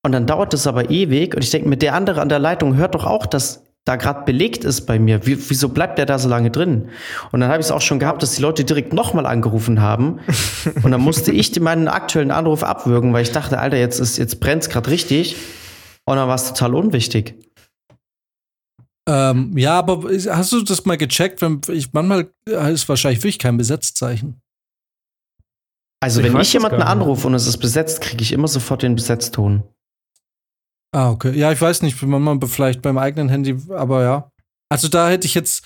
Und 0.02 0.12
dann 0.12 0.26
dauert 0.26 0.52
das 0.52 0.66
aber 0.66 0.90
ewig 0.90 1.34
und 1.34 1.42
ich 1.42 1.50
denke 1.50 1.68
mir, 1.68 1.76
der 1.76 1.94
andere 1.94 2.20
an 2.20 2.28
der 2.28 2.38
Leitung 2.38 2.76
hört 2.76 2.94
doch 2.94 3.06
auch, 3.06 3.26
dass 3.26 3.64
da 3.84 3.96
gerade 3.96 4.24
belegt 4.24 4.64
ist 4.64 4.82
bei 4.82 4.98
mir. 4.98 5.26
Wie, 5.26 5.36
wieso 5.50 5.68
bleibt 5.68 5.98
der 5.98 6.06
da 6.06 6.18
so 6.18 6.28
lange 6.28 6.50
drin? 6.50 6.88
Und 7.32 7.40
dann 7.40 7.50
habe 7.50 7.60
ich 7.60 7.66
es 7.66 7.72
auch 7.72 7.82
schon 7.82 7.98
gehabt, 7.98 8.22
dass 8.22 8.32
die 8.32 8.42
Leute 8.42 8.64
direkt 8.64 8.92
nochmal 8.92 9.26
angerufen 9.26 9.80
haben. 9.80 10.20
Und 10.82 10.90
dann 10.90 11.00
musste 11.00 11.32
ich 11.32 11.58
meinen 11.60 11.88
aktuellen 11.88 12.30
Anruf 12.30 12.62
abwürgen, 12.62 13.12
weil 13.12 13.22
ich 13.22 13.32
dachte, 13.32 13.58
Alter, 13.58 13.76
jetzt, 13.76 14.00
ist, 14.00 14.16
jetzt 14.16 14.40
brennt 14.40 14.62
es 14.62 14.70
gerade 14.70 14.90
richtig. 14.90 15.36
Und 16.04 16.16
dann 16.16 16.28
war 16.28 16.34
es 16.34 16.52
total 16.52 16.74
unwichtig. 16.74 17.34
Ähm, 19.08 19.56
ja, 19.56 19.78
aber 19.78 20.10
hast 20.10 20.52
du 20.52 20.62
das 20.62 20.84
mal 20.84 20.96
gecheckt? 20.96 21.42
Wenn 21.42 21.60
ich, 21.68 21.92
manchmal 21.92 22.30
ist 22.46 22.88
wahrscheinlich 22.88 23.20
wirklich 23.20 23.38
kein 23.38 23.56
Besetzzeichen. 23.56 24.40
Also, 26.02 26.20
Ich 26.20 26.32
wenn 26.32 26.40
ich 26.40 26.52
jemanden 26.52 26.82
anrufe 26.82 27.26
und 27.26 27.34
es 27.34 27.46
ist 27.46 27.58
besetzt, 27.58 28.00
kriege 28.02 28.22
ich 28.22 28.32
immer 28.32 28.48
sofort 28.48 28.82
den 28.82 28.94
Besetzton. 28.94 29.62
Ah, 30.94 31.10
okay. 31.10 31.32
Ja, 31.36 31.50
ich 31.50 31.60
weiß 31.60 31.82
nicht, 31.82 32.00
manchmal 32.02 32.38
vielleicht 32.48 32.82
beim 32.82 32.98
eigenen 32.98 33.28
Handy, 33.28 33.56
aber 33.70 34.02
ja. 34.02 34.30
Also 34.70 34.88
da 34.88 35.08
hätte 35.08 35.26
ich 35.26 35.34
jetzt, 35.34 35.64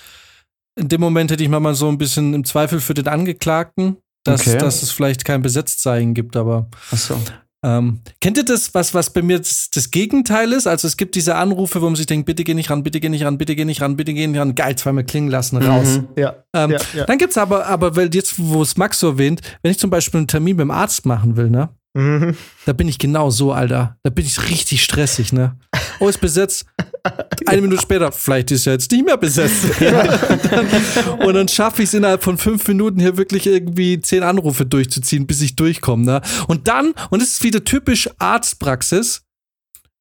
in 0.75 0.87
dem 0.87 1.01
Moment 1.01 1.29
hätte 1.31 1.43
ich 1.43 1.49
manchmal 1.49 1.75
so 1.75 1.87
ein 1.89 1.97
bisschen 1.97 2.33
im 2.33 2.45
Zweifel 2.45 2.79
für 2.79 2.93
den 2.93 3.07
Angeklagten, 3.07 3.97
dass, 4.23 4.47
Okay. 4.47 4.57
dass 4.57 4.81
es 4.81 4.91
vielleicht 4.91 5.25
kein 5.25 5.41
Besetzzeichen 5.41 6.13
gibt, 6.13 6.35
aber 6.35 6.69
Achso. 6.91 7.15
Ähm, 7.63 7.99
kennt 8.21 8.37
ihr 8.37 8.45
das, 8.45 8.73
was, 8.73 8.93
was 8.93 9.11
bei 9.11 9.21
mir 9.21 9.37
das, 9.39 9.69
das 9.73 9.91
Gegenteil 9.91 10.53
ist? 10.53 10.67
Also 10.67 10.87
es 10.87 10.95
gibt 10.95 11.15
diese 11.15 11.35
Anrufe, 11.35 11.81
wo 11.81 11.85
man 11.85 11.95
sich 11.95 12.05
denkt, 12.05 12.25
bitte 12.25 12.43
geh 12.43 12.53
nicht 12.53 12.69
ran, 12.69 12.83
bitte 12.83 12.99
geh 12.99 13.09
nicht 13.09 13.25
ran, 13.25 13.37
bitte 13.37 13.55
geh 13.55 13.65
nicht 13.65 13.81
ran, 13.81 13.97
bitte 13.97 14.13
geh 14.13 14.27
nicht 14.27 14.39
ran, 14.39 14.55
geil, 14.55 14.75
zweimal 14.77 15.03
klingen 15.03 15.29
lassen, 15.29 15.57
raus. 15.57 15.97
Mhm. 15.99 16.07
Ja, 16.15 16.35
Ähm, 16.53 16.71
ja, 16.71 16.79
ja. 16.93 17.05
Dann 17.05 17.17
gibt's 17.17 17.37
aber, 17.37 17.65
aber 17.65 17.95
weil 17.95 18.13
jetzt, 18.15 18.35
wo 18.37 18.61
es 18.61 18.77
Max 18.77 18.99
so 18.99 19.09
erwähnt, 19.09 19.41
wenn 19.61 19.71
ich 19.71 19.79
zum 19.79 19.89
Beispiel 19.89 20.19
einen 20.19 20.27
Termin 20.27 20.55
beim 20.57 20.71
Arzt 20.71 21.05
machen 21.05 21.35
will, 21.35 21.49
ne? 21.49 21.69
Mhm. 21.95 22.35
Da 22.65 22.73
bin 22.73 22.87
ich 22.87 22.99
genau 22.99 23.29
so, 23.29 23.51
Alter. 23.51 23.97
Da 24.03 24.09
bin 24.09 24.25
ich 24.25 24.49
richtig 24.49 24.83
stressig, 24.83 25.33
ne? 25.33 25.57
Oh, 25.99 26.07
ist 26.07 26.21
besetzt. 26.21 26.65
Eine 27.45 27.61
Minute 27.61 27.81
später, 27.81 28.11
vielleicht 28.11 28.51
ist 28.51 28.67
er 28.67 28.73
jetzt 28.73 28.91
nicht 28.91 29.05
mehr 29.05 29.17
besetzt. 29.17 29.65
und 31.19 31.33
dann 31.33 31.47
schaffe 31.47 31.83
ich 31.83 31.89
es 31.89 31.93
innerhalb 31.93 32.23
von 32.23 32.37
fünf 32.37 32.67
Minuten 32.67 32.99
hier 32.99 33.17
wirklich 33.17 33.47
irgendwie 33.47 33.99
zehn 33.99 34.23
Anrufe 34.23 34.65
durchzuziehen, 34.65 35.27
bis 35.27 35.41
ich 35.41 35.55
durchkomme, 35.55 36.05
ne? 36.05 36.21
Und 36.47 36.67
dann, 36.67 36.93
und 37.09 37.21
das 37.21 37.29
ist 37.29 37.43
wieder 37.43 37.63
typisch 37.63 38.09
Arztpraxis, 38.19 39.21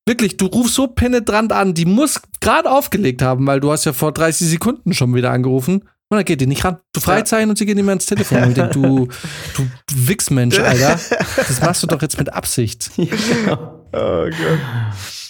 wirklich, 0.07 0.37
du 0.37 0.47
rufst 0.47 0.75
so 0.75 0.89
penetrant 0.89 1.53
an, 1.53 1.75
die 1.75 1.85
muss 1.85 2.21
gerade 2.41 2.71
aufgelegt 2.71 3.23
haben, 3.23 3.47
weil 3.47 3.61
du 3.61 3.71
hast 3.71 3.85
ja 3.85 3.93
vor 3.93 4.13
30 4.13 4.49
Sekunden 4.49 4.95
schon 4.95 5.15
wieder 5.15 5.31
angerufen. 5.31 5.83
Und 6.11 6.17
dann 6.17 6.25
geht 6.25 6.41
die 6.41 6.47
nicht 6.47 6.65
ran. 6.65 6.79
Du 6.95 7.01
Freizeichen 7.01 7.51
und 7.51 7.59
sie 7.59 7.67
geht 7.67 7.77
nicht 7.77 7.85
mehr 7.85 7.93
ins 7.93 8.07
Telefon. 8.07 8.43
Und 8.45 8.57
denk, 8.57 8.73
du, 8.73 9.09
du 9.55 9.69
Wichsmensch, 9.93 10.59
Alter. 10.59 10.99
Das 11.37 11.61
machst 11.61 11.83
du 11.83 11.87
doch 11.87 12.01
jetzt 12.01 12.19
mit 12.19 12.33
Absicht. 12.33 12.91
Oh 12.97 14.25
Gott. 14.25 14.35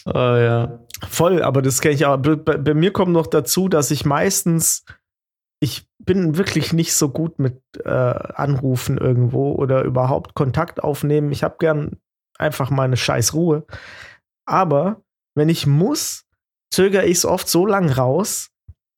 Oh 0.05 0.37
ja. 0.37 0.79
Voll, 1.09 1.43
aber 1.43 1.63
das 1.63 1.81
kenne 1.81 1.95
ich 1.95 2.07
auch. 2.07 2.17
Bei, 2.17 2.37
bei 2.37 2.75
mir 2.75 2.93
kommt 2.93 3.13
noch 3.13 3.27
dazu, 3.27 3.69
dass 3.69 3.91
ich 3.91 4.05
meistens, 4.05 4.85
ich 5.61 5.89
bin 5.99 6.37
wirklich 6.37 6.73
nicht 6.73 6.95
so 6.95 7.09
gut 7.09 7.39
mit 7.39 7.61
äh, 7.85 7.89
Anrufen 7.89 8.99
irgendwo 8.99 9.53
oder 9.53 9.83
überhaupt 9.83 10.35
Kontakt 10.35 10.83
aufnehmen. 10.83 11.33
Ich 11.33 11.45
habe 11.45 11.57
gern 11.59 11.99
einfach 12.39 12.71
meine 12.71 12.97
scheiß 12.97 13.35
Ruhe. 13.35 13.67
Aber 14.47 15.03
wenn 15.35 15.49
ich 15.49 15.67
muss, 15.67 16.25
zögere 16.73 17.05
ich 17.05 17.19
es 17.19 17.25
oft 17.25 17.49
so 17.49 17.67
lang 17.67 17.91
raus, 17.91 18.51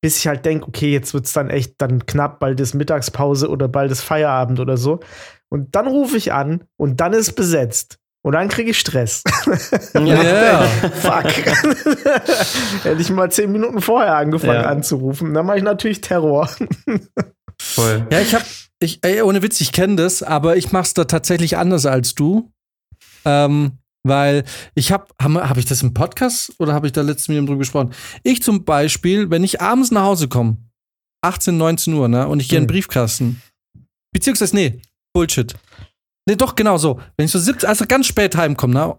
bis 0.03 0.19
ich 0.19 0.27
halt 0.27 0.47
denke, 0.47 0.67
okay, 0.69 0.93
jetzt 0.93 1.13
wird 1.13 1.27
es 1.27 1.33
dann 1.33 1.51
echt 1.51 1.75
dann 1.79 2.07
knapp, 2.07 2.41
bald 2.41 2.59
ist 2.61 2.75
Mittagspause 2.75 3.49
oder 3.49 3.69
bald 3.69 3.91
ist 3.91 4.03
Feierabend 4.03 4.61
oder 4.61 4.77
so. 4.77 5.01
Und 5.51 5.75
dann 5.75 5.87
rufe 5.87 6.17
ich 6.17 6.33
an 6.33 6.65
und 6.77 7.01
dann 7.01 7.13
ist 7.13 7.35
besetzt. 7.35 8.00
Und 8.23 8.33
dann 8.33 8.49
kriege 8.49 8.71
ich 8.71 8.79
Stress. 8.79 9.23
Ja. 9.95 10.63
Fuck. 11.01 11.25
Hätte 12.85 13.01
ich 13.01 13.11
mal 13.11 13.31
zehn 13.31 13.51
Minuten 13.53 13.81
vorher 13.81 14.17
angefangen 14.17 14.63
Ja. 14.63 14.69
anzurufen. 14.69 15.33
Dann 15.35 15.47
mache 15.47 15.59
ich 15.59 15.63
natürlich 15.63 16.01
Terror. 16.01 16.49
Voll. 17.61 18.07
Ja, 18.11 18.21
ich 18.21 18.35
hab, 18.35 18.43
ich, 18.81 18.99
ey, 19.03 19.23
ohne 19.23 19.43
Witz, 19.43 19.61
ich 19.61 19.73
kenne 19.73 19.97
das, 19.97 20.23
aber 20.23 20.57
ich 20.57 20.73
mach's 20.73 20.95
da 20.95 21.05
tatsächlich 21.05 21.57
anders 21.57 21.87
als 21.87 22.15
du. 22.15 22.51
Ähm, 23.25 23.79
weil 24.03 24.45
ich 24.75 24.93
hab, 24.93 25.11
habe 25.21 25.47
hab 25.49 25.59
ich 25.59 25.67
das 25.67 25.83
im 25.83 25.93
Podcast 25.93 26.55
oder 26.59 26.73
habe 26.73 26.87
ich 26.87 26.93
da 26.93 27.03
letztens 27.03 27.29
mit 27.29 27.37
ihm 27.39 27.47
drüber 27.47 27.59
gesprochen? 27.59 27.93
Ich 28.23 28.43
zum 28.43 28.65
Beispiel, 28.65 29.31
wenn 29.31 29.45
ich 29.45 29.61
abends 29.61 29.91
nach 29.91 30.05
Hause 30.05 30.29
komme, 30.29 30.57
18, 31.23 31.57
19 31.59 31.93
Uhr, 31.95 32.09
ne, 32.09 32.27
und 32.27 32.41
ich 32.41 32.49
gehe 32.49 32.57
in 32.59 32.65
den 32.65 32.69
Mhm. 32.69 32.73
Briefkasten, 32.73 33.43
beziehungsweise, 34.13 34.57
nee, 34.57 34.81
Bullshit. 35.13 35.55
Nee, 36.31 36.37
doch, 36.37 36.55
genau 36.55 36.79
so. 36.79 37.01
Wenn 37.17 37.27
ich 37.27 37.33
so 37.33 37.41
17, 37.41 37.69
also 37.69 37.87
ganz 37.89 38.07
spät 38.07 38.37
heimkomme, 38.37 38.73
ne, 38.73 38.97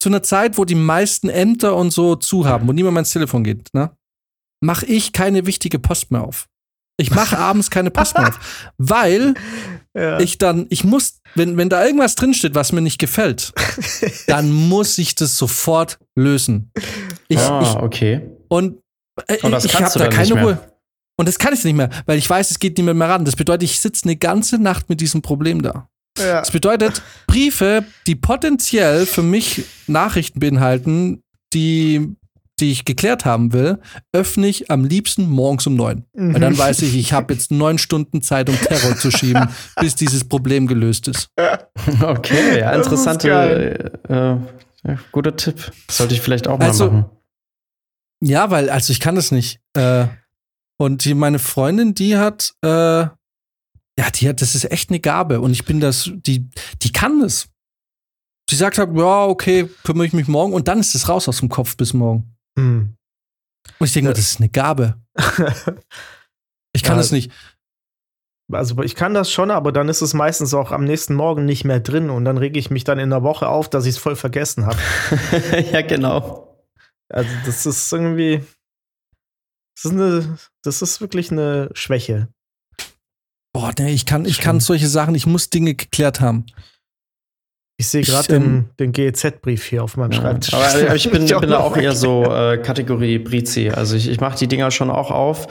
zu 0.00 0.08
einer 0.08 0.24
Zeit, 0.24 0.58
wo 0.58 0.64
die 0.64 0.74
meisten 0.74 1.28
Ämter 1.28 1.76
und 1.76 1.92
so 1.92 2.16
zu 2.16 2.46
haben, 2.46 2.66
wo 2.66 2.72
niemand 2.72 2.94
mehr 2.94 3.00
ins 3.02 3.12
Telefon 3.12 3.44
geht, 3.44 3.72
ne, 3.74 3.96
mache 4.60 4.84
ich 4.86 5.12
keine 5.12 5.46
wichtige 5.46 5.78
Post 5.78 6.10
mehr 6.10 6.22
auf. 6.24 6.48
Ich 6.96 7.12
mache 7.12 7.38
abends 7.38 7.70
keine 7.70 7.92
Post 7.92 8.18
mehr 8.18 8.28
auf, 8.28 8.72
weil 8.76 9.34
Ja. 9.96 10.18
ich 10.18 10.38
dann, 10.38 10.66
ich 10.70 10.82
muss, 10.82 11.20
wenn, 11.36 11.56
wenn 11.56 11.68
da 11.68 11.84
irgendwas 11.84 12.16
drinsteht, 12.16 12.56
was 12.56 12.72
mir 12.72 12.80
nicht 12.80 12.98
gefällt, 12.98 13.52
dann 14.26 14.50
muss 14.50 14.98
ich 14.98 15.14
das 15.14 15.36
sofort 15.38 16.00
lösen. 16.16 16.72
Ich, 17.28 17.38
ah, 17.38 17.80
okay. 17.80 18.16
ich, 18.16 18.44
und 18.48 18.80
Äh, 19.28 19.38
Und 19.46 19.64
ich 19.64 19.72
habe 19.80 19.96
da 19.96 20.08
keine. 20.08 20.42
Ruhe. 20.42 20.58
Und 21.16 21.28
das 21.28 21.38
kann 21.38 21.54
ich 21.54 21.62
nicht 21.62 21.76
mehr, 21.76 21.90
weil 22.06 22.18
ich 22.18 22.28
weiß, 22.28 22.50
es 22.50 22.58
geht 22.58 22.76
niemand 22.76 22.98
mehr 22.98 23.08
ran. 23.08 23.24
Das 23.24 23.36
bedeutet, 23.36 23.62
ich 23.62 23.78
sitze 23.78 24.06
eine 24.06 24.16
ganze 24.16 24.58
Nacht 24.58 24.88
mit 24.88 25.00
diesem 25.00 25.22
Problem 25.22 25.62
da. 25.62 25.88
Ja. 26.18 26.40
Das 26.40 26.50
bedeutet, 26.50 27.02
Briefe, 27.26 27.84
die 28.06 28.14
potenziell 28.14 29.04
für 29.06 29.22
mich 29.22 29.64
Nachrichten 29.86 30.38
beinhalten, 30.40 31.22
die, 31.52 32.14
die 32.60 32.70
ich 32.70 32.84
geklärt 32.84 33.24
haben 33.24 33.52
will, 33.52 33.80
öffne 34.12 34.46
ich 34.46 34.70
am 34.70 34.84
liebsten 34.84 35.28
morgens 35.28 35.66
um 35.66 35.74
neun. 35.74 36.04
Weil 36.12 36.40
dann 36.40 36.56
weiß 36.56 36.82
ich, 36.82 36.94
ich 36.96 37.12
habe 37.12 37.32
jetzt 37.34 37.50
neun 37.50 37.78
Stunden 37.78 38.22
Zeit, 38.22 38.48
um 38.48 38.56
Terror 38.56 38.96
zu 38.96 39.10
schieben, 39.10 39.48
bis 39.80 39.96
dieses 39.96 40.22
Problem 40.24 40.66
gelöst 40.68 41.08
ist. 41.08 41.28
Okay, 42.00 42.60
ja, 42.60 42.70
Das 42.76 42.86
interessante, 42.86 43.90
äh, 44.08 44.12
äh, 44.12 44.36
ja, 44.86 44.98
guter 45.10 45.34
Tipp. 45.34 45.72
Sollte 45.90 46.14
ich 46.14 46.20
vielleicht 46.20 46.46
auch 46.46 46.58
mal 46.58 46.66
Also- 46.66 46.90
machen. 46.90 47.04
Ja, 48.22 48.50
weil, 48.50 48.70
also 48.70 48.90
ich 48.92 49.00
kann 49.00 49.16
das 49.16 49.32
nicht. 49.32 49.60
Äh, 49.74 50.06
und 50.78 51.04
die, 51.04 51.14
meine 51.14 51.38
Freundin, 51.38 51.94
die 51.94 52.16
hat, 52.16 52.54
äh, 52.62 53.06
ja, 53.98 54.10
die 54.10 54.28
hat, 54.28 54.40
das 54.42 54.54
ist 54.54 54.70
echt 54.70 54.90
eine 54.90 55.00
Gabe. 55.00 55.40
Und 55.40 55.52
ich 55.52 55.64
bin 55.64 55.80
das, 55.80 56.10
die, 56.14 56.48
die 56.82 56.92
kann 56.92 57.20
das. 57.20 57.48
Sie 58.50 58.56
sagt 58.56 58.78
halt, 58.78 58.96
ja, 58.96 59.24
okay, 59.24 59.68
kümmere 59.84 60.06
ich 60.06 60.12
mich 60.12 60.28
morgen. 60.28 60.52
Und 60.52 60.68
dann 60.68 60.80
ist 60.80 60.94
es 60.94 61.08
raus 61.08 61.28
aus 61.28 61.38
dem 61.40 61.48
Kopf 61.48 61.76
bis 61.76 61.94
morgen. 61.94 62.36
Hm. 62.58 62.94
Und 63.78 63.86
ich 63.86 63.92
denke 63.92 64.08
mir, 64.08 64.14
das 64.14 64.30
ist 64.32 64.40
eine 64.40 64.48
Gabe. 64.50 65.00
Ich 66.76 66.82
kann 66.82 66.94
Ja. 66.96 67.02
das 67.02 67.12
nicht. 67.12 67.30
Also 68.52 68.82
ich 68.82 68.96
kann 68.96 69.14
das 69.14 69.30
schon, 69.30 69.52
aber 69.52 69.70
dann 69.70 69.88
ist 69.88 70.02
es 70.02 70.12
meistens 70.12 70.52
auch 70.54 70.72
am 70.72 70.84
nächsten 70.84 71.14
Morgen 71.14 71.44
nicht 71.44 71.64
mehr 71.64 71.78
drin 71.78 72.10
und 72.10 72.24
dann 72.24 72.36
rege 72.36 72.58
ich 72.58 72.68
mich 72.68 72.82
dann 72.82 72.98
in 72.98 73.10
der 73.10 73.22
Woche 73.22 73.46
auf, 73.48 73.70
dass 73.70 73.84
ich 73.86 73.90
es 73.90 73.98
voll 73.98 74.16
vergessen 74.16 74.66
habe. 74.66 74.76
ja, 75.72 75.82
genau. 75.82 76.66
Also 77.08 77.30
das 77.46 77.64
ist 77.64 77.92
irgendwie, 77.92 78.44
das 79.76 79.84
ist, 79.84 79.92
eine, 79.92 80.38
das 80.62 80.82
ist 80.82 81.00
wirklich 81.00 81.30
eine 81.30 81.70
Schwäche. 81.74 82.28
Boah, 83.54 83.70
nee, 83.78 83.92
ich 83.92 84.04
kann, 84.04 84.24
ich 84.24 84.40
kann 84.40 84.58
solche 84.58 84.88
Sachen, 84.88 85.14
ich 85.14 85.26
muss 85.26 85.48
Dinge 85.48 85.74
geklärt 85.74 86.20
haben. 86.20 86.44
Ich 87.76 87.88
sehe 87.88 88.02
gerade 88.02 88.34
ähm, 88.34 88.66
den, 88.78 88.92
den 88.92 88.92
GEZ-Brief 88.92 89.64
hier 89.64 89.84
auf 89.84 89.96
meinem 89.96 90.10
Ja. 90.10 90.20
Schreibtisch. 90.20 90.54
Aber, 90.54 90.64
aber 90.66 90.94
ich 90.96 91.08
bin, 91.10 91.24
Ich 91.24 91.34
auch 91.34 91.40
bin 91.40 91.50
da 91.50 91.60
auch 91.60 91.76
eher 91.76 91.94
so 91.94 92.24
äh, 92.24 92.58
Kategorie 92.58 93.18
Brizi. 93.18 93.70
Also 93.70 93.94
ich, 93.94 94.08
ich 94.08 94.20
mache 94.20 94.36
die 94.36 94.48
Dinger 94.48 94.72
schon 94.72 94.90
auch 94.90 95.12
auf, 95.12 95.46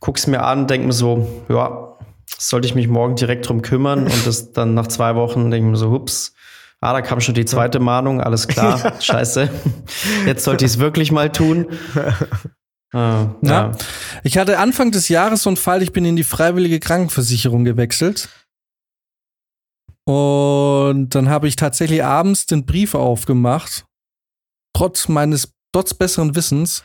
guck's 0.00 0.26
mir 0.26 0.42
an, 0.42 0.66
denk 0.66 0.84
mir 0.86 0.92
so, 0.92 1.44
ja, 1.48 1.96
sollte 2.26 2.66
ich 2.66 2.74
mich 2.74 2.88
morgen 2.88 3.14
direkt 3.14 3.48
drum 3.48 3.62
kümmern 3.62 4.04
und 4.04 4.26
das 4.26 4.52
dann 4.52 4.74
nach 4.74 4.88
zwei 4.88 5.14
Wochen 5.14 5.50
denke 5.50 5.66
ich 5.66 5.70
mir 5.70 5.76
so, 5.76 5.90
hups, 5.90 6.34
ah, 6.80 6.92
da 6.92 7.02
kam 7.02 7.20
schon 7.20 7.34
die 7.34 7.44
zweite 7.44 7.78
Mahnung, 7.78 8.20
alles 8.20 8.48
klar, 8.48 8.94
scheiße. 9.00 9.48
Jetzt 10.26 10.42
sollte 10.44 10.64
ich 10.64 10.72
es 10.72 10.78
wirklich 10.78 11.12
mal 11.12 11.30
tun. 11.30 11.66
Äh, 12.94 12.96
ja. 12.98 13.32
Ja. 13.42 13.72
Ich 14.22 14.38
hatte 14.38 14.58
Anfang 14.58 14.90
des 14.90 15.08
Jahres 15.08 15.42
so 15.42 15.50
einen 15.50 15.56
Fall, 15.56 15.82
ich 15.82 15.92
bin 15.92 16.04
in 16.04 16.16
die 16.16 16.24
freiwillige 16.24 16.80
Krankenversicherung 16.80 17.64
gewechselt. 17.64 18.28
Und 20.04 21.10
dann 21.14 21.28
habe 21.28 21.48
ich 21.48 21.56
tatsächlich 21.56 22.02
abends 22.02 22.46
den 22.46 22.64
Brief 22.64 22.94
aufgemacht, 22.94 23.84
trotz 24.74 25.08
meines, 25.08 25.52
trotz 25.72 25.92
besseren 25.92 26.34
Wissens. 26.34 26.82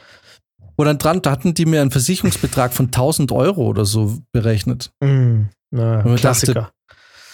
wo 0.76 0.84
dann 0.84 0.98
dran, 0.98 1.22
da 1.22 1.32
hatten 1.32 1.54
die 1.54 1.66
mir 1.66 1.82
einen 1.82 1.92
Versicherungsbetrag 1.92 2.74
von 2.74 2.88
1000 2.88 3.32
Euro 3.32 3.68
oder 3.68 3.86
so 3.86 4.18
berechnet. 4.32 4.92
Mm, 5.02 5.44
na, 5.72 6.02
Und 6.02 6.16
ich 6.16 6.22
Klassiker. 6.22 6.72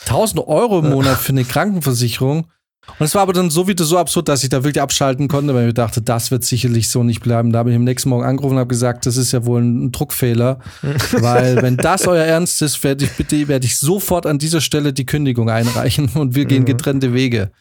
1000 0.02 0.46
Euro 0.48 0.80
im 0.80 0.90
Monat 0.90 1.18
für 1.18 1.32
eine 1.32 1.46
Krankenversicherung. 1.46 2.52
Und 2.98 3.06
es 3.06 3.14
war 3.14 3.22
aber 3.22 3.34
dann 3.34 3.50
so 3.52 3.68
wieder 3.68 3.84
so 3.86 3.98
absurd, 4.00 4.30
dass 4.30 4.44
ich 4.44 4.50
da 4.50 4.64
wirklich 4.64 4.82
abschalten 4.82 5.28
konnte, 5.28 5.54
weil 5.54 5.62
ich 5.64 5.68
mir 5.68 5.74
dachte, 5.74 6.02
das 6.02 6.32
wird 6.32 6.44
sicherlich 6.44 6.90
so 6.90 7.04
nicht 7.04 7.22
bleiben. 7.22 7.52
Da 7.52 7.60
habe 7.60 7.70
ich 7.70 7.76
am 7.76 7.84
nächsten 7.84 8.10
Morgen 8.10 8.24
angerufen 8.26 8.54
und 8.56 8.60
habe 8.60 8.68
gesagt, 8.70 9.06
das 9.06 9.16
ist 9.16 9.32
ja 9.32 9.46
wohl 9.46 9.62
ein 9.62 9.92
Druckfehler, 9.92 10.60
weil 11.12 11.62
wenn 11.62 11.78
das 11.78 12.08
euer 12.08 12.24
Ernst 12.26 12.62
ist, 12.62 12.84
werde 12.84 13.06
ich 13.06 13.12
bitte, 13.12 13.48
werde 13.48 13.66
ich 13.68 13.78
sofort 13.78 14.26
an 14.26 14.40
dieser 14.40 14.60
Stelle 14.62 14.92
die 14.92 15.06
Kündigung 15.06 15.50
einreichen 15.50 16.10
und 16.16 16.34
wir 16.36 16.46
gehen 16.46 16.64
Mhm. 16.64 16.68
getrennte 16.68 17.14
Wege. 17.14 17.52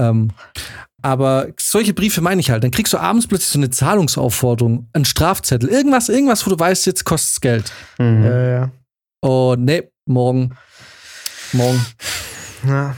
Ähm, 0.00 0.30
aber 1.02 1.48
solche 1.60 1.92
Briefe 1.92 2.22
meine 2.22 2.40
ich 2.40 2.50
halt. 2.50 2.64
Dann 2.64 2.70
kriegst 2.70 2.94
du 2.94 2.98
abends 2.98 3.26
plötzlich 3.26 3.50
so 3.50 3.58
eine 3.58 3.68
Zahlungsaufforderung, 3.70 4.88
einen 4.94 5.04
Strafzettel, 5.04 5.68
irgendwas, 5.68 6.08
irgendwas, 6.08 6.46
wo 6.46 6.50
du 6.50 6.58
weißt, 6.58 6.86
jetzt 6.86 7.04
kostet 7.04 7.30
es 7.32 7.40
Geld. 7.40 7.72
Mhm. 7.98 8.24
Ja, 8.24 8.48
ja. 8.48 8.70
Und 9.20 9.64
nee, 9.66 9.82
morgen. 10.06 10.56
Morgen. 11.52 11.84
ja. 12.66 12.96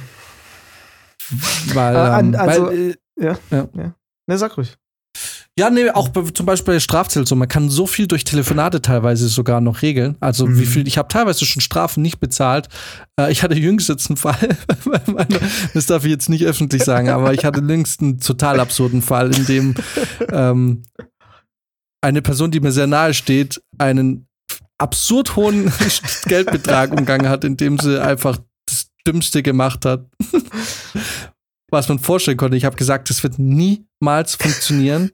Weil, 1.74 1.96
an- 1.96 2.34
ähm, 2.34 2.40
also- 2.40 2.66
weil, 2.66 2.90
äh, 2.90 2.94
Ja. 3.24 3.38
Ja. 3.50 3.68
ja. 3.76 3.94
Ne, 4.28 4.38
sag 4.38 4.56
ruhig. 4.56 4.76
ja, 5.58 5.70
nee, 5.70 5.88
auch 5.90 6.10
bei, 6.10 6.20
zum 6.22 6.44
Beispiel 6.44 6.74
bei 6.74 7.24
so. 7.24 7.34
Man 7.36 7.48
kann 7.48 7.70
so 7.70 7.86
viel 7.86 8.06
durch 8.06 8.24
Telefonate 8.24 8.82
teilweise 8.82 9.28
sogar 9.28 9.62
noch 9.62 9.80
regeln. 9.80 10.16
Also 10.20 10.46
Mhm. 10.46 10.58
wie 10.58 10.66
viel, 10.66 10.86
ich 10.86 10.98
habe 10.98 11.08
teilweise 11.08 11.46
schon 11.46 11.62
Strafen 11.62 12.02
nicht 12.02 12.20
bezahlt. 12.20 12.68
Äh, 13.18 13.32
ich 13.32 13.42
hatte 13.42 13.54
jüngst 13.54 13.88
jetzt 13.88 14.10
einen 14.10 14.18
Fall, 14.18 14.36
das 15.74 15.86
darf 15.86 16.04
ich 16.04 16.10
jetzt 16.10 16.28
nicht 16.28 16.44
öffentlich 16.44 16.84
sagen, 16.84 17.08
aber 17.08 17.32
ich 17.32 17.44
hatte 17.46 17.60
jüngst 17.60 18.02
einen 18.02 18.18
total 18.20 18.60
absurden 18.60 19.00
Fall, 19.00 19.34
in 19.34 19.46
dem 19.46 19.74
ähm, 20.30 20.82
eine 22.02 22.20
Person, 22.22 22.50
die 22.50 22.60
mir 22.60 22.72
sehr 22.72 22.86
nahe 22.86 23.14
steht, 23.14 23.62
einen 23.78 24.26
absurd 24.78 25.36
hohen 25.36 25.72
Geldbetrag 26.26 26.92
umgangen 26.92 27.28
hat, 27.30 27.44
indem 27.44 27.78
sie 27.78 28.00
einfach 28.02 28.38
Dümmste 29.06 29.42
gemacht 29.42 29.84
hat. 29.84 30.06
Was 31.70 31.88
man 31.88 31.98
vorstellen 31.98 32.36
konnte. 32.36 32.56
Ich 32.56 32.64
habe 32.64 32.76
gesagt, 32.76 33.10
das 33.10 33.22
wird 33.22 33.38
niemals 33.38 34.34
funktionieren. 34.36 35.10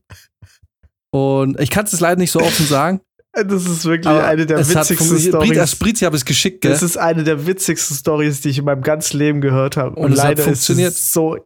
Und 1.11 1.59
ich 1.61 1.71
kann 1.71 1.85
es 1.87 1.99
leider 2.01 2.19
nicht 2.19 2.31
so 2.31 2.41
offen 2.41 2.67
sagen. 2.67 3.01
Das 3.35 3.65
ist 3.67 3.85
wirklich 3.87 4.07
Aber 4.07 4.27
eine 4.27 4.45
der 4.45 4.59
witzigsten. 4.59 5.09
Brit- 5.09 5.23
Stories. 5.29 5.77
Brizi 5.77 6.05
habe 6.05 6.17
es 6.17 6.25
geschickt, 6.27 6.61
gell? 6.61 6.71
Das 6.71 6.83
ist 6.83 6.99
eine 6.99 7.25
der 7.25 7.47
witzigsten 7.47 7.97
Stories, 7.97 8.43
die 8.43 8.51
ich 8.51 8.59
in 8.59 8.67
meinem 8.67 8.83
ganzen 8.83 9.17
Leben 9.19 9.41
gehört 9.41 9.79
habe. 9.79 9.97
Und 9.97 10.11
hat 10.13 10.19
leider 10.19 10.43
funktioniert. 10.45 10.93
ist 10.93 10.99
es 11.01 11.13
so, 11.13 11.39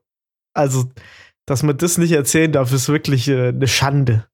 also, 0.53 0.91
dass 1.47 1.63
man 1.63 1.77
das 1.77 1.97
nicht 1.99 2.11
erzählen 2.13 2.51
darf, 2.51 2.73
ist 2.73 2.89
wirklich 2.89 3.29
äh, 3.29 3.49
eine 3.49 3.69
Schande. 3.69 4.27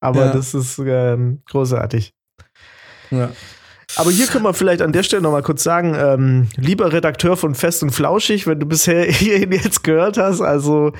Aber 0.00 0.26
Ja. 0.26 0.32
das 0.32 0.52
ist 0.54 0.78
ähm, 0.84 1.40
großartig. 1.46 2.12
ja. 3.10 3.30
Aber 3.96 4.10
hier 4.10 4.26
können 4.26 4.44
wir 4.44 4.54
vielleicht 4.54 4.82
an 4.82 4.92
der 4.92 5.02
Stelle 5.02 5.22
noch 5.22 5.32
mal 5.32 5.42
kurz 5.42 5.62
sagen, 5.62 5.96
ähm, 5.98 6.48
lieber 6.56 6.92
Redakteur 6.92 7.36
von 7.36 7.54
Fest 7.54 7.82
und 7.82 7.90
Flauschig, 7.90 8.46
wenn 8.46 8.60
du 8.60 8.66
bisher 8.66 9.04
hierhin 9.10 9.52
jetzt 9.52 9.82
gehört 9.82 10.18
hast, 10.18 10.40
also 10.40 10.92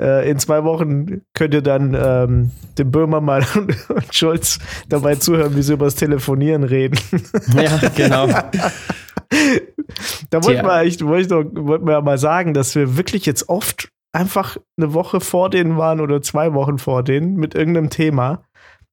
äh, 0.00 0.30
in 0.30 0.38
zwei 0.38 0.64
Wochen 0.64 1.22
könnt 1.34 1.54
ihr 1.54 1.62
dann 1.62 1.96
ähm, 2.00 2.50
dem 2.78 2.90
Böhmermann 2.90 3.44
und, 3.54 3.90
und 3.90 4.14
Schulz 4.14 4.58
dabei 4.88 5.16
zuhören, 5.16 5.56
wie 5.56 5.62
sie 5.62 5.72
über 5.72 5.86
das 5.86 5.96
Telefonieren 5.96 6.64
reden. 6.64 6.98
Ja, 7.54 7.78
genau. 7.96 8.28
Da 10.30 10.44
wollten 10.44 10.60
Tja. 10.60 10.64
wir 10.64 10.72
eigentlich, 10.72 11.04
wollte 11.04 11.22
ich 11.22 11.28
doch, 11.28 11.44
wollten 11.66 11.86
wir 11.86 11.94
ja 11.94 12.00
mal 12.00 12.18
sagen, 12.18 12.54
dass 12.54 12.74
wir 12.74 12.96
wirklich 12.96 13.26
jetzt 13.26 13.48
oft 13.48 13.88
einfach 14.12 14.56
eine 14.76 14.94
Woche 14.94 15.20
vor 15.20 15.50
denen 15.50 15.76
waren 15.76 16.00
oder 16.00 16.22
zwei 16.22 16.54
Wochen 16.54 16.78
vor 16.78 17.02
denen 17.02 17.36
mit 17.36 17.54
irgendeinem 17.54 17.90
Thema. 17.90 18.42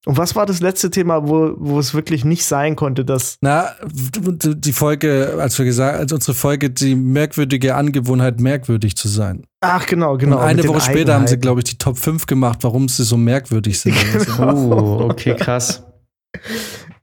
Und 0.06 0.18
was 0.18 0.36
war 0.36 0.46
das 0.46 0.62
letzte 0.62 0.92
Thema, 0.92 1.28
wo, 1.28 1.54
wo 1.58 1.80
es 1.80 1.94
wirklich 1.96 2.24
nicht 2.24 2.46
sein 2.46 2.76
konnte, 2.76 3.04
dass. 3.04 3.38
Na, 3.42 3.72
die 3.92 4.74
Folge, 4.74 5.38
als 5.40 5.58
wir 5.58 5.66
gesagt, 5.66 5.98
als 5.98 6.14
unsere 6.14 6.36
Folge, 6.36 6.70
die 6.70 6.96
merkwürdige 6.96 7.76
Angewohnheit, 7.76 8.40
merkwürdig 8.40 8.96
zu 8.96 9.08
sein. 9.08 9.46
Ach, 9.62 9.86
genau, 9.88 10.18
genau. 10.18 10.38
und 10.38 10.44
eine 10.44 10.68
Woche 10.68 10.82
später 10.82 11.16
haben 11.16 11.26
sie, 11.28 11.38
glaube 11.38 11.62
ich, 11.62 11.64
die 11.66 11.78
Top 11.78 11.98
5 11.98 12.28
gemacht, 12.28 12.60
warum 12.62 12.88
sie 12.88 13.04
so 13.04 13.18
merkwürdig 13.18 13.80
sind. 13.80 13.96
Genau. 14.26 14.54
Oh, 14.54 15.10
okay, 15.10 15.36
krass. 15.36 15.84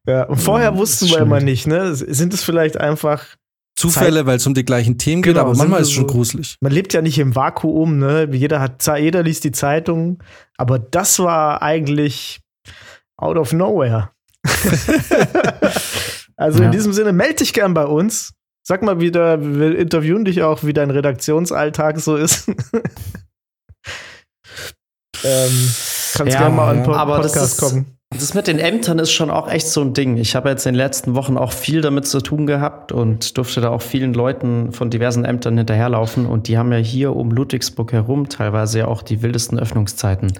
Ja, 0.07 0.24
und 0.24 0.38
vorher 0.40 0.70
Ja, 0.72 0.76
wussten 0.76 1.09
wir 1.09 1.18
immer 1.18 1.40
nicht, 1.40 1.66
ne? 1.66 1.94
Sind 1.94 2.34
es 2.34 2.42
vielleicht 2.44 2.76
einfach. 2.78 3.24
Zufälle, 3.74 4.26
weil 4.26 4.36
es 4.36 4.46
um 4.46 4.55
die 4.55 4.64
gleichen 4.64 4.98
Themen 4.98 5.22
geht, 5.22 5.32
Genau, 5.34 5.46
aber 5.46 5.55
sind 5.55 5.61
manchmal 5.64 5.80
ist 5.80 5.88
es 5.88 5.94
schon 5.94 6.07
so- 6.09 6.14
gruselig. 6.14 6.57
Man 6.61 6.72
lebt 6.72 6.92
ja 6.92 7.00
nicht 7.03 7.18
im 7.18 7.34
Vakuum, 7.34 7.98
ne? 7.98 8.28
Jeder 8.30 8.61
hat 8.61 8.86
jeder 9.00 9.22
liest 9.22 9.44
die 9.44 9.53
Zeitung, 9.53 10.22
aber 10.57 10.78
das 10.78 11.18
war 11.18 11.62
eigentlich 11.62 12.41
out 13.22 13.36
of 13.38 13.52
nowhere. 13.52 14.10
also 16.36 16.60
Ja. 16.60 16.66
in 16.66 16.72
diesem 16.72 16.92
Sinne, 16.92 17.12
melde 17.12 17.36
dich 17.36 17.52
gern 17.52 17.74
bei 17.74 17.84
uns. 17.86 18.32
Sag 18.64 18.82
mal 18.82 19.00
wieder, 19.00 19.40
wir 19.42 19.76
interviewen 19.78 20.24
dich 20.24 20.42
auch, 20.42 20.62
wie 20.62 20.72
dein 20.72 20.90
Redaktionsalltag 20.90 21.98
so 22.00 22.16
ist. 22.16 22.48
ähm, 22.48 22.54
kannst 25.24 26.34
Ja, 26.34 26.38
gerne 26.40 26.54
mal 26.54 26.76
an. 26.78 26.82
Po- 26.84 26.92
Aber 26.94 27.18
das 27.18 27.32
Podcast 27.32 27.52
ist- 27.54 27.60
kommen. 27.60 27.98
Das 28.14 28.34
mit 28.34 28.46
den 28.46 28.58
Ämtern 28.58 28.98
ist 28.98 29.10
schon 29.10 29.30
auch 29.30 29.48
echt 29.50 29.66
so 29.68 29.80
ein 29.80 29.94
Ding. 29.94 30.18
Ich 30.18 30.36
habe 30.36 30.50
jetzt 30.50 30.66
in 30.66 30.74
den 30.74 30.78
letzten 30.78 31.14
Wochen 31.14 31.38
auch 31.38 31.50
viel 31.50 31.80
damit 31.80 32.06
zu 32.06 32.20
tun 32.20 32.46
gehabt 32.46 32.92
und 32.92 33.38
durfte 33.38 33.62
da 33.62 33.70
auch 33.70 33.80
vielen 33.80 34.12
Leuten 34.12 34.70
von 34.72 34.90
diversen 34.90 35.24
Ämtern 35.24 35.56
hinterherlaufen. 35.56 36.26
Und 36.26 36.46
die 36.46 36.58
haben 36.58 36.70
ja 36.72 36.78
hier 36.78 37.16
um 37.16 37.30
Ludwigsburg 37.30 37.90
herum 37.94 38.28
teilweise 38.28 38.80
ja 38.80 38.86
auch 38.86 39.00
die 39.00 39.22
wildesten 39.22 39.58
Öffnungszeiten. 39.58 40.34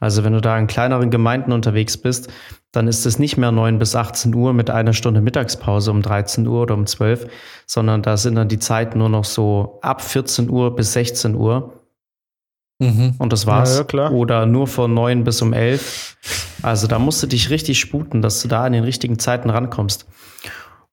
Also 0.00 0.24
wenn 0.24 0.32
du 0.32 0.40
da 0.40 0.58
in 0.58 0.66
kleineren 0.66 1.10
Gemeinden 1.10 1.52
unterwegs 1.52 1.96
bist, 1.96 2.32
dann 2.72 2.88
ist 2.88 3.06
es 3.06 3.18
nicht 3.18 3.36
mehr 3.36 3.52
9 3.52 3.78
bis 3.78 3.94
18 3.94 4.34
Uhr 4.34 4.52
mit 4.52 4.70
einer 4.70 4.92
Stunde 4.92 5.20
Mittagspause 5.20 5.90
um 5.90 6.02
13 6.02 6.46
Uhr 6.46 6.62
oder 6.62 6.74
um 6.74 6.86
12, 6.86 7.28
sondern 7.66 8.02
da 8.02 8.16
sind 8.16 8.34
dann 8.34 8.48
die 8.48 8.58
Zeiten 8.58 8.98
nur 8.98 9.08
noch 9.08 9.24
so 9.24 9.78
ab 9.82 10.02
14 10.02 10.50
Uhr 10.50 10.74
bis 10.74 10.92
16 10.92 11.34
Uhr. 11.34 11.80
Mhm. 12.80 13.14
und 13.18 13.32
das 13.32 13.46
war's. 13.46 13.74
Ja, 13.74 13.78
ja, 13.78 13.84
klar. 13.84 14.12
Oder 14.12 14.46
nur 14.46 14.66
von 14.66 14.92
9 14.92 15.22
bis 15.22 15.40
um 15.42 15.52
11. 15.52 16.16
Also 16.62 16.88
da 16.88 16.98
musst 16.98 17.22
du 17.22 17.28
dich 17.28 17.50
richtig 17.50 17.78
sputen, 17.78 18.20
dass 18.20 18.42
du 18.42 18.48
da 18.48 18.66
in 18.66 18.72
den 18.72 18.84
richtigen 18.84 19.18
Zeiten 19.18 19.48
rankommst. 19.48 20.06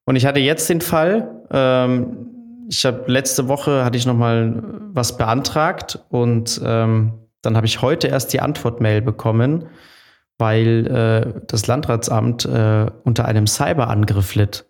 Und 0.04 0.16
ich 0.16 0.24
hatte 0.24 0.40
jetzt 0.40 0.68
den 0.68 0.80
Fall, 0.80 1.42
ähm, 1.50 2.28
ich 2.68 2.84
habe 2.86 3.10
letzte 3.10 3.48
Woche 3.48 3.84
hatte 3.84 3.96
ich 3.98 4.06
noch 4.06 4.16
mal 4.16 4.62
was 4.92 5.16
beantragt 5.16 5.98
und 6.08 6.60
ähm, 6.64 7.12
dann 7.42 7.56
habe 7.56 7.66
ich 7.66 7.82
heute 7.82 8.08
erst 8.08 8.32
die 8.32 8.40
Antwortmail 8.40 9.02
bekommen, 9.02 9.68
weil 10.38 10.86
äh, 10.86 11.42
das 11.46 11.66
Landratsamt 11.66 12.44
äh, 12.44 12.86
unter 13.04 13.26
einem 13.26 13.46
Cyberangriff 13.46 14.34
litt. 14.34 14.66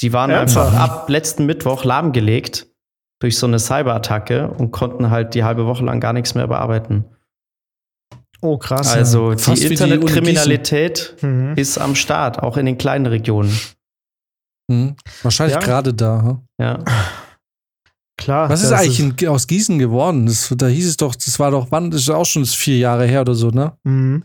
Die 0.00 0.12
waren 0.12 0.30
einfach 0.30 0.74
ab 0.74 1.08
letzten 1.08 1.46
Mittwoch 1.46 1.84
lahmgelegt 1.84 2.66
durch 3.22 3.38
so 3.38 3.46
eine 3.46 3.58
Cyberattacke 3.58 4.48
und 4.48 4.70
konnten 4.70 5.10
halt 5.10 5.32
die 5.34 5.42
halbe 5.44 5.66
Woche 5.66 5.84
lang 5.84 6.00
gar 6.00 6.12
nichts 6.12 6.34
mehr 6.34 6.46
bearbeiten. 6.46 7.06
Oh, 8.42 8.58
krass. 8.58 8.92
Also 8.94 9.30
Fast 9.38 9.62
die 9.62 9.66
Internetkriminalität 9.68 11.16
Mhm. 11.22 11.54
ist 11.56 11.78
am 11.78 11.94
Start, 11.94 12.42
auch 12.42 12.58
in 12.58 12.66
den 12.66 12.76
kleinen 12.76 13.06
Regionen. 13.06 13.58
Mhm. 14.68 14.96
Wahrscheinlich 15.22 15.54
Ja. 15.54 15.60
gerade 15.62 15.94
da. 15.94 16.22
hm? 16.22 16.40
Ja. 16.60 16.84
Klar. 18.18 18.48
Was 18.48 18.62
ist 18.62 18.72
eigentlich 18.72 19.00
in, 19.00 19.28
aus 19.28 19.46
Gießen 19.46 19.78
geworden? 19.78 20.26
Das, 20.26 20.52
da 20.56 20.66
hieß 20.68 20.88
es 20.88 20.96
doch, 20.96 21.14
das 21.14 21.38
war 21.38 21.50
doch, 21.50 21.70
wann, 21.70 21.90
das 21.90 22.02
ist 22.02 22.10
auch 22.10 22.24
schon 22.24 22.46
vier 22.46 22.78
Jahre 22.78 23.06
her 23.06 23.20
oder 23.20 23.34
so, 23.34 23.50
ne? 23.50 23.76
Mhm. 23.84 24.24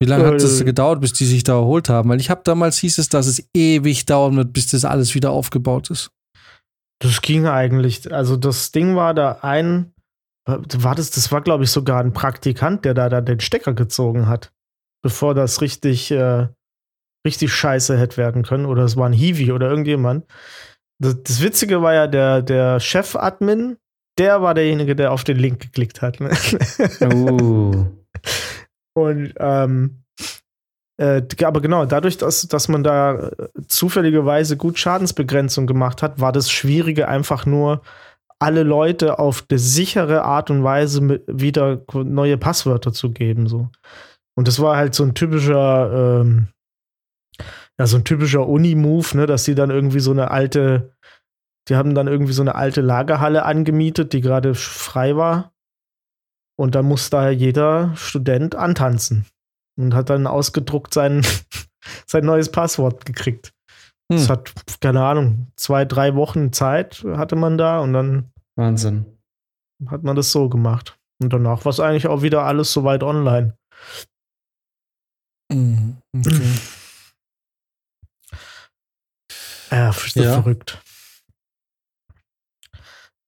Wie 0.00 0.06
lange 0.06 0.26
hat 0.26 0.34
das 0.42 0.60
Äh. 0.60 0.64
gedauert, 0.64 1.00
bis 1.00 1.12
die 1.12 1.26
sich 1.26 1.44
da 1.44 1.52
erholt 1.52 1.88
haben? 1.88 2.08
Weil 2.08 2.20
ich 2.20 2.30
habe 2.30 2.40
damals 2.44 2.78
hieß 2.78 2.98
es, 2.98 3.08
dass 3.08 3.26
es 3.26 3.48
ewig 3.54 4.06
dauern 4.06 4.36
wird, 4.36 4.52
bis 4.52 4.68
das 4.68 4.84
alles 4.84 5.14
wieder 5.14 5.30
aufgebaut 5.30 5.90
ist. 5.90 6.10
Das 7.00 7.20
ging 7.20 7.46
eigentlich. 7.46 8.12
Also 8.12 8.36
das 8.36 8.72
Ding 8.72 8.96
war 8.96 9.14
da 9.14 9.38
ein, 9.42 9.92
war 10.46 10.94
das, 10.94 11.10
das 11.10 11.30
war 11.30 11.40
glaube 11.40 11.64
ich 11.64 11.70
sogar 11.70 12.00
ein 12.00 12.12
Praktikant, 12.12 12.84
der 12.84 12.94
da, 12.94 13.08
da 13.08 13.20
den 13.20 13.38
Stecker 13.38 13.74
gezogen 13.74 14.26
hat, 14.26 14.52
bevor 15.04 15.34
das 15.34 15.60
richtig, 15.60 16.10
äh, 16.10 16.48
richtig 17.24 17.52
scheiße 17.52 17.96
hätte 17.96 18.16
werden 18.16 18.42
können. 18.42 18.66
Oder 18.66 18.82
es 18.84 18.96
war 18.96 19.08
ein 19.08 19.12
Hiwi 19.12 19.52
oder 19.52 19.68
irgendjemand. 19.70 20.24
Das, 21.02 21.22
das 21.22 21.42
Witzige 21.42 21.82
war 21.82 21.94
ja 21.94 22.06
der, 22.06 22.42
der 22.42 22.80
Chef-Admin, 22.80 23.76
der 24.18 24.42
war 24.42 24.54
derjenige, 24.54 24.94
der 24.94 25.12
auf 25.12 25.24
den 25.24 25.38
Link 25.38 25.60
geklickt 25.60 26.02
hat. 26.02 26.20
Ne? 26.20 26.30
Uh. 27.02 27.86
Und 28.94 29.32
ähm, 29.38 30.04
äh, 31.00 31.22
aber 31.42 31.60
genau, 31.60 31.86
dadurch, 31.86 32.18
dass, 32.18 32.46
dass 32.46 32.68
man 32.68 32.84
da 32.84 33.14
äh, 33.14 33.48
zufälligerweise 33.66 34.56
gut 34.56 34.78
Schadensbegrenzung 34.78 35.66
gemacht 35.66 36.02
hat, 36.02 36.20
war 36.20 36.30
das 36.30 36.50
Schwierige 36.50 37.08
einfach 37.08 37.46
nur, 37.46 37.82
alle 38.42 38.64
Leute 38.64 39.20
auf 39.20 39.44
eine 39.48 39.58
sichere 39.58 40.22
Art 40.24 40.50
und 40.50 40.64
Weise 40.64 41.00
mit, 41.00 41.22
wieder 41.28 41.84
neue 41.92 42.36
Passwörter 42.36 42.92
zu 42.92 43.12
geben. 43.12 43.46
So. 43.46 43.68
Und 44.36 44.48
das 44.48 44.60
war 44.60 44.76
halt 44.76 44.96
so 44.96 45.04
ein 45.04 45.14
typischer, 45.14 46.20
ähm, 46.20 46.48
ja, 47.78 47.86
so 47.86 47.96
ein 47.96 48.04
typischer 48.04 48.46
Uni-Move, 48.46 49.16
ne, 49.16 49.26
dass 49.26 49.44
die 49.44 49.54
dann 49.54 49.70
irgendwie 49.70 50.00
so 50.00 50.10
eine 50.10 50.30
alte, 50.30 50.94
die 51.68 51.76
haben 51.76 51.94
dann 51.94 52.08
irgendwie 52.08 52.32
so 52.32 52.42
eine 52.42 52.54
alte 52.54 52.80
Lagerhalle 52.80 53.44
angemietet, 53.44 54.12
die 54.12 54.20
gerade 54.20 54.54
frei 54.54 55.16
war. 55.16 55.52
Und 56.58 56.74
da 56.74 56.82
muss 56.82 57.10
da 57.10 57.30
jeder 57.30 57.96
Student 57.96 58.54
antanzen. 58.54 59.26
Und 59.78 59.94
hat 59.94 60.10
dann 60.10 60.26
ausgedruckt 60.26 60.92
sein, 60.92 61.22
sein 62.06 62.24
neues 62.24 62.52
Passwort 62.52 63.06
gekriegt. 63.06 63.54
Hm. 64.12 64.18
Das 64.18 64.28
hat, 64.28 64.52
keine 64.80 65.02
Ahnung, 65.02 65.50
zwei, 65.56 65.84
drei 65.86 66.14
Wochen 66.14 66.52
Zeit 66.52 67.04
hatte 67.04 67.36
man 67.36 67.56
da 67.56 67.80
und 67.80 67.94
dann 67.94 68.30
Wahnsinn. 68.56 69.06
hat 69.86 70.02
man 70.02 70.14
das 70.14 70.30
so 70.30 70.50
gemacht. 70.50 70.98
Und 71.22 71.32
danach 71.32 71.64
war 71.64 71.70
es 71.70 71.80
eigentlich 71.80 72.06
auch 72.06 72.20
wieder 72.20 72.42
alles 72.44 72.72
soweit 72.72 73.02
online. 73.02 73.56
Mhm. 75.50 75.96
Okay. 76.14 76.40
Ja, 79.72 79.90
ist 79.90 80.16
Ja. 80.16 80.34
verrückt. 80.34 80.80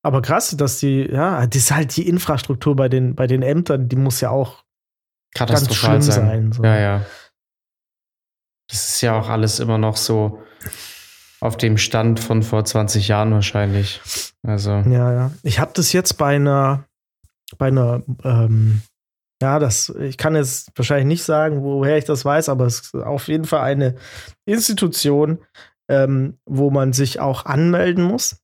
Aber 0.03 0.21
krass, 0.21 0.55
dass 0.57 0.79
die, 0.81 1.09
ja, 1.11 1.47
das 1.47 1.57
ist 1.57 1.71
halt 1.71 1.97
die 1.97 2.07
Infrastruktur 2.07 2.77
bei 2.77 2.91
den, 2.91 3.15
bei 3.15 3.27
den 3.27 3.43
Ämtern, 3.43 3.89
die 3.89 3.97
muss 3.97 4.21
ja 4.21 4.29
auch 4.31 4.63
Katastrophal 5.35 5.91
schlimm 5.91 6.03
sein. 6.03 6.27
sein, 6.27 6.53
so. 6.53 6.63
Ja, 6.63 6.79
ja. 6.79 7.07
Das 8.69 8.89
ist 8.91 9.01
ja 9.01 9.19
auch 9.19 9.29
alles 9.29 9.61
immer 9.61 9.79
noch 9.79 9.97
so 9.97 10.43
auf 11.41 11.57
dem 11.57 11.79
Stand 11.79 12.21
von 12.21 12.43
vor 12.43 12.65
20 12.65 13.09
Jahren 13.09 13.33
wahrscheinlich. 13.33 14.01
Also, 14.43 14.71
Ja, 14.73 15.13
ja. 15.13 15.31
Ich 15.43 15.59
habe 15.59 15.73
das 15.75 15.93
jetzt 15.93 16.15
bei 16.19 16.37
einer, 16.37 16.85
bei 17.57 17.69
einer, 17.69 18.03
ähm, 18.25 18.83
ja, 19.43 19.59
das, 19.59 19.89
ich 19.89 20.19
kann 20.19 20.37
jetzt 20.37 20.71
wahrscheinlich 20.77 21.07
nicht 21.07 21.25
sagen, 21.25 21.63
woher 21.63 21.97
ich 21.97 22.05
das 22.05 22.25
weiß, 22.25 22.49
aber 22.51 22.67
es 22.67 22.81
ist 22.81 22.95
auf 22.95 23.29
jeden 23.29 23.45
Fall 23.45 23.61
eine 23.61 23.95
Institution, 24.47 25.39
ähm, 25.89 26.39
wo 26.47 26.71
man 26.71 26.93
sich 26.93 27.21
auch 27.21 27.45
anmelden 27.45 28.05
muss. 28.05 28.43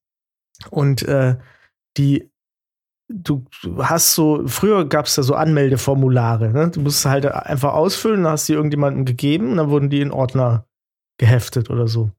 Und 0.71 1.03
äh, 1.03 1.37
die, 1.97 2.31
du, 3.09 3.45
hast 3.79 4.15
so, 4.15 4.47
früher 4.47 4.89
gab 4.89 5.07
es 5.07 5.17
ja 5.17 5.23
so 5.23 5.35
Anmeldeformulare, 5.35 6.51
ne? 6.51 6.71
Du 6.71 6.81
musst 6.81 7.05
halt 7.07 7.27
einfach 7.27 7.73
ausfüllen, 7.73 8.25
dann 8.25 8.33
hast 8.33 8.49
du 8.49 8.53
irgendjemandem 8.53 9.05
gegeben 9.05 9.51
und 9.51 9.57
dann 9.57 9.71
wurden 9.71 9.91
die 9.91 10.01
in 10.01 10.13
Ordner 10.13 10.67
geheftet 11.19 11.71
oder 11.71 11.89
so. 11.89 12.11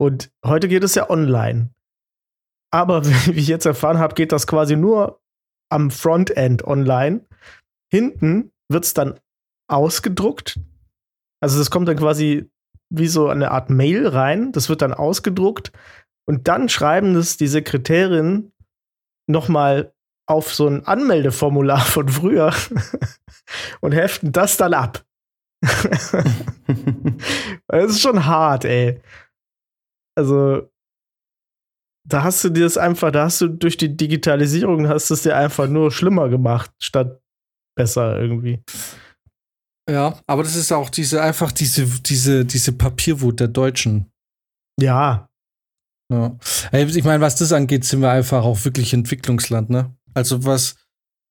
Und 0.00 0.30
heute 0.44 0.68
geht 0.68 0.84
es 0.84 0.94
ja 0.94 1.10
online. 1.10 1.70
Aber 2.70 3.04
wie 3.26 3.40
ich 3.40 3.48
jetzt 3.48 3.66
erfahren 3.66 3.98
habe, 3.98 4.14
geht 4.14 4.32
das 4.32 4.46
quasi 4.46 4.76
nur 4.76 5.20
am 5.70 5.90
Frontend 5.90 6.64
online. 6.64 7.26
Hinten 7.90 8.52
wird 8.68 8.84
es 8.84 8.94
dann 8.94 9.18
ausgedruckt. 9.68 10.60
Also 11.40 11.58
das 11.58 11.70
kommt 11.70 11.88
dann 11.88 11.96
quasi 11.96 12.50
wie 12.90 13.08
so 13.08 13.28
eine 13.28 13.50
Art 13.50 13.70
Mail 13.70 14.06
rein. 14.06 14.52
Das 14.52 14.68
wird 14.68 14.82
dann 14.82 14.94
ausgedruckt. 14.94 15.72
Und 16.26 16.48
dann 16.48 16.68
schreiben 16.68 17.14
das 17.14 17.36
die 17.36 17.48
Sekretärin 17.48 18.52
noch 19.26 19.48
mal 19.48 19.92
auf 20.26 20.54
so 20.54 20.66
ein 20.66 20.84
Anmeldeformular 20.86 21.80
von 21.80 22.08
früher 22.08 22.52
und 23.80 23.92
heften 23.92 24.32
das 24.32 24.56
dann 24.56 24.74
ab. 24.74 25.04
Das 27.70 27.90
ist 27.90 28.00
schon 28.00 28.24
hart, 28.24 28.64
ey. 28.64 29.00
Also, 30.16 30.70
da 32.06 32.22
hast 32.24 32.42
du 32.44 32.48
dir 32.48 32.64
das 32.64 32.78
einfach, 32.78 33.10
da 33.10 33.24
hast 33.24 33.40
du 33.40 33.48
durch 33.48 33.76
die 33.76 33.94
Digitalisierung 33.94 34.88
hast 34.88 35.10
du 35.10 35.14
es 35.14 35.22
dir 35.22 35.36
einfach 35.36 35.68
nur 35.68 35.90
schlimmer 35.90 36.28
gemacht, 36.28 36.70
statt 36.78 37.20
besser 37.76 38.18
irgendwie. 38.18 38.62
Ja, 39.88 40.18
aber 40.26 40.42
das 40.42 40.54
ist 40.56 40.72
auch 40.72 40.90
diese, 40.90 41.22
einfach 41.22 41.50
diese, 41.52 41.86
diese, 41.86 42.44
diese 42.44 42.72
Papierwut 42.72 43.40
der 43.40 43.48
Deutschen. 43.48 44.06
Ja, 44.80 45.28
Ja. 46.12 46.36
Ich 46.72 47.04
meine, 47.04 47.20
was 47.22 47.36
das 47.36 47.52
angeht, 47.52 47.84
sind 47.84 48.00
wir 48.00 48.10
einfach 48.10 48.44
auch 48.44 48.64
wirklich 48.64 48.92
Entwicklungsland, 48.94 49.70
ne? 49.70 49.94
Also 50.14 50.44
was, 50.44 50.76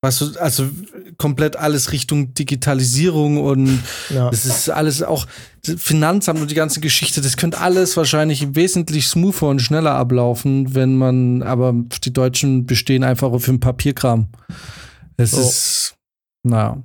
was 0.04 0.18
so- 0.18 0.40
also 0.40 0.70
komplett 1.18 1.56
alles 1.56 1.92
Richtung 1.92 2.34
Digitalisierung 2.36 3.38
und 3.38 3.82
ja. 4.10 4.30
das 4.30 4.46
ist 4.46 4.70
alles 4.70 5.02
auch 5.04 5.26
Finanzamt 5.64 6.40
und 6.40 6.50
die 6.52 6.56
ganze 6.56 6.80
Geschichte, 6.80 7.22
das 7.22 7.38
könnte 7.38 7.60
alles 7.60 7.98
wahrscheinlich 7.98 8.56
wesentlich 8.56 9.08
smoother 9.08 9.48
und 9.48 9.60
schneller 9.62 9.96
ablaufen, 9.96 10.74
wenn 10.76 10.96
man, 10.96 11.42
aber 11.44 11.74
die 12.04 12.14
Deutschen 12.14 12.66
bestehen 12.66 13.04
einfach 13.04 13.32
auf 13.32 13.46
dem 13.46 13.60
Papierkram. 13.60 14.30
Es 15.18 15.34
Oh. 15.34 15.42
ist, 15.42 15.96
na, 16.44 16.84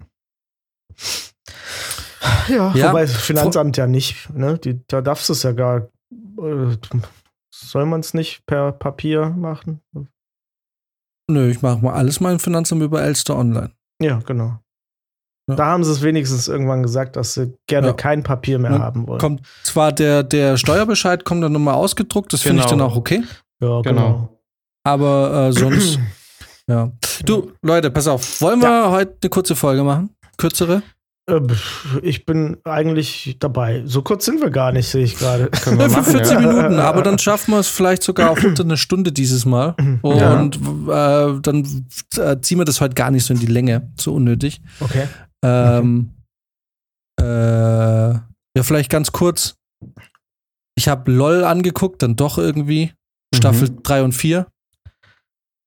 Ja, 2.48 2.72
Ja, 2.74 2.88
wobei 2.88 3.02
das 3.02 3.16
Finanzamt 3.16 3.76
ja 3.76 3.86
nicht, 3.86 4.30
ne? 4.34 4.58
Die, 4.58 4.80
da 4.86 5.00
darfst 5.00 5.28
du 5.28 5.32
es 5.32 5.42
ja 5.42 5.52
gar. 5.52 5.88
Äh, 6.38 6.76
soll 7.54 7.86
man 7.86 8.00
es 8.00 8.14
nicht 8.14 8.44
per 8.46 8.72
Papier 8.72 9.30
machen? 9.30 9.80
nö, 11.30 11.48
ich 11.50 11.62
mache 11.62 11.78
mal 11.82 11.94
alles 11.94 12.20
mein 12.20 12.38
Finanzamt 12.38 12.82
über 12.82 13.02
Elster 13.02 13.36
Online. 13.38 13.70
Ja, 14.00 14.18
genau. 14.26 14.58
Ja. 15.48 15.56
Da 15.56 15.66
haben 15.66 15.82
sie 15.84 15.90
es 15.92 16.02
wenigstens 16.02 16.46
irgendwann 16.48 16.82
gesagt, 16.82 17.16
dass 17.16 17.34
sie 17.34 17.54
gerne 17.66 17.88
Ja. 17.88 17.92
kein 17.94 18.22
Papier 18.22 18.58
mehr 18.58 18.72
Ja, 18.72 18.78
haben 18.80 19.06
wollen. 19.06 19.20
Kommt 19.20 19.46
zwar 19.64 19.92
der, 19.92 20.22
der 20.22 20.56
Steuerbescheid 20.56 21.24
kommt 21.24 21.42
dann 21.42 21.52
nochmal 21.52 21.74
ausgedruckt, 21.74 22.32
das 22.32 22.42
finde 22.42 22.60
ich 22.60 22.66
dann 22.66 22.78
Genau. 22.78 22.90
auch 22.90 22.96
okay. 22.96 23.22
ja, 23.60 23.80
genau. 23.80 23.82
Genau. 23.82 24.38
Aber 24.84 25.48
äh, 25.48 25.52
sonst, 25.52 25.98
ja. 26.68 26.92
Du, 27.24 27.52
Leute, 27.62 27.90
pass 27.90 28.06
auf. 28.08 28.40
Wollen 28.40 28.60
wir 28.60 28.90
heute 28.90 29.16
eine 29.22 29.30
kurze 29.30 29.56
Folge 29.56 29.82
machen? 29.84 30.10
Kürzere? 30.36 30.82
Äh, 31.28 31.40
Ich 32.02 32.24
bin 32.26 32.56
eigentlich 32.64 33.36
dabei. 33.38 33.82
So 33.86 34.02
kurz 34.02 34.24
sind 34.24 34.40
wir 34.40 34.50
gar 34.50 34.72
nicht, 34.72 34.88
sehe 34.88 35.04
ich 35.04 35.16
gerade. 35.16 35.50
Ja, 35.52 35.60
für 35.60 35.76
machen, 35.76 36.04
40 36.04 36.32
ja. 36.32 36.40
Minuten, 36.40 36.78
aber 36.80 37.02
dann 37.02 37.18
schaffen 37.18 37.52
wir 37.52 37.60
es 37.60 37.68
vielleicht 37.68 38.02
sogar 38.02 38.30
auf 38.30 38.42
unter 38.44 38.64
eine 38.64 38.76
Stunde 38.76 39.12
dieses 39.12 39.44
Mal. 39.44 39.74
Ja. 40.04 40.40
Und 40.40 40.56
äh, 40.56 41.40
dann 41.40 41.86
äh, 42.16 42.40
ziehen 42.40 42.58
wir 42.58 42.64
das 42.64 42.80
heute 42.80 42.94
gar 42.94 43.10
nicht 43.10 43.24
so 43.24 43.34
in 43.34 43.40
die 43.40 43.46
Länge, 43.46 43.90
so 43.98 44.14
unnötig. 44.14 44.60
Okay. 44.80 45.06
Ähm, 45.44 46.10
äh, 47.20 47.24
ja, 47.24 48.62
vielleicht 48.62 48.90
ganz 48.90 49.12
kurz. 49.12 49.56
Ich 50.74 50.88
habe 50.88 51.10
LOL 51.12 51.44
angeguckt, 51.44 52.02
dann 52.02 52.16
doch 52.16 52.38
irgendwie. 52.38 52.92
Staffel 53.34 53.70
3 53.82 54.02
und 54.02 54.12
4. 54.12 54.46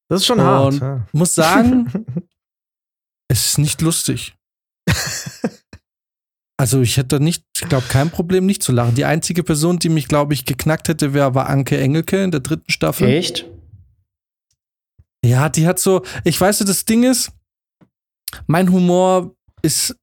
Das 0.10 0.22
ist 0.22 0.26
schon 0.28 0.40
Und 0.40 0.46
hart. 0.46 0.74
Ja. 0.76 1.08
muss 1.14 1.34
sagen, 1.34 2.06
es 3.28 3.48
ist 3.48 3.58
nicht 3.58 3.82
lustig. 3.82 4.36
Also 6.58 6.82
ich 6.82 6.96
hätte 6.96 7.20
nicht, 7.20 7.44
ich 7.58 7.68
glaube, 7.68 7.86
kein 7.90 8.10
Problem, 8.10 8.46
nicht 8.46 8.64
zu 8.64 8.72
lachen. 8.72 8.96
Die 8.96 9.04
einzige 9.04 9.44
Person, 9.44 9.78
die 9.78 9.90
mich, 9.90 10.08
glaube 10.08 10.34
ich, 10.34 10.46
geknackt 10.46 10.88
hätte, 10.88 11.14
wär, 11.14 11.36
war 11.36 11.50
Anke 11.50 11.78
Engelke 11.78 12.24
in 12.24 12.32
der 12.32 12.40
dritten 12.40 12.72
Staffel. 12.72 13.10
Echt? 13.10 13.46
Ja, 15.26 15.50
die 15.50 15.68
hat 15.68 15.80
so, 15.80 16.04
ich 16.24 16.40
weiß, 16.40 16.60
das 16.60 16.86
Ding 16.86 17.04
ist, 17.04 17.32
mein 18.48 18.72
Humor 18.72 19.36
ist, 19.64 19.98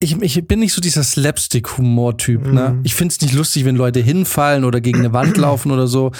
ich, 0.00 0.20
ich 0.20 0.46
bin 0.48 0.58
nicht 0.58 0.72
so 0.72 0.80
dieser 0.80 1.04
Slapstick-Humor-Typ. 1.04 2.46
Ne? 2.46 2.70
Mhm. 2.70 2.80
Ich 2.84 2.94
finde 2.94 3.12
es 3.12 3.20
nicht 3.20 3.34
lustig, 3.34 3.64
wenn 3.64 3.76
Leute 3.76 4.00
hinfallen 4.00 4.64
oder 4.64 4.80
gegen 4.80 4.98
eine 4.98 5.12
Wand 5.12 5.36
laufen 5.36 5.70
oder 5.70 5.86
so. 5.86 6.10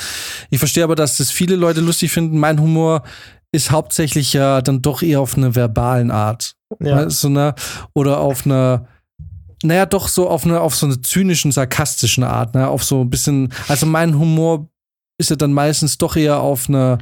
Ich 0.51 0.59
verstehe 0.59 0.85
aber, 0.85 0.95
dass 0.95 1.17
das 1.17 1.31
viele 1.31 1.57
Leute 1.57 1.81
lustig 1.81 2.13
finden. 2.13 2.39
Mein 2.39 2.61
Humor 2.61 3.03
ist 3.57 3.71
hauptsächlich 3.71 4.33
ja 4.35 4.61
dann 4.61 4.83
doch 4.83 5.03
eher 5.03 5.21
auf 5.21 5.37
einer 5.37 5.55
verbalen 5.55 6.11
Art. 6.11 6.55
Ja. 6.79 6.97
Weißt 6.97 7.25
du, 7.25 7.31
ne? 7.31 7.55
Oder 7.95 8.21
auf 8.21 8.45
einer, 8.45 8.87
naja, 9.63 9.87
doch 9.87 10.09
so 10.09 10.29
auf 10.29 10.45
eine, 10.45 10.61
auf 10.61 10.77
so 10.77 10.87
eine 10.87 11.01
zynischen, 11.01 11.53
sarkastischen 11.53 12.23
Art, 12.23 12.55
ne? 12.55 12.69
Auf 12.69 12.85
so 12.85 13.01
ein 13.01 13.11
bisschen, 13.11 13.53
also 13.69 13.87
mein 13.87 14.19
Humor 14.19 14.69
ist 15.19 15.31
ja 15.31 15.37
dann 15.37 15.53
meistens 15.53 15.97
doch 15.97 16.17
eher 16.17 16.41
auf 16.41 16.69
eine, 16.69 16.99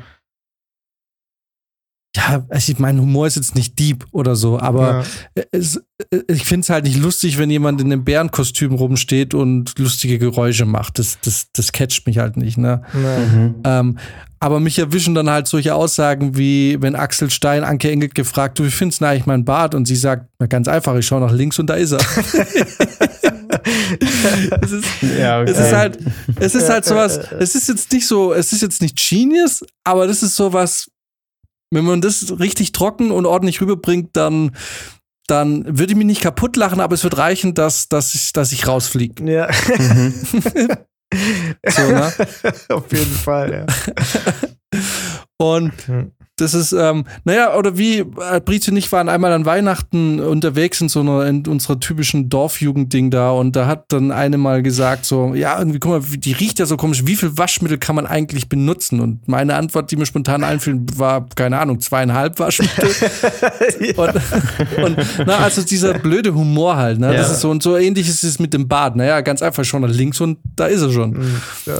ja, 2.16 2.44
also 2.48 2.72
ich, 2.72 2.78
mein 2.78 3.00
Humor 3.00 3.26
ist 3.26 3.36
jetzt 3.36 3.54
nicht 3.54 3.78
deep 3.78 4.06
oder 4.12 4.36
so, 4.36 4.58
aber 4.58 5.04
ja. 5.36 5.42
es, 5.50 5.82
ich 6.28 6.44
finde 6.44 6.62
es 6.62 6.70
halt 6.70 6.84
nicht 6.84 6.98
lustig, 6.98 7.38
wenn 7.38 7.50
jemand 7.50 7.80
in 7.80 7.92
einem 7.92 8.04
Bärenkostüm 8.04 8.74
rumsteht 8.74 9.34
und 9.34 9.76
lustige 9.78 10.18
Geräusche 10.18 10.64
macht. 10.64 10.98
Das, 10.98 11.18
das, 11.20 11.48
das 11.52 11.72
catcht 11.72 12.06
mich 12.06 12.18
halt 12.18 12.36
nicht, 12.36 12.56
ne? 12.56 12.82
Mhm. 12.92 13.54
Ähm, 13.64 13.98
aber 14.38 14.60
mich 14.60 14.78
erwischen 14.78 15.14
dann 15.14 15.30
halt 15.30 15.48
solche 15.48 15.74
Aussagen 15.74 16.36
wie, 16.36 16.76
wenn 16.80 16.94
Axel 16.96 17.30
Stein 17.30 17.64
Anke 17.64 17.90
Engelt 17.90 18.14
gefragt, 18.14 18.58
du, 18.58 18.64
wie 18.64 18.70
findest 18.70 19.00
du 19.00 19.06
eigentlich 19.06 19.26
mein 19.26 19.44
Bart? 19.44 19.74
Und 19.74 19.86
sie 19.86 19.96
sagt, 19.96 20.26
na 20.38 20.46
ganz 20.46 20.68
einfach, 20.68 20.94
ich 20.96 21.06
schaue 21.06 21.22
nach 21.22 21.32
links 21.32 21.58
und 21.58 21.68
da 21.68 21.74
ist 21.74 21.92
er. 21.92 22.00
es 24.60 24.72
ist, 24.72 24.84
Ja, 25.18 25.40
okay. 25.40 25.50
es 25.50 25.58
ist 25.58 25.72
halt, 25.72 25.98
es 26.38 26.54
ist 26.54 26.68
halt 26.68 26.84
sowas, 26.84 27.18
es 27.38 27.54
ist 27.54 27.68
jetzt 27.68 27.90
nicht 27.92 28.06
so, 28.06 28.34
es 28.34 28.52
ist 28.52 28.60
jetzt 28.60 28.82
nicht 28.82 28.98
Genius, 28.98 29.64
aber 29.82 30.06
das 30.06 30.22
ist 30.22 30.36
sowas, 30.36 30.90
wenn 31.70 31.84
man 31.84 32.00
das 32.00 32.38
richtig 32.38 32.72
trocken 32.72 33.10
und 33.10 33.26
ordentlich 33.26 33.60
rüberbringt, 33.60 34.16
dann, 34.16 34.56
dann 35.26 35.78
würde 35.78 35.92
ich 35.92 35.96
mich 35.96 36.06
nicht 36.06 36.22
kaputt 36.22 36.56
lachen, 36.56 36.80
aber 36.80 36.94
es 36.94 37.04
wird 37.04 37.18
reichen, 37.18 37.54
dass, 37.54 37.88
dass 37.88 38.14
ich, 38.14 38.32
dass 38.32 38.52
ich 38.52 38.66
rausfliege. 38.66 39.30
Ja. 39.30 39.48
Mhm. 39.78 40.14
So, 41.68 41.82
ne? 41.82 42.12
Auf 42.70 42.90
jeden 42.90 43.14
Fall, 43.14 43.52
ja. 43.52 43.66
Und 45.36 45.72
das 46.36 46.52
ist, 46.52 46.72
ähm, 46.72 47.04
naja, 47.24 47.56
oder 47.56 47.78
wie 47.78 47.98
äh, 48.00 48.40
Brizi 48.44 48.72
und 48.72 48.76
ich 48.76 48.90
waren 48.90 49.08
einmal 49.08 49.32
an 49.32 49.44
Weihnachten 49.46 50.18
unterwegs 50.18 50.80
in 50.80 50.88
so 50.88 50.98
einer, 51.00 51.24
in 51.26 51.46
unserer 51.46 51.78
typischen 51.78 52.28
Dorfjugendding 52.28 53.10
da 53.12 53.30
und 53.30 53.54
da 53.54 53.66
hat 53.66 53.84
dann 53.92 54.10
eine 54.10 54.36
mal 54.36 54.60
gesagt 54.62 55.04
so, 55.04 55.34
ja, 55.34 55.56
irgendwie, 55.56 55.78
guck 55.78 55.92
mal, 55.92 56.00
die 56.18 56.32
riecht 56.32 56.58
ja 56.58 56.66
so 56.66 56.76
komisch, 56.76 57.06
wie 57.06 57.14
viel 57.14 57.38
Waschmittel 57.38 57.78
kann 57.78 57.94
man 57.94 58.06
eigentlich 58.06 58.48
benutzen? 58.48 58.98
Und 59.00 59.28
meine 59.28 59.54
Antwort, 59.54 59.92
die 59.92 59.96
mir 59.96 60.06
spontan 60.06 60.42
einfiel, 60.42 60.80
war, 60.96 61.26
keine 61.36 61.60
Ahnung, 61.60 61.78
zweieinhalb 61.78 62.36
Waschmittel. 62.40 62.88
und, 63.96 64.14
und 64.84 64.98
na, 65.26 65.36
also 65.38 65.62
dieser 65.62 65.94
blöde 65.94 66.34
Humor 66.34 66.76
halt, 66.76 66.98
ne? 66.98 67.12
Das 67.12 67.28
Ja. 67.28 67.32
ist 67.34 67.40
so 67.42 67.50
und 67.50 67.62
so 67.62 67.76
ähnlich 67.76 68.08
ist 68.08 68.24
es 68.24 68.40
mit 68.40 68.52
dem 68.54 68.66
Bart. 68.66 68.96
Naja, 68.96 69.20
ganz 69.20 69.40
einfach 69.40 69.64
schon 69.64 69.82
nach 69.82 69.88
links 69.90 70.20
und 70.20 70.38
da 70.56 70.66
ist 70.66 70.82
er 70.82 70.90
schon. 70.90 71.14
Hm, 71.14 71.36
ja. 71.66 71.74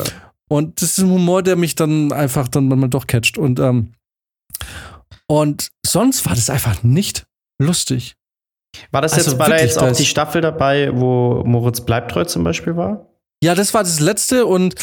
Und 0.54 0.80
das 0.80 0.90
ist 0.90 0.98
ein 0.98 1.10
Humor, 1.10 1.42
der 1.42 1.56
mich 1.56 1.74
dann 1.74 2.12
einfach 2.12 2.46
dann 2.46 2.68
manchmal 2.68 2.88
doch 2.88 3.08
catcht. 3.08 3.38
Und, 3.38 3.58
ähm, 3.58 3.92
und 5.26 5.70
sonst 5.84 6.24
war 6.26 6.36
das 6.36 6.48
einfach 6.48 6.84
nicht 6.84 7.26
lustig. 7.60 8.14
War 8.92 9.02
das 9.02 9.14
Also 9.14 9.32
jetzt, 9.32 9.40
war 9.40 9.48
da 9.48 9.56
jetzt 9.56 9.78
auch 9.78 9.90
die 9.90 10.06
Staffel 10.06 10.40
dabei, 10.40 10.90
wo 10.94 11.42
Moritz 11.44 11.80
Bleibtreu 11.80 12.24
zum 12.24 12.44
Beispiel 12.44 12.76
war? 12.76 13.10
Ja, 13.42 13.56
das 13.56 13.74
war 13.74 13.82
das 13.82 13.98
letzte. 13.98 14.46
Und 14.46 14.76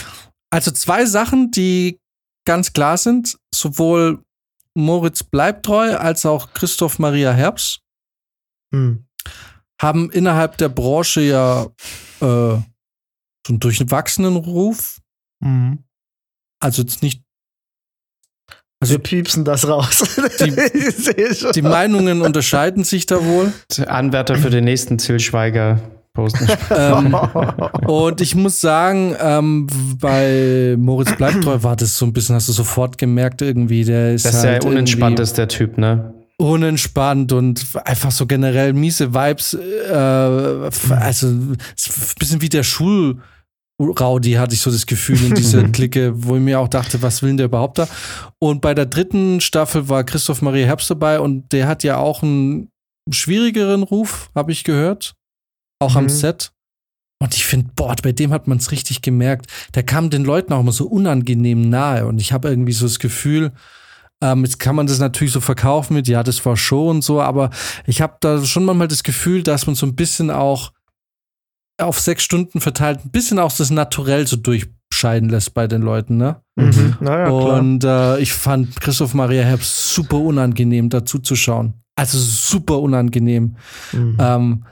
also 0.49 0.72
zwei 0.72 1.05
Sachen, 1.05 1.51
die 1.51 2.01
ganz 2.45 2.74
klar 2.74 2.97
sind. 2.97 3.38
Sowohl 3.55 4.22
Moritz 4.76 5.24
Bleibtreu 5.24 5.95
als 5.95 6.26
auch 6.26 6.51
Christoph 6.53 6.99
Maria 6.99 7.32
Herbst 7.32 7.80
Hm. 8.74 9.05
haben 9.82 10.11
innerhalb 10.11 10.57
der 10.57 10.69
Branche 10.69 11.22
ja 11.22 11.63
äh, 11.63 11.65
so 12.19 12.63
einen 13.47 13.59
durchwachsenen 13.59 14.36
Ruf. 14.36 14.99
Mhm. 15.42 15.80
Also 16.60 16.82
jetzt 16.84 17.02
nicht 17.04 17.24
Also- 18.80 18.94
Wir 18.94 19.00
piepsen 19.00 19.44
das 19.46 19.68
raus. 19.68 20.04
Die-. 20.39 21.52
Die 21.56 21.62
Meinungen 21.62 22.22
unterscheiden 22.22 22.84
sich 22.84 23.06
da 23.06 23.24
wohl. 23.24 23.52
Anwärter 23.88 24.36
für 24.36 24.50
den 24.50 24.64
nächsten 24.64 24.98
Till 24.98 25.20
Schweiger 25.20 25.80
posten. 26.14 26.48
Ähm, 26.76 27.14
und 27.88 28.22
ich 28.22 28.36
muss 28.36 28.60
sagen, 28.60 29.16
ähm, 29.20 29.68
bei 30.00 30.76
Moritz 30.78 31.16
Bleibtreu 31.16 31.64
war 31.64 31.76
das 31.76 31.96
so 31.98 32.06
ein 32.06 32.12
bisschen, 32.14 32.36
hast 32.36 32.48
du 32.50 32.54
sofort 32.54 32.98
gemerkt, 32.98 33.42
irgendwie, 33.42 33.84
der 33.86 34.14
ist, 34.16 34.26
Das 34.26 34.36
ist 34.36 34.44
halt 34.44 34.64
ja 34.64 34.70
unentspannt 34.70 35.20
ist, 35.20 35.38
der 35.38 35.48
Typ, 35.48 35.78
ne? 35.78 36.14
unentspannt 36.38 37.32
und 37.34 37.68
einfach 37.86 38.10
so 38.10 38.26
generell 38.26 38.74
miese 38.74 39.14
Vibes. 39.14 39.54
Äh, 39.54 40.68
f- 40.68 40.92
also 40.92 41.28
ein 41.28 41.58
bisschen 42.18 42.42
wie 42.42 42.50
der 42.50 42.64
Schulraudi, 43.82 44.34
hatte 44.34 44.54
ich 44.54 44.62
so 44.62 44.70
das 44.72 44.86
Gefühl 44.86 45.24
in 45.24 45.34
dieser 45.34 45.64
Clique, 45.70 46.12
wo 46.16 46.36
ich 46.36 46.42
mir 46.42 46.60
auch 46.60 46.68
dachte, 46.68 47.02
was 47.02 47.22
will 47.22 47.30
denn 47.32 47.38
der 47.38 47.46
überhaupt 47.48 47.80
da? 47.80 47.88
Und 48.40 48.62
bei 48.62 48.74
der 48.74 48.86
dritten 48.86 49.42
Staffel 49.42 49.90
war 49.90 50.04
Christoph 50.04 50.42
Maria 50.42 50.66
Herbst 50.68 50.90
dabei 50.90 51.20
und 51.20 51.52
der 51.52 51.68
hat 51.68 51.84
ja 51.84 51.98
auch 51.98 52.22
einen 52.22 52.70
schwierigeren 53.10 53.84
Ruf, 53.84 54.30
habe 54.36 54.52
ich 54.52 54.64
gehört. 54.64 55.14
Auch 55.80 55.96
am 55.96 56.06
Mhm. 56.06 56.10
Set. 56.10 56.52
Und 57.20 57.36
ich 57.36 57.46
finde, 57.46 57.70
boah, 57.76 57.96
bei 58.02 58.12
dem 58.12 58.32
hat 58.32 58.48
man 58.48 58.60
es 58.60 58.72
richtig 58.72 59.02
gemerkt. 59.02 59.48
Der 59.76 59.84
kam 59.84 60.10
den 60.10 60.24
Leuten 60.24 60.54
auch 60.54 60.60
immer 60.60 60.72
so 60.72 60.88
unangenehm 60.88 61.70
nahe. 61.70 62.06
Und 62.06 62.20
ich 62.22 62.34
habe 62.34 62.50
irgendwie 62.50 62.72
so 62.74 62.86
das 62.86 63.00
Gefühl, 63.00 63.52
ähm, 64.24 64.44
jetzt 64.44 64.60
kann 64.60 64.76
man 64.76 64.86
das 64.88 65.00
natürlich 65.00 65.34
so 65.34 65.42
verkaufen 65.42 65.96
mit, 65.96 66.08
ja, 66.08 66.22
das 66.24 66.44
war 66.46 66.56
Show 66.56 66.90
und 66.90 67.04
so, 67.04 67.22
aber 67.22 67.50
ich 67.88 68.02
habe 68.02 68.18
da 68.22 68.44
schon 68.46 68.66
manchmal 68.66 68.88
das 68.88 69.02
Gefühl, 69.04 69.42
dass 69.42 69.66
man 69.66 69.76
so 69.76 69.88
ein 69.88 69.96
bisschen 69.96 70.30
auch 70.30 70.72
auf 71.82 72.00
sechs 72.00 72.24
Stunden 72.24 72.62
verteilt, 72.62 73.00
ein 73.06 73.12
bisschen 73.12 73.40
auch 73.40 73.52
das 73.52 73.70
Naturell 73.70 74.28
so 74.28 74.38
durchscheiden 74.38 75.30
lässt 75.30 75.54
bei 75.54 75.68
den 75.68 75.82
Leuten, 75.82 76.18
ne? 76.18 76.42
Mhm. 76.56 76.98
Naja, 77.00 77.26
klar. 77.26 77.60
Und 77.60 77.84
äh, 77.84 78.20
ich 78.20 78.34
fand 78.34 78.80
Christoph 78.80 79.14
Maria 79.14 79.44
Herbst 79.44 79.94
super 79.94 80.18
unangenehm 80.18 80.90
dazu 80.90 81.20
zu 81.20 81.36
schauen. 81.36 81.74
Also 81.96 82.18
super 82.18 82.80
unangenehm. 82.80 83.56
Mhm. 83.92 84.18
Ähm, 84.20 84.64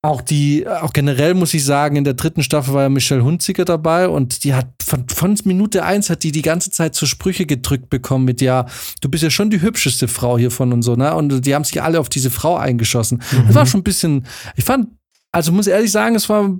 auch 0.00 0.20
die, 0.20 0.66
auch 0.68 0.92
generell 0.92 1.34
muss 1.34 1.54
ich 1.54 1.64
sagen, 1.64 1.96
in 1.96 2.04
der 2.04 2.14
dritten 2.14 2.44
Staffel 2.44 2.72
war 2.72 2.82
ja 2.82 2.88
Michelle 2.88 3.24
Hunziker 3.24 3.64
dabei 3.64 4.08
und 4.08 4.44
die 4.44 4.54
hat 4.54 4.68
von, 4.80 5.08
von 5.08 5.36
Minute 5.44 5.84
eins 5.84 6.08
hat 6.08 6.22
die 6.22 6.30
die 6.30 6.42
ganze 6.42 6.70
Zeit 6.70 6.94
so 6.94 7.04
Sprüche 7.04 7.46
gedrückt 7.46 7.90
bekommen 7.90 8.24
mit, 8.24 8.40
ja, 8.40 8.66
du 9.00 9.08
bist 9.08 9.24
ja 9.24 9.30
schon 9.30 9.50
die 9.50 9.60
hübscheste 9.60 10.06
Frau 10.06 10.38
hier 10.38 10.52
von 10.52 10.72
und 10.72 10.82
so, 10.82 10.94
ne? 10.94 11.14
Und 11.14 11.44
die 11.44 11.54
haben 11.54 11.64
sich 11.64 11.82
alle 11.82 11.98
auf 11.98 12.08
diese 12.08 12.30
Frau 12.30 12.56
eingeschossen. 12.56 13.20
Das 13.46 13.56
war 13.56 13.66
schon 13.66 13.80
ein 13.80 13.84
bisschen, 13.84 14.24
ich 14.54 14.64
fand, 14.64 14.88
also 15.32 15.52
muss 15.52 15.66
ehrlich 15.66 15.90
sagen, 15.92 16.14
es 16.14 16.28
war, 16.28 16.58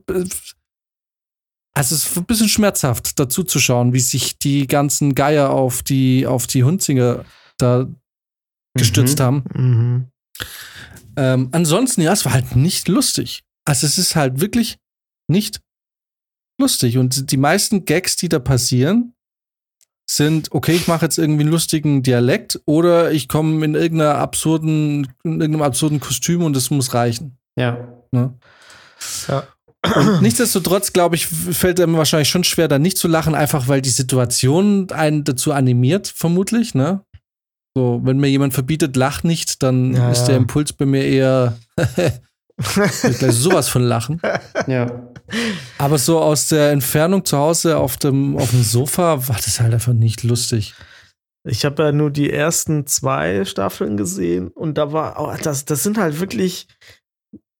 also 1.74 1.94
es 1.94 2.16
war 2.16 2.22
ein 2.22 2.26
bisschen 2.26 2.48
schmerzhaft, 2.48 3.18
dazu 3.18 3.44
zu 3.44 3.58
schauen, 3.58 3.92
wie 3.92 4.00
sich 4.00 4.38
die 4.38 4.66
ganzen 4.66 5.14
Geier 5.14 5.50
auf 5.50 5.82
die, 5.82 6.26
auf 6.26 6.46
die 6.46 6.64
Hunziker 6.64 7.24
da 7.58 7.86
gestürzt 8.74 9.18
Mhm. 9.18 9.22
haben. 9.22 9.44
Mhm. 9.54 10.10
Ähm, 11.16 11.48
ansonsten, 11.52 12.02
ja, 12.02 12.12
es 12.12 12.24
war 12.24 12.32
halt 12.32 12.54
nicht 12.54 12.88
lustig. 12.88 13.42
Also 13.64 13.86
es 13.86 13.98
ist 13.98 14.14
halt 14.16 14.40
wirklich 14.40 14.78
nicht 15.28 15.60
lustig. 16.60 16.96
Und 16.98 17.30
die 17.32 17.36
meisten 17.36 17.84
Gags, 17.84 18.16
die 18.16 18.28
da 18.28 18.38
passieren, 18.38 19.14
sind, 20.10 20.52
okay, 20.52 20.72
ich 20.72 20.88
mache 20.88 21.04
jetzt 21.04 21.18
irgendwie 21.18 21.42
einen 21.42 21.50
lustigen 21.50 22.02
Dialekt 22.02 22.60
oder 22.64 23.12
ich 23.12 23.28
komme 23.28 23.62
in 23.64 23.74
irgendeiner 23.74 24.14
absurden, 24.14 25.12
in 25.22 25.40
irgendeinem 25.40 25.62
absurden 25.62 26.00
Kostüm 26.00 26.42
und 26.42 26.56
es 26.56 26.70
muss 26.70 26.94
reichen. 26.94 27.36
Ja. 27.56 28.02
Ne? 28.10 28.38
Ja. 29.28 29.44
Und 29.94 30.22
nichtsdestotrotz, 30.22 30.92
glaube 30.92 31.16
ich, 31.16 31.26
fällt 31.26 31.80
einem 31.80 31.96
wahrscheinlich 31.96 32.28
schon 32.28 32.44
schwer, 32.44 32.68
da 32.68 32.78
nicht 32.78 32.98
zu 32.98 33.08
lachen, 33.08 33.34
einfach 33.34 33.68
weil 33.68 33.80
die 33.80 33.90
Situation 33.90 34.90
einen 34.90 35.24
dazu 35.24 35.52
animiert, 35.52 36.12
vermutlich, 36.14 36.74
ne? 36.74 37.02
So, 37.76 38.00
wenn 38.02 38.18
mir 38.18 38.28
jemand 38.28 38.54
verbietet, 38.54 38.96
lach 38.96 39.22
nicht, 39.22 39.62
dann 39.62 39.94
Ja, 39.94 40.10
ist 40.10 40.22
ja. 40.22 40.26
der 40.28 40.36
Impuls 40.38 40.72
bei 40.72 40.84
mir 40.84 41.04
eher 41.04 41.56
gleich 42.56 43.34
sowas 43.34 43.68
von 43.68 43.82
lachen. 43.82 44.20
Ja. 44.66 45.08
Aber 45.76 45.98
so 45.98 46.18
aus 46.20 46.48
der 46.48 46.72
Entfernung 46.72 47.24
zu 47.24 47.36
Hause 47.36 47.76
auf 47.76 47.98
dem, 47.98 48.38
auf 48.38 48.50
dem 48.50 48.62
Sofa 48.62 49.28
war 49.28 49.36
das 49.36 49.60
halt 49.60 49.74
einfach 49.74 49.92
nicht 49.92 50.22
lustig. 50.22 50.74
Ich 51.46 51.64
habe 51.64 51.82
ja 51.82 51.92
nur 51.92 52.10
die 52.10 52.30
ersten 52.30 52.86
zwei 52.86 53.44
Staffeln 53.44 53.96
gesehen 53.96 54.48
und 54.48 54.78
da 54.78 54.92
war, 54.92 55.16
oh, 55.20 55.34
das, 55.42 55.66
das 55.66 55.82
sind 55.82 55.98
halt 55.98 56.18
wirklich, 56.20 56.66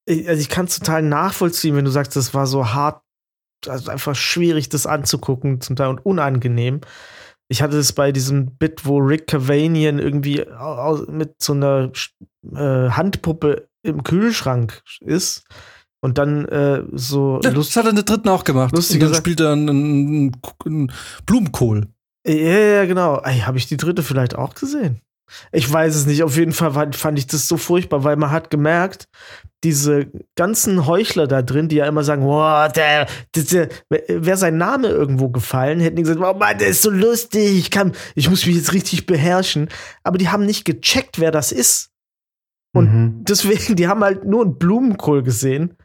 ich- 0.09 0.29
also 0.29 0.41
ich 0.41 0.49
kann 0.49 0.67
es 0.67 0.79
total 0.79 1.03
nachvollziehen, 1.03 1.77
wenn 1.77 1.85
du 1.85 1.91
sagst, 1.91 2.17
das 2.17 2.35
war 2.35 2.47
so 2.47 2.73
hart, 2.73 3.03
also 3.67 3.91
einfach 3.91 4.15
schwierig, 4.15 4.69
das 4.69 4.87
anzugucken, 4.87 5.61
zum 5.61 5.77
Teil 5.77 5.89
und 5.89 6.05
unangenehm. 6.05 6.81
ich 7.51 7.63
hatte 7.63 7.79
es 7.79 7.93
bei 7.95 8.13
diesem 8.13 8.57
Bit, 8.59 8.85
wo 8.85 8.99
Rick 8.99 9.27
Cavanian 9.27 9.99
irgendwie 9.99 10.45
mit 11.09 11.35
so 11.43 11.55
einer 11.55 11.91
äh, 12.55 12.91
Handpuppe 12.91 13.69
im 13.83 14.03
Kühlschrank 14.05 14.83
ist 15.01 15.45
und 16.03 16.19
dann 16.19 16.45
äh, 16.47 16.83
so. 16.93 17.41
Ja, 17.43 17.51
das 17.51 17.75
hat 17.75 17.87
er 17.87 17.91
in 17.91 17.97
der 17.97 18.05
dritten 18.05 18.29
auch 18.29 18.45
gemacht. 18.45 18.73
Lustig 18.75 19.03
und 19.03 19.09
dann 19.09 19.15
spielt 19.19 19.41
er 19.41 19.53
einen, 19.53 19.69
einen, 19.71 20.37
einen 20.67 20.93
Blumenkohl. 21.25 21.87
Ja, 22.27 22.35
ja, 22.35 22.85
genau. 22.85 23.23
Habe 23.25 23.57
ich 23.57 23.67
die 23.67 23.79
dritte 23.79 24.03
vielleicht 24.03 24.35
auch 24.37 24.55
gesehen? 24.55 25.01
Ich 25.51 25.71
weiß 25.73 25.95
es 25.97 26.05
nicht. 26.07 26.23
Auf 26.23 26.37
jeden 26.37 26.53
Fall 26.53 26.93
fand 26.93 27.19
ich 27.19 27.27
das 27.27 27.49
so 27.49 27.57
furchtbar, 27.57 28.05
weil 28.05 28.17
man 28.17 28.31
hat 28.31 28.51
gemerkt, 28.51 29.09
diese 29.65 30.11
ganzen 30.37 30.87
Heuchler 30.87 31.27
da 31.27 31.43
drin, 31.43 31.69
die 31.69 31.77
ja 31.77 31.87
immer 31.87 32.05
sagen, 32.05 32.23
boah, 32.23 32.71
der, 32.75 33.07
der, 33.35 33.43
der 33.43 33.69
wäre 34.09 34.37
sein 34.37 34.57
Name 34.57 34.89
irgendwo 34.89 35.31
gefallen, 35.31 35.81
hätten 35.81 35.97
die 35.97 36.03
gesagt, 36.03 36.21
oh 36.21 36.39
Mann, 36.39 36.59
der 36.59 36.69
ist 36.69 36.83
so 36.83 36.91
lustig, 36.91 37.59
ich 37.59 37.71
kann, 37.71 37.93
ich 38.15 38.31
muss 38.31 38.47
mich 38.47 38.55
jetzt 38.55 38.73
richtig 38.73 39.07
beherrschen. 39.07 39.69
Aber 40.05 40.19
die 40.19 40.29
haben 40.29 40.47
nicht 40.47 40.65
gecheckt, 40.65 41.19
wer 41.19 41.33
das 41.33 41.51
ist. 41.51 41.91
Und 42.73 42.95
mhm. 42.95 43.25
deswegen, 43.25 43.77
die 43.77 43.89
haben 43.89 44.05
halt 44.05 44.25
nur 44.25 44.45
einen 44.45 44.59
Blumenkohl 44.59 45.23
gesehen, 45.23 45.77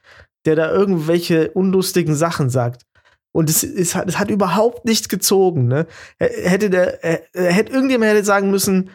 der 0.46 0.56
da 0.56 0.72
irgendwelche 0.72 1.52
unlustigen 1.52 2.16
Sachen 2.16 2.50
sagt. 2.50 2.84
Und 3.32 3.50
es, 3.50 3.64
es, 3.64 3.96
hat, 3.96 4.08
es 4.08 4.20
hat 4.20 4.30
überhaupt 4.30 4.86
nicht 4.86 5.10
gezogen, 5.10 5.68
ne? 5.68 5.88
Hätte 6.20 6.70
der, 6.70 7.00
hätte 7.34 7.74
irgendjemand 7.74 8.12
hätte 8.12 8.24
sagen 8.24 8.52
müssen, 8.52 8.92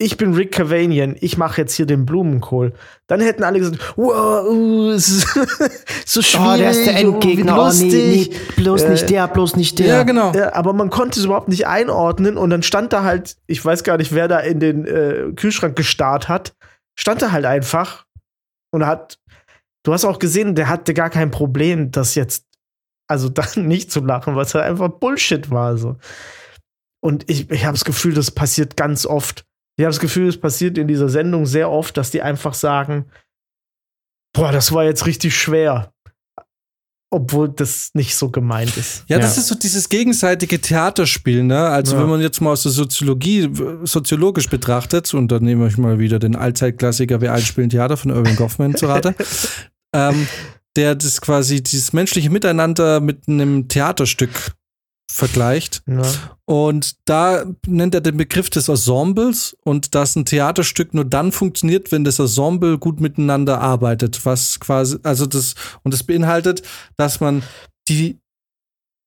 ich 0.00 0.16
bin 0.16 0.32
Rick 0.32 0.52
Cavanian, 0.52 1.14
ich 1.20 1.36
mache 1.36 1.60
jetzt 1.60 1.74
hier 1.74 1.84
den 1.84 2.06
Blumenkohl. 2.06 2.72
Dann 3.06 3.20
hätten 3.20 3.44
alle 3.44 3.58
gesagt, 3.58 3.96
wow, 3.96 4.48
uh, 4.48 4.90
es 4.92 5.08
ist 5.08 5.28
so 6.06 6.22
schwierig. 6.22 6.54
Oh, 6.54 6.56
der 6.56 6.70
ist 6.70 6.86
der 6.86 6.96
Endgegner. 6.96 7.58
Oh, 7.58 7.70
nee, 7.70 8.28
nee, 8.30 8.30
bloß 8.56 8.82
äh, 8.84 8.90
nicht 8.92 9.10
der, 9.10 9.28
bloß 9.28 9.56
nicht 9.56 9.78
der. 9.78 9.86
Ja, 9.86 10.02
genau. 10.04 10.32
Ja, 10.32 10.54
aber 10.54 10.72
man 10.72 10.88
konnte 10.88 11.20
es 11.20 11.26
überhaupt 11.26 11.48
nicht 11.48 11.66
einordnen 11.66 12.38
und 12.38 12.48
dann 12.48 12.62
stand 12.62 12.94
da 12.94 13.04
halt, 13.04 13.36
ich 13.46 13.62
weiß 13.62 13.84
gar 13.84 13.98
nicht, 13.98 14.14
wer 14.14 14.26
da 14.26 14.38
in 14.38 14.58
den 14.58 14.86
äh, 14.86 15.32
Kühlschrank 15.36 15.76
gestarrt 15.76 16.30
hat, 16.30 16.54
stand 16.98 17.20
da 17.20 17.30
halt 17.30 17.44
einfach 17.44 18.06
und 18.70 18.86
hat, 18.86 19.18
du 19.82 19.92
hast 19.92 20.06
auch 20.06 20.18
gesehen, 20.18 20.54
der 20.54 20.70
hatte 20.70 20.94
gar 20.94 21.10
kein 21.10 21.30
Problem, 21.30 21.90
das 21.90 22.14
jetzt, 22.14 22.46
also 23.06 23.28
dann 23.28 23.68
nicht 23.68 23.92
zu 23.92 24.00
lachen, 24.00 24.34
weil 24.34 24.46
es 24.46 24.54
halt 24.54 24.64
einfach 24.64 24.88
Bullshit 24.88 25.50
war, 25.50 25.76
so. 25.76 25.96
Und 27.02 27.28
ich, 27.28 27.50
ich 27.50 27.64
habe 27.66 27.76
das 27.76 27.84
Gefühl, 27.84 28.14
das 28.14 28.30
passiert 28.30 28.78
ganz 28.78 29.04
oft 29.04 29.44
ich 29.80 29.84
habe 29.86 29.94
das 29.94 30.00
Gefühl, 30.00 30.28
es 30.28 30.38
passiert 30.38 30.76
in 30.76 30.86
dieser 30.86 31.08
Sendung 31.08 31.46
sehr 31.46 31.70
oft, 31.70 31.96
dass 31.96 32.10
die 32.10 32.20
einfach 32.20 32.52
sagen, 32.52 33.06
boah, 34.34 34.52
das 34.52 34.72
war 34.72 34.84
jetzt 34.84 35.06
richtig 35.06 35.34
schwer. 35.34 35.94
Obwohl 37.10 37.48
das 37.48 37.90
nicht 37.94 38.14
so 38.14 38.30
gemeint 38.30 38.76
ist. 38.76 39.04
Ja, 39.08 39.18
das 39.18 39.36
ja. 39.36 39.40
ist 39.40 39.48
so 39.48 39.54
dieses 39.54 39.88
gegenseitige 39.88 40.60
Theaterspiel, 40.60 41.42
ne? 41.42 41.66
Also, 41.66 41.96
ja. 41.96 42.02
wenn 42.02 42.10
man 42.10 42.20
jetzt 42.20 42.40
mal 42.40 42.52
aus 42.52 42.62
der 42.62 42.72
Soziologie, 42.72 43.50
soziologisch 43.84 44.50
betrachtet, 44.50 45.12
und 45.14 45.32
dann 45.32 45.42
nehme 45.42 45.66
ich 45.66 45.78
mal 45.78 45.98
wieder 45.98 46.18
den 46.18 46.36
Allzeitklassiker 46.36 47.22
Wir 47.22 47.32
einspielen 47.32 47.70
Theater 47.70 47.96
von 47.96 48.10
Irving 48.10 48.36
Goffman 48.36 48.76
zu 48.76 48.86
Rate, 48.86 49.14
ähm, 49.94 50.28
der 50.76 50.94
das 50.94 51.22
quasi 51.22 51.62
dieses 51.62 51.94
menschliche 51.94 52.28
Miteinander 52.28 53.00
mit 53.00 53.26
einem 53.26 53.66
Theaterstück 53.66 54.52
vergleicht. 55.12 55.82
Ja. 55.86 56.02
Und 56.44 56.94
da 57.04 57.44
nennt 57.66 57.94
er 57.94 58.00
den 58.00 58.16
Begriff 58.16 58.48
des 58.48 58.68
Ensembles 58.68 59.56
und 59.64 59.94
dass 59.94 60.16
ein 60.16 60.24
Theaterstück 60.24 60.94
nur 60.94 61.04
dann 61.04 61.32
funktioniert, 61.32 61.90
wenn 61.92 62.04
das 62.04 62.18
Ensemble 62.18 62.78
gut 62.78 63.00
miteinander 63.00 63.60
arbeitet. 63.60 64.24
Was 64.24 64.60
quasi, 64.60 64.98
also 65.02 65.26
das, 65.26 65.54
und 65.82 65.92
das 65.92 66.04
beinhaltet, 66.04 66.62
dass 66.96 67.20
man 67.20 67.42
die, 67.88 68.18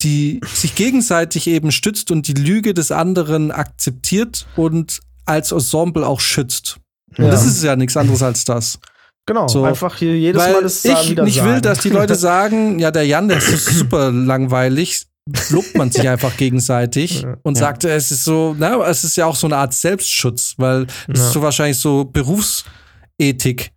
die 0.02 0.42
sich 0.54 0.76
gegenseitig 0.76 1.48
eben 1.48 1.72
stützt 1.72 2.12
und 2.12 2.28
die 2.28 2.34
Lüge 2.34 2.74
des 2.74 2.92
anderen 2.92 3.52
akzeptiert 3.52 4.46
und 4.58 5.00
als 5.26 5.52
Ensemble 5.52 6.06
auch 6.06 6.20
schützt. 6.20 6.80
Und 7.18 7.28
das 7.28 7.46
ist 7.46 7.64
ja 7.64 7.76
nichts 7.76 7.96
anderes 7.96 8.24
als 8.24 8.44
das. 8.44 8.80
Genau, 9.26 9.48
so, 9.48 9.64
einfach 9.64 9.96
hier 9.96 10.18
jedes 10.18 10.42
Mal 10.42 10.62
das 10.64 10.84
ich 10.84 11.12
wieder 11.12 11.24
nicht 11.24 11.38
sagen. 11.38 11.50
will, 11.50 11.62
dass 11.62 11.80
die 11.80 11.90
Leute 11.90 12.16
sagen, 12.16 12.80
ja, 12.80 12.92
der 12.92 13.06
Jan, 13.06 13.30
der 13.30 13.38
ist 13.38 13.68
super 13.68 14.12
langweilig 14.12 15.08
lobt 15.50 15.76
man 15.76 15.92
sich 15.92 16.08
einfach 16.10 16.36
gegenseitig 16.38 17.26
und 17.44 17.56
ja. 17.56 17.60
sagt, 17.60 17.86
es 17.86 18.12
ist 18.12 18.24
so, 18.24 18.56
na, 18.58 18.86
es 18.88 19.04
ist 19.04 19.16
ja 19.16 19.26
auch 19.26 19.36
so 19.36 19.48
eine 19.48 19.58
Art 19.58 19.74
Selbstschutz, 19.74 20.56
weil 20.58 20.84
es 21.08 21.20
ja. 21.20 21.26
ist 21.26 21.34
so 21.34 21.42
wahrscheinlich 21.42 21.78
so 21.78 22.06
Berufsethik, 22.06 23.72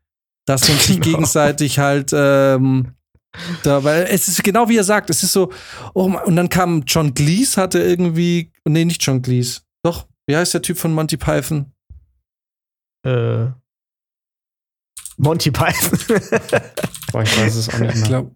dass 0.47 0.68
man 0.68 0.78
sich 0.78 1.01
genau. 1.01 1.16
gegenseitig 1.16 1.78
halt 1.78 2.11
ähm, 2.12 2.92
da, 3.62 3.84
weil 3.84 4.07
es 4.11 4.28
ist 4.28 4.42
genau 4.42 4.68
wie 4.68 4.78
er 4.78 4.84
sagt, 4.84 5.11
es 5.11 5.22
ist 5.22 5.32
so, 5.32 5.53
oh 5.94 6.11
und 6.24 6.36
dann 6.36 6.49
kam 6.49 6.84
John 6.86 7.12
Cleese, 7.12 7.61
hatte 7.61 7.82
irgendwie, 7.82 8.51
nee, 8.64 8.84
nicht 8.84 9.03
John 9.03 9.20
Cleese, 9.20 9.61
doch, 9.82 10.07
wie 10.26 10.36
heißt 10.36 10.55
der 10.55 10.62
Typ 10.62 10.78
von 10.78 10.92
Monty 10.94 11.16
Python? 11.16 11.72
Äh, 13.05 13.47
Monty 15.18 15.51
Python. 15.51 15.99
Boah, 17.12 17.22
ich 17.22 17.38
weiß 17.38 17.55
es 17.55 17.68
auch 17.68 17.78
nicht 17.78 17.94
mehr. 17.94 17.97
Ich 17.97 18.05
glaub, 18.05 18.36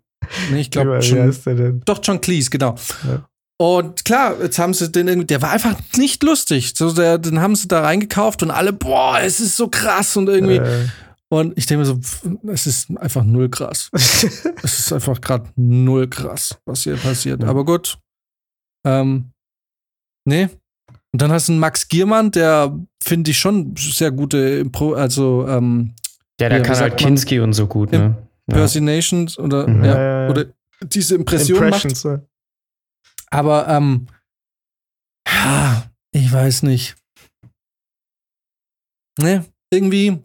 Nee, 0.51 0.61
ich 0.61 0.71
glaube 0.71 1.01
schon. 1.03 1.83
Doch, 1.85 2.01
John 2.03 2.21
Cleese, 2.21 2.51
genau. 2.51 2.77
Ja. 3.07 3.27
Und 3.61 4.07
klar, 4.07 4.41
jetzt 4.41 4.59
haben 4.59 4.73
sie 4.73 4.91
den 4.91 5.07
irgendwie, 5.07 5.27
der 5.27 5.43
war 5.43 5.51
einfach 5.51 5.77
nicht 5.97 6.23
lustig. 6.23 6.73
So, 6.75 6.93
der, 6.93 7.19
den 7.19 7.41
haben 7.41 7.55
sie 7.55 7.69
da 7.69 7.83
reingekauft 7.83 8.43
und 8.43 8.51
alle, 8.51 8.73
boah, 8.73 9.21
es 9.21 9.39
ist 9.39 9.57
so 9.57 9.69
krass 9.69 10.17
und 10.17 10.29
irgendwie. 10.29 10.57
Äh. 10.57 10.89
Und 11.29 11.57
ich 11.59 11.67
denke 11.67 11.81
mir 11.81 11.87
so, 11.87 12.01
es 12.49 12.67
ist 12.67 12.91
einfach 12.97 13.23
null 13.23 13.51
krass. 13.51 13.91
es 13.93 14.79
ist 14.79 14.93
einfach 14.93 15.21
gerade 15.21 15.51
null 15.57 16.09
krass, 16.09 16.59
was 16.65 16.85
hier 16.85 16.97
passiert. 16.97 17.45
Aber 17.45 17.65
gut. 17.65 17.99
Ähm, 18.87 19.31
nee. 20.25 20.49
Und 21.13 21.21
dann 21.21 21.31
hast 21.31 21.49
du 21.49 21.53
einen 21.53 21.61
Max 21.61 21.87
Giermann, 21.87 22.31
der 22.31 22.75
finde 23.03 23.31
ich 23.31 23.39
schon 23.39 23.75
sehr 23.77 24.11
gute 24.11 24.39
Impro, 24.39 24.95
also 24.95 25.47
ähm, 25.47 25.95
der, 26.39 26.49
der 26.49 26.63
kann 26.63 26.79
halt 26.79 26.97
Kinski 26.97 27.41
und 27.41 27.53
so 27.53 27.67
gut, 27.67 27.93
ne? 27.93 28.17
Impersonations 28.51 29.37
ja. 29.37 29.45
oder, 29.45 29.69
mhm. 29.69 29.85
ja, 29.85 30.29
oder 30.29 30.47
diese 30.83 31.15
Impression 31.15 31.71
macht. 31.71 32.05
Ja. 32.05 32.21
Aber 33.31 33.69
ähm, 33.69 34.07
ja, 35.29 35.91
ich 36.13 36.33
weiß 36.33 36.63
nicht. 36.65 36.97
Ne, 39.21 39.45
irgendwie. 39.73 40.19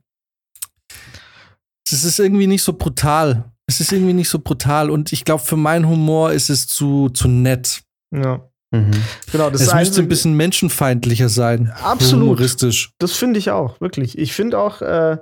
Es 1.87 2.03
ist 2.03 2.19
irgendwie 2.19 2.47
nicht 2.47 2.63
so 2.63 2.73
brutal. 2.73 3.51
Es 3.67 3.79
ist 3.79 3.91
irgendwie 3.91 4.13
nicht 4.13 4.29
so 4.29 4.39
brutal 4.39 4.89
und 4.89 5.11
ich 5.13 5.23
glaube, 5.23 5.43
für 5.43 5.57
meinen 5.57 5.87
Humor 5.87 6.31
ist 6.31 6.49
es 6.49 6.67
zu, 6.67 7.09
zu 7.09 7.27
nett. 7.27 7.83
Ja. 8.11 8.47
Mhm. 8.71 8.91
Genau, 9.31 9.49
das 9.49 9.61
es 9.61 9.73
müsste 9.73 10.01
ein 10.01 10.07
bisschen 10.07 10.35
menschenfeindlicher 10.35 11.29
sein. 11.29 11.71
Absolut. 11.81 12.23
Humoristisch. 12.23 12.91
Das 12.99 13.13
finde 13.13 13.39
ich 13.39 13.51
auch, 13.51 13.79
wirklich. 13.81 14.17
Ich 14.17 14.33
finde 14.33 14.59
auch, 14.59 14.81
äh, 14.81 15.17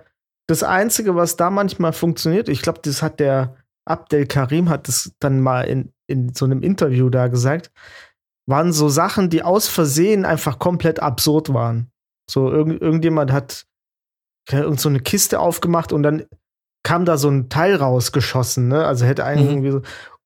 das 0.48 0.64
Einzige, 0.64 1.16
was 1.16 1.38
da 1.38 1.50
manchmal 1.50 1.94
funktioniert, 1.94 2.50
ich 2.50 2.62
glaube, 2.62 2.80
das 2.84 3.02
hat 3.02 3.20
der 3.20 3.56
Abdel 3.86 4.26
Karim 4.26 4.70
hat 4.70 4.88
das 4.88 5.12
dann 5.20 5.42
mal 5.42 5.62
in, 5.64 5.94
in 6.08 6.34
so 6.34 6.46
einem 6.46 6.62
Interview 6.62 7.10
da 7.10 7.28
gesagt, 7.28 7.72
waren 8.46 8.74
so 8.74 8.90
Sachen, 8.90 9.30
die 9.30 9.44
aus 9.44 9.68
Versehen 9.68 10.26
einfach 10.26 10.60
komplett 10.60 11.02
absurd 11.02 11.54
waren. 11.54 11.90
So 12.30 12.50
irgend, 12.50 12.82
irgendjemand 12.82 13.32
hat 13.32 13.66
irgend 14.52 14.80
so 14.80 14.90
eine 14.90 15.00
Kiste 15.00 15.40
aufgemacht 15.40 15.92
und 15.92 16.04
dann 16.04 16.26
kam 16.84 17.06
da 17.06 17.18
so 17.18 17.30
ein 17.30 17.50
Teil 17.50 17.76
rausgeschossen, 17.76 18.68
ne? 18.68 18.86
Also 18.86 19.06
hätte 19.06 19.24
einen 19.24 19.44
mhm. 19.44 19.50
irgendwie 19.50 19.72
so 19.72 19.82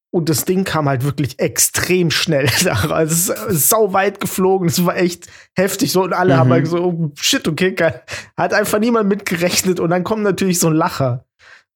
und 0.09 0.29
das 0.29 0.45
Ding 0.45 0.63
kam 0.63 0.87
halt 0.87 1.03
wirklich 1.03 1.39
extrem 1.39 2.11
schnell. 2.11 2.47
Also 2.89 3.33
es 3.33 3.55
ist 3.55 3.69
sau 3.69 3.93
weit 3.93 4.19
geflogen. 4.19 4.67
Es 4.67 4.85
war 4.85 4.95
echt 4.95 5.27
heftig 5.55 5.91
so. 5.91 6.03
Und 6.03 6.13
alle 6.13 6.35
mhm. 6.35 6.39
haben 6.39 6.51
halt 6.51 6.67
so, 6.67 6.77
oh, 6.77 7.11
shit, 7.15 7.47
okay, 7.47 7.73
geil. 7.73 8.01
Hat 8.37 8.53
einfach 8.53 8.79
niemand 8.79 9.09
mitgerechnet. 9.09 9.79
Und 9.79 9.89
dann 9.89 10.03
kommt 10.03 10.23
natürlich 10.23 10.59
so 10.59 10.67
ein 10.67 10.73
Lacher. 10.73 11.25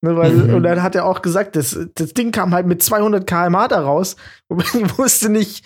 Ne, 0.01 0.15
weil, 0.15 0.31
mhm. 0.31 0.55
Und 0.55 0.63
dann 0.63 0.81
hat 0.81 0.95
er 0.95 1.05
auch 1.05 1.21
gesagt, 1.21 1.55
das, 1.55 1.77
das 1.95 2.13
Ding 2.13 2.31
kam 2.31 2.53
halt 2.53 2.65
mit 2.65 2.81
200 2.81 3.27
km/h 3.27 3.67
da 3.67 3.81
raus. 3.81 4.15
Und 4.47 4.63
ich 4.73 4.97
wusste 4.97 5.29
nicht, 5.29 5.65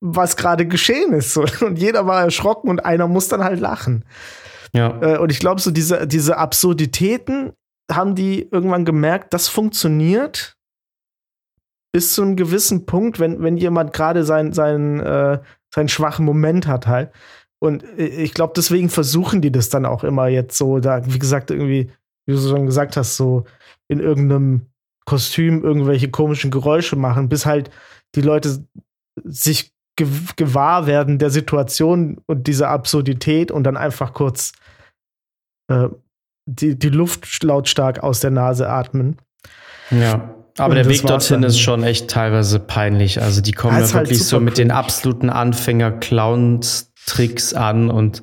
was 0.00 0.36
gerade 0.36 0.66
geschehen 0.66 1.12
ist. 1.12 1.36
Und 1.36 1.78
jeder 1.78 2.06
war 2.06 2.22
erschrocken 2.22 2.68
und 2.68 2.84
einer 2.84 3.06
muss 3.06 3.28
dann 3.28 3.44
halt 3.44 3.60
lachen. 3.60 4.04
Ja. 4.74 5.00
Äh, 5.00 5.18
und 5.18 5.30
ich 5.30 5.38
glaube, 5.38 5.60
so 5.60 5.70
diese, 5.70 6.06
diese 6.06 6.36
Absurditäten 6.36 7.52
haben 7.90 8.14
die 8.14 8.48
irgendwann 8.50 8.84
gemerkt, 8.84 9.32
das 9.32 9.48
funktioniert 9.48 10.56
bis 11.92 12.14
zu 12.14 12.22
einem 12.22 12.36
gewissen 12.36 12.86
Punkt, 12.86 13.20
wenn, 13.20 13.42
wenn 13.42 13.56
jemand 13.56 13.92
gerade 13.92 14.24
sein, 14.24 14.52
sein, 14.52 15.00
äh, 15.00 15.40
seinen 15.74 15.88
schwachen 15.88 16.24
Moment 16.24 16.66
hat 16.66 16.86
halt. 16.86 17.12
Und 17.62 17.84
ich 17.96 18.34
glaube, 18.34 18.54
deswegen 18.56 18.88
versuchen 18.88 19.40
die 19.40 19.52
das 19.52 19.68
dann 19.68 19.86
auch 19.86 20.02
immer 20.02 20.26
jetzt 20.26 20.58
so, 20.58 20.80
da, 20.80 21.06
wie 21.06 21.18
gesagt, 21.18 21.50
irgendwie, 21.50 21.92
wie 22.26 22.32
du 22.32 22.40
schon 22.40 22.66
gesagt 22.66 22.96
hast, 22.96 23.16
so 23.16 23.44
in 23.88 24.00
irgendeinem 24.00 24.66
Kostüm 25.04 25.62
irgendwelche 25.62 26.10
komischen 26.10 26.50
Geräusche 26.50 26.96
machen, 26.96 27.28
bis 27.28 27.46
halt 27.46 27.70
die 28.14 28.20
Leute 28.20 28.64
sich 29.22 29.72
ge 29.96 30.08
gewahr 30.36 30.86
werden 30.86 31.18
der 31.18 31.30
Situation 31.30 32.20
und 32.26 32.46
dieser 32.46 32.68
Absurdität 32.68 33.50
und 33.50 33.64
dann 33.64 33.76
einfach 33.76 34.12
kurz 34.12 34.52
äh, 35.68 35.88
die, 36.46 36.78
die 36.78 36.88
Luft 36.88 37.42
lautstark 37.42 38.02
aus 38.02 38.20
der 38.20 38.30
Nase 38.30 38.68
atmen. 38.68 39.18
Ja. 39.90 40.34
Aber 40.58 40.74
der 40.74 40.86
Weg 40.86 41.02
dorthin 41.02 41.42
ist 41.42 41.58
schon 41.58 41.82
echt 41.82 42.08
teilweise 42.08 42.58
peinlich. 42.58 43.22
Also 43.22 43.40
die 43.40 43.52
kommen 43.52 43.78
ja, 43.78 43.84
ja 43.84 43.94
wirklich 43.94 44.18
halt 44.18 44.28
so 44.28 44.40
mit 44.40 44.58
den 44.58 44.70
absoluten 44.70 45.30
Anfänger-Clowns 45.30 46.92
Tricks 47.06 47.54
an 47.54 47.90
und 47.90 48.22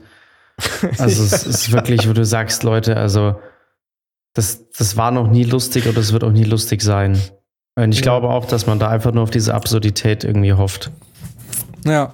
also 0.97 1.23
es 1.23 1.45
ist 1.45 1.71
wirklich, 1.71 2.07
wo 2.07 2.13
du 2.13 2.25
sagst, 2.25 2.63
Leute, 2.63 2.97
also 2.97 3.35
das, 4.33 4.69
das 4.71 4.97
war 4.97 5.11
noch 5.11 5.29
nie 5.29 5.43
lustig 5.43 5.87
und 5.87 5.97
das 5.97 6.13
wird 6.13 6.23
auch 6.23 6.31
nie 6.31 6.43
lustig 6.43 6.81
sein. 6.81 7.19
Und 7.75 7.93
ich 7.93 7.99
ja. 7.99 8.03
glaube 8.03 8.29
auch, 8.29 8.45
dass 8.45 8.67
man 8.67 8.79
da 8.79 8.89
einfach 8.89 9.13
nur 9.13 9.23
auf 9.23 9.31
diese 9.31 9.53
Absurdität 9.53 10.23
irgendwie 10.23 10.53
hofft. 10.53 10.91
Ja. 11.85 12.13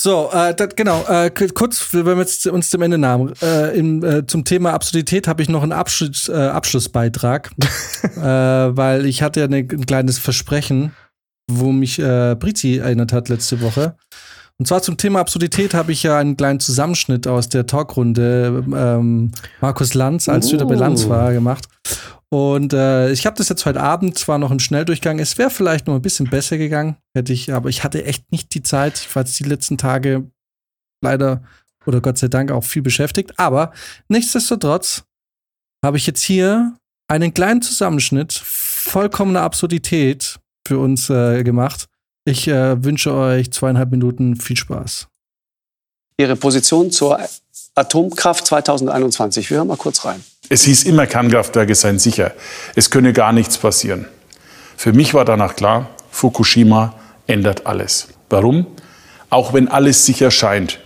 So, 0.00 0.30
äh, 0.32 0.54
das, 0.54 0.76
genau, 0.76 1.04
äh, 1.08 1.28
kurz, 1.28 1.92
wenn 1.92 2.06
wir 2.06 2.16
jetzt 2.16 2.46
uns 2.46 2.70
zum 2.70 2.80
Ende 2.80 2.96
nahmen. 2.96 3.34
Äh, 3.42 3.78
im, 3.78 4.02
äh, 4.02 4.26
zum 4.26 4.46
Thema 4.46 4.72
Absurdität 4.72 5.28
habe 5.28 5.42
ich 5.42 5.50
noch 5.50 5.62
einen 5.62 5.72
Abschluss, 5.72 6.26
äh, 6.30 6.32
Abschlussbeitrag, 6.32 7.50
äh, 8.16 8.18
weil 8.18 9.04
ich 9.04 9.20
hatte 9.20 9.40
ja 9.40 9.46
eine, 9.46 9.58
ein 9.58 9.84
kleines 9.84 10.18
Versprechen, 10.18 10.92
wo 11.50 11.70
mich 11.70 11.98
äh, 11.98 12.34
Brizi 12.34 12.78
erinnert 12.78 13.12
hat 13.12 13.28
letzte 13.28 13.60
Woche. 13.60 13.94
Und 14.58 14.66
zwar 14.66 14.80
zum 14.80 14.96
Thema 14.96 15.20
Absurdität 15.20 15.74
habe 15.74 15.92
ich 15.92 16.02
ja 16.02 16.16
einen 16.16 16.34
kleinen 16.34 16.60
Zusammenschnitt 16.60 17.26
aus 17.26 17.50
der 17.50 17.66
Talkrunde 17.66 18.64
ähm, 18.74 19.32
Markus 19.60 19.92
Lanz, 19.92 20.30
als 20.30 20.50
uh. 20.50 20.66
bei 20.66 20.76
Lanz 20.76 21.10
war, 21.10 21.34
gemacht. 21.34 21.68
Und 22.32 22.72
äh, 22.72 23.10
ich 23.10 23.26
habe 23.26 23.36
das 23.36 23.48
jetzt 23.48 23.66
heute 23.66 23.80
Abend 23.80 24.16
zwar 24.16 24.38
noch 24.38 24.52
im 24.52 24.60
Schnelldurchgang. 24.60 25.18
Es 25.18 25.36
wäre 25.36 25.50
vielleicht 25.50 25.88
noch 25.88 25.96
ein 25.96 26.02
bisschen 26.02 26.30
besser 26.30 26.58
gegangen, 26.58 26.96
hätte 27.12 27.32
ich, 27.32 27.52
aber 27.52 27.68
ich 27.68 27.82
hatte 27.82 28.04
echt 28.04 28.30
nicht 28.30 28.54
die 28.54 28.62
Zeit. 28.62 28.98
Ich 28.98 29.16
war 29.16 29.24
die 29.24 29.44
letzten 29.44 29.78
Tage 29.78 30.30
leider 31.02 31.42
oder 31.86 32.00
Gott 32.00 32.18
sei 32.18 32.28
Dank 32.28 32.52
auch 32.52 32.62
viel 32.62 32.82
beschäftigt. 32.82 33.38
Aber 33.38 33.72
nichtsdestotrotz 34.08 35.02
habe 35.84 35.96
ich 35.96 36.06
jetzt 36.06 36.22
hier 36.22 36.76
einen 37.08 37.34
kleinen 37.34 37.62
Zusammenschnitt 37.62 38.32
vollkommener 38.32 39.42
Absurdität 39.42 40.38
für 40.66 40.78
uns 40.78 41.10
äh, 41.10 41.42
gemacht. 41.42 41.86
Ich 42.24 42.46
äh, 42.46 42.84
wünsche 42.84 43.12
euch 43.12 43.50
zweieinhalb 43.50 43.90
Minuten 43.90 44.36
viel 44.36 44.56
Spaß. 44.56 45.08
Ihre 46.16 46.36
Position 46.36 46.92
zur 46.92 47.18
Atomkraft 47.74 48.46
2021. 48.46 49.50
Wir 49.50 49.56
hören 49.56 49.68
mal 49.68 49.76
kurz 49.76 50.04
rein. 50.04 50.22
Es 50.52 50.64
hieß 50.64 50.82
immer, 50.82 51.06
Kernkraftwerke 51.06 51.76
seien 51.76 52.00
sicher. 52.00 52.32
Es 52.74 52.90
könne 52.90 53.12
gar 53.12 53.32
nichts 53.32 53.56
passieren. 53.56 54.06
Für 54.76 54.92
mich 54.92 55.14
war 55.14 55.24
danach 55.24 55.54
klar, 55.54 55.90
Fukushima 56.10 56.94
ändert 57.28 57.66
alles. 57.66 58.08
Warum? 58.28 58.66
Auch 59.30 59.52
wenn 59.52 59.68
alles 59.68 60.04
sicher 60.04 60.32
scheint, 60.32 60.80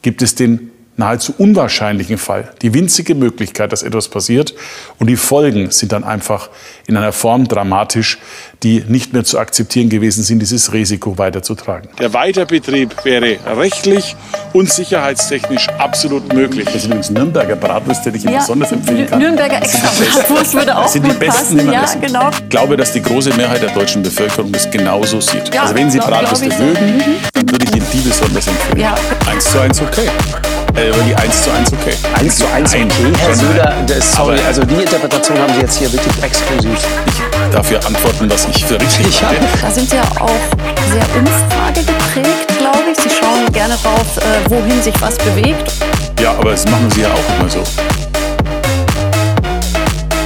gibt 0.00 0.22
es 0.22 0.36
den 0.36 0.69
nahezu 1.00 1.34
unwahrscheinlichen 1.36 2.18
Fall, 2.18 2.52
die 2.62 2.72
winzige 2.74 3.16
Möglichkeit, 3.16 3.72
dass 3.72 3.82
etwas 3.82 4.08
passiert. 4.08 4.54
Und 4.98 5.08
die 5.08 5.16
Folgen 5.16 5.70
sind 5.70 5.92
dann 5.92 6.04
einfach 6.04 6.50
in 6.86 6.96
einer 6.96 7.12
Form 7.12 7.48
dramatisch, 7.48 8.18
die 8.62 8.84
nicht 8.86 9.12
mehr 9.12 9.24
zu 9.24 9.38
akzeptieren 9.38 9.88
gewesen 9.88 10.22
sind, 10.22 10.40
dieses 10.40 10.72
Risiko 10.72 11.18
weiterzutragen. 11.18 11.88
Der 11.98 12.12
Weiterbetrieb 12.12 13.04
wäre 13.04 13.38
rechtlich 13.56 14.14
und 14.52 14.70
sicherheitstechnisch 14.70 15.68
absolut 15.78 16.32
möglich. 16.32 16.66
Das 16.66 16.82
sind 16.82 16.90
übrigens 16.90 17.10
Nürnberger 17.10 17.56
Bratwurst, 17.56 18.04
die 18.04 18.10
ich 18.10 18.24
ja, 18.24 18.38
besonders 18.38 18.70
empfehlen 18.70 19.06
kann. 19.06 19.18
Nürnberger 19.18 19.62
extra 19.62 19.88
Bratwurst 19.88 20.54
würde 20.54 20.76
auch 20.76 20.82
das 20.82 20.92
sind 20.92 21.06
die 21.06 21.12
besten, 21.12 21.56
passen. 21.56 21.72
Ja, 21.72 21.86
genau. 22.00 22.30
Ich 22.30 22.48
glaube, 22.50 22.76
dass 22.76 22.92
die 22.92 23.02
große 23.02 23.34
Mehrheit 23.34 23.62
der 23.62 23.70
deutschen 23.70 24.02
Bevölkerung 24.02 24.52
das 24.52 24.70
genauso 24.70 25.20
sieht. 25.20 25.54
Ja, 25.54 25.62
also 25.62 25.74
wenn 25.74 25.90
Sie 25.90 25.98
Bratwürste 25.98 26.50
so. 26.50 26.62
mögen, 26.62 26.96
mhm. 26.96 27.02
dann 27.32 27.50
würde 27.50 27.64
ich 27.64 27.74
Ihnen 27.74 27.86
die 27.92 28.00
besonders 28.06 28.46
empfehlen. 28.46 28.80
Ja. 28.80 28.94
Eins 29.26 29.50
zu 29.50 29.58
eins 29.58 29.80
okay. 29.80 30.08
Äh, 30.74 30.92
die 31.06 31.14
1 31.14 31.42
zu 31.42 31.50
1 31.50 31.72
okay. 31.72 31.94
1 32.18 32.36
zu 32.36 32.46
1 32.48 32.74
okay. 32.74 32.86
Herr 33.18 33.34
Söder, 33.34 33.74
sorry, 34.00 34.38
also 34.46 34.64
die 34.64 34.74
Interpretation 34.74 35.38
haben 35.38 35.52
Sie 35.54 35.60
jetzt 35.60 35.78
hier 35.78 35.92
wirklich 35.92 36.22
exklusiv. 36.22 36.78
Ich 37.06 37.54
darf 37.54 37.68
hier 37.68 37.84
antworten, 37.84 38.30
was 38.30 38.46
ich 38.46 38.64
für 38.64 38.80
richtig 38.80 39.22
halte. 39.22 39.46
Da 39.60 39.70
sind 39.70 39.90
Sie 39.90 39.96
ja 39.96 40.02
auch 40.20 40.30
sehr 40.92 41.06
umfragegeprägt, 41.18 42.58
glaube 42.58 42.90
ich. 42.92 42.98
Sie 42.98 43.10
schauen 43.10 43.50
gerne 43.52 43.74
drauf, 43.82 44.16
äh, 44.18 44.50
wohin 44.50 44.82
sich 44.82 44.94
was 45.00 45.16
bewegt. 45.18 45.72
Ja, 46.20 46.32
aber 46.32 46.52
das 46.52 46.64
machen 46.66 46.90
Sie 46.90 47.02
ja 47.02 47.08
auch 47.08 47.40
immer 47.40 47.48
so 47.48 47.62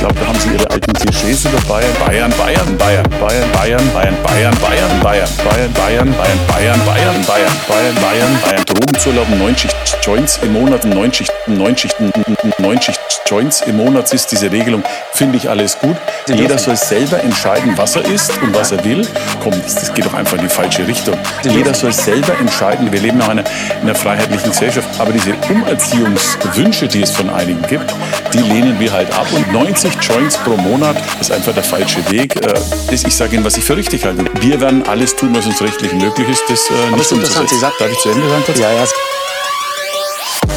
glaube, 0.05 0.21
da 0.21 0.27
haben 0.27 0.39
sie 0.39 0.51
ihre 0.51 0.71
alten 0.71 0.93
Klischees 0.93 1.45
über 1.47 1.59
Bayern. 1.67 1.91
Bayern, 2.05 2.31
Bayern, 2.37 2.77
Bayern, 2.77 3.11
Bayern, 3.19 3.51
Bayern, 3.53 3.93
Bayern, 3.93 4.23
Bayern, 4.23 4.55
Bayern, 4.61 4.95
Bayern, 5.01 5.31
Bayern, 5.33 5.73
Bayern, 5.73 6.15
Bayern, 6.15 6.15
Bayern, 6.47 6.81
Bayern, 6.85 7.25
Bayern, 7.25 7.53
Bayern, 7.67 7.95
Bayern, 7.95 8.41
Bayern, 8.45 8.65
Drogen 8.67 8.99
zu 8.99 9.09
erlauben, 9.11 9.39
neun 9.39 9.57
Schicht 9.57 9.75
Joints 10.03 10.39
im 10.43 10.53
Monat, 10.53 10.85
neun 10.85 11.13
Schichten, 11.13 11.57
neun 11.57 11.77
Schichten, 11.77 12.13
neun 12.59 12.83
Schicht 12.83 13.01
Joints 13.27 13.63
im 13.63 13.79
Monat 13.79 14.13
ist 14.13 14.31
diese 14.33 14.53
Regelung, 14.53 14.83
finde 15.13 15.39
ich 15.39 15.49
alles 15.49 15.79
gut. 15.79 15.97
Jeder 16.29 16.59
soll 16.59 16.77
selber 16.77 17.23
entscheiden, 17.23 17.73
was 17.77 17.97
er 17.97 18.05
ist 18.05 18.31
und 18.43 18.55
was 18.55 18.73
er 18.73 18.85
will. 18.85 19.07
Komm, 19.43 19.53
das 19.53 19.95
geht 19.95 20.05
doch 20.05 20.13
einfach 20.13 20.37
in 20.37 20.43
die 20.43 20.49
falsche 20.49 20.87
Richtung. 20.87 21.17
Jeder 21.43 21.73
soll 21.73 21.93
selber 21.93 22.39
entscheiden. 22.39 22.93
Wir 22.93 23.01
leben 23.01 23.21
in 23.21 23.23
einer, 23.23 23.45
in 23.81 23.89
einer 23.89 23.95
freiheitlichen 23.95 24.51
Gesellschaft. 24.51 24.89
Aber 24.99 25.13
diese 25.13 25.35
Umerziehungswünsche, 25.49 26.87
die 26.87 27.01
es 27.01 27.13
von 27.13 27.31
einigen 27.31 27.63
gibt, 27.67 27.95
die 28.35 28.41
lehnen 28.41 28.79
wir 28.79 28.93
halt 28.93 29.11
ab. 29.15 29.27
Und 29.33 29.51
90 29.53 29.94
Joints 30.01 30.37
pro 30.39 30.57
Monat 30.57 30.97
ist 31.21 31.33
einfach 31.33 31.55
der 31.55 31.65
falsche 31.65 31.99
Weg. 32.11 32.37
Äh, 32.37 32.55
ich 32.91 33.15
sage 33.15 33.37
Ihnen, 33.37 33.45
was 33.45 33.57
ich 33.57 33.65
für 33.65 33.77
richtig 33.77 34.05
halte. 34.05 34.25
Wir 34.41 34.61
werden 34.61 34.87
alles 34.87 35.15
tun, 35.17 35.35
was 35.35 35.47
uns 35.47 35.61
rechtlich 35.61 35.93
möglich 35.93 36.29
ist, 36.29 36.43
das 36.49 36.71
äh, 36.71 36.97
nicht 36.97 37.11
interessant. 37.11 37.49
Sie 37.49 37.59
sagt, 37.59 37.81
Darf 37.81 37.91
ich 37.91 37.99
zu 37.99 38.11
Ende 38.11 38.29
sagen? 38.29 38.45
Ja, 38.57 38.73
ja. 38.73 38.85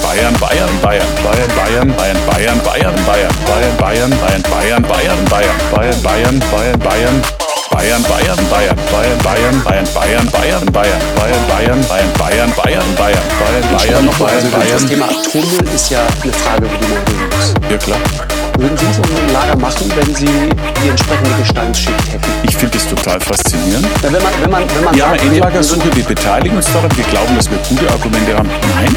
Bayern, 0.01 0.33
Bayern, 0.39 0.69
Bayern, 0.81 1.07
Bayern, 1.23 1.49
Bayern, 1.55 1.93
Bayern, 1.95 2.25
Bayern, 2.25 2.61
Bayern, 2.63 2.95
Bayern, 3.05 3.35
Bayern, 3.45 3.71
Bayern, 3.77 4.11
Bayern, 4.13 4.43
Bayern, 4.49 4.83
Bayern, 4.83 5.25
Bayern, 5.25 5.61
Bayern, 5.71 6.01
Bayern, 6.01 6.39
Bayern, 6.41 6.79
Bayern. 6.79 7.21
Bayern, 7.69 8.01
Bayern, 8.03 8.37
Bayern, 8.49 8.77
Bayern, 8.91 9.19
Bayern, 9.23 9.61
Bayern, 9.61 9.91
Bayern, 9.93 10.31
Bayern, 10.31 10.65
Bayern, 10.71 11.05
Bayern, 11.07 11.43
Bayern, 11.45 11.83
Bayern, 11.87 12.13
Bayern, 12.17 12.53
Bayern, 12.57 12.95
Bayern, 12.95 12.95
Bayern, 12.97 13.77
Bayern, 13.77 14.05
noch 14.05 14.17
Bayern, 14.17 14.51
Bayern. 14.51 14.71
Das 14.71 14.85
Thema 14.85 15.05
Atommüll 15.05 15.75
ist 15.75 15.91
ja 15.91 16.07
eine 16.23 16.33
Frage, 16.33 16.65
über 16.65 16.77
die 16.77 16.87
man 16.87 16.97
reden 17.03 17.29
muss. 17.29 17.53
Ja, 17.69 17.77
klar. 17.77 17.99
Würden 18.57 18.75
Sie 18.75 18.91
so 18.91 19.03
ein 19.03 19.33
Lager 19.33 19.55
machen, 19.59 19.91
wenn 19.95 20.15
Sie 20.15 20.25
die 20.25 20.89
entsprechende 20.89 21.29
Gesteinsschicht 21.39 22.11
hätten? 22.11 22.23
Ich 22.41 22.57
finde 22.57 22.75
das 22.75 22.89
total 22.89 23.19
faszinierend. 23.19 23.85
Ja, 24.01 24.11
wenn 24.11 24.23
man, 24.23 24.31
wenn 24.41 24.49
man, 24.49 24.63
wenn 24.75 24.83
man 24.83 24.97
ja, 24.97 25.09
sagt, 25.09 25.23
Endlagersuche, 25.25 25.95
wir 25.95 26.03
beteiligen 26.03 26.57
uns 26.57 26.65
daran, 26.73 26.89
wir 26.97 27.03
glauben, 27.03 27.35
dass 27.35 27.51
wir 27.51 27.57
gute 27.69 27.87
Argumente 27.91 28.35
haben. 28.35 28.49
Nein, 28.75 28.95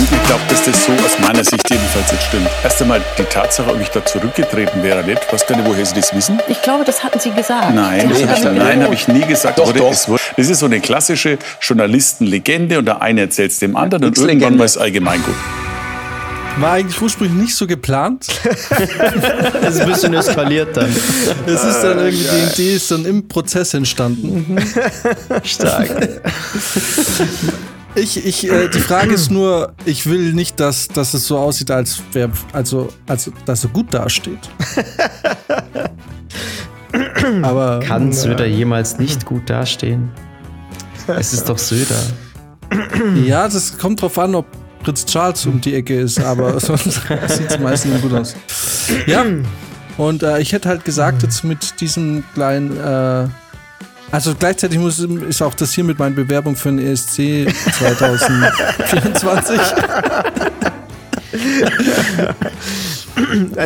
ich 0.00 0.26
glaube, 0.26 0.40
dass 0.48 0.64
das 0.64 0.86
so 0.86 0.92
aus 0.92 1.18
meiner 1.20 1.44
Sicht 1.44 1.68
jedenfalls 1.68 2.10
jetzt 2.10 2.24
stimmt. 2.24 2.48
Erst 2.64 2.80
einmal 2.80 3.02
die 3.18 3.24
Tatsache, 3.24 3.70
ob 3.70 3.80
ich 3.82 3.88
da 3.90 4.02
zurückgetreten 4.02 4.82
wäre 4.82 5.04
nicht. 5.04 5.20
Ich 5.26 5.32
weiß 5.32 5.46
gar 5.46 5.56
nicht, 5.56 5.68
woher 5.68 5.84
Sie 5.84 5.94
das 5.94 6.14
wissen. 6.14 6.40
Ich 6.48 6.62
glaube, 6.62 6.84
das 6.84 7.04
hatten 7.04 7.20
Sie 7.20 7.32
gesagt. 7.32 7.74
Nein, 7.74 8.10
nee, 8.14 8.26
hab 8.26 8.54
nein, 8.54 8.82
habe 8.82 8.94
ich 8.94 9.08
nie 9.08 9.26
gesagt. 9.26 9.58
Doch, 9.58 9.74
doch. 9.74 9.90
Das 9.90 10.48
ist 10.48 10.58
so 10.58 10.66
eine 10.66 10.80
klassische 10.80 11.38
Journalistenlegende 11.60 12.78
und 12.78 12.86
der 12.86 13.02
eine 13.02 13.22
erzählt 13.22 13.52
es 13.52 13.58
dem 13.58 13.76
anderen 13.76 14.04
und 14.04 14.16
irgendwann 14.16 14.38
Legende. 14.38 14.58
mal 14.58 14.64
ist 14.64 14.78
allgemeingut. 14.78 15.34
War 16.58 16.72
eigentlich 16.72 17.00
ursprünglich 17.00 17.38
nicht 17.38 17.54
so 17.54 17.66
geplant. 17.66 18.26
das 19.60 19.74
ist 19.74 19.80
ein 19.80 19.88
bisschen 19.88 20.14
eskaliert 20.14 20.76
dann. 20.76 20.88
Es 21.46 21.64
ist 21.64 21.82
dann 21.82 21.98
irgendwie, 21.98 22.24
die 22.24 22.52
Idee 22.52 22.76
ist 22.76 22.90
dann 22.90 23.04
im 23.04 23.28
Prozess 23.28 23.74
entstanden. 23.74 24.46
Mhm. 24.48 25.44
Stark. 25.44 26.20
Ich, 27.94 28.24
ich, 28.24 28.50
äh, 28.50 28.68
die 28.68 28.80
Frage 28.80 29.14
ist 29.14 29.30
nur, 29.30 29.74
ich 29.84 30.06
will 30.06 30.34
nicht, 30.34 30.60
dass, 30.60 30.88
dass 30.88 31.14
es 31.14 31.26
so 31.26 31.38
aussieht, 31.38 31.70
als 31.70 32.02
wäre, 32.12 32.30
also, 32.52 32.88
als 33.06 33.30
dass 33.44 33.64
er 33.64 33.70
gut 33.70 33.92
dasteht. 33.92 34.50
Aber 37.42 37.80
kann 37.80 38.12
Söder 38.12 38.46
jemals 38.46 38.98
nicht 38.98 39.24
gut 39.24 39.48
dastehen? 39.48 40.10
Es 41.06 41.32
ist 41.32 41.48
doch 41.48 41.58
Söder. 41.58 42.02
Ja, 43.24 43.48
das 43.48 43.78
kommt 43.78 44.02
drauf 44.02 44.18
an, 44.18 44.34
ob 44.34 44.46
Prinz 44.86 45.04
Charles 45.04 45.44
um 45.46 45.60
die 45.60 45.74
Ecke 45.74 45.98
ist, 45.98 46.20
aber 46.20 46.60
sonst 46.66 47.02
sieht 47.26 47.50
es 47.50 47.58
meistens 47.58 48.00
gut 48.00 48.12
aus. 48.12 48.36
Ja, 49.06 49.24
und 49.98 50.22
äh, 50.22 50.38
ich 50.38 50.52
hätte 50.52 50.68
halt 50.68 50.84
gesagt, 50.84 51.24
jetzt 51.24 51.42
mit 51.42 51.80
diesem 51.80 52.22
kleinen, 52.34 52.78
äh, 52.78 53.26
also 54.12 54.36
gleichzeitig 54.38 54.78
muss, 54.78 55.00
ist 55.00 55.42
auch 55.42 55.54
das 55.54 55.72
hier 55.72 55.82
mit 55.82 55.98
meiner 55.98 56.14
Bewerbung 56.14 56.54
für 56.54 56.68
den 56.68 56.78
ESC 56.78 57.52
2024. 57.78 59.56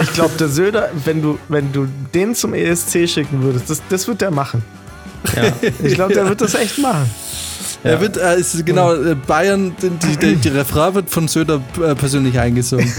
ich 0.01 0.13
glaube, 0.15 0.39
der 0.39 0.49
Söder, 0.49 0.89
wenn 1.05 1.21
du, 1.21 1.39
wenn 1.51 1.71
du 1.71 1.87
den 2.15 2.35
zum 2.35 2.55
ESC 2.55 3.07
schicken 3.07 3.43
würdest, 3.43 3.69
das, 3.69 3.83
das 3.91 4.09
wird 4.09 4.23
der 4.23 4.31
machen. 4.31 4.63
Ja. 5.37 5.53
Ich 5.83 5.97
glaube, 5.97 6.15
der 6.15 6.27
wird 6.31 6.41
das 6.41 6.55
echt 6.55 6.79
machen. 6.79 7.11
Ja. 7.83 7.91
Er 7.93 8.01
wird, 8.01 8.17
äh, 8.19 8.39
ist 8.39 8.65
genau, 8.67 8.95
äh, 8.95 9.15
Bayern, 9.15 9.75
die, 9.81 10.17
die, 10.17 10.37
die 10.37 10.49
Refrain 10.49 10.95
wird 10.95 11.09
von 11.09 11.29
Söder 11.29 11.63
äh, 11.83 11.95
persönlich 11.95 12.39
eingesungen. 12.39 12.87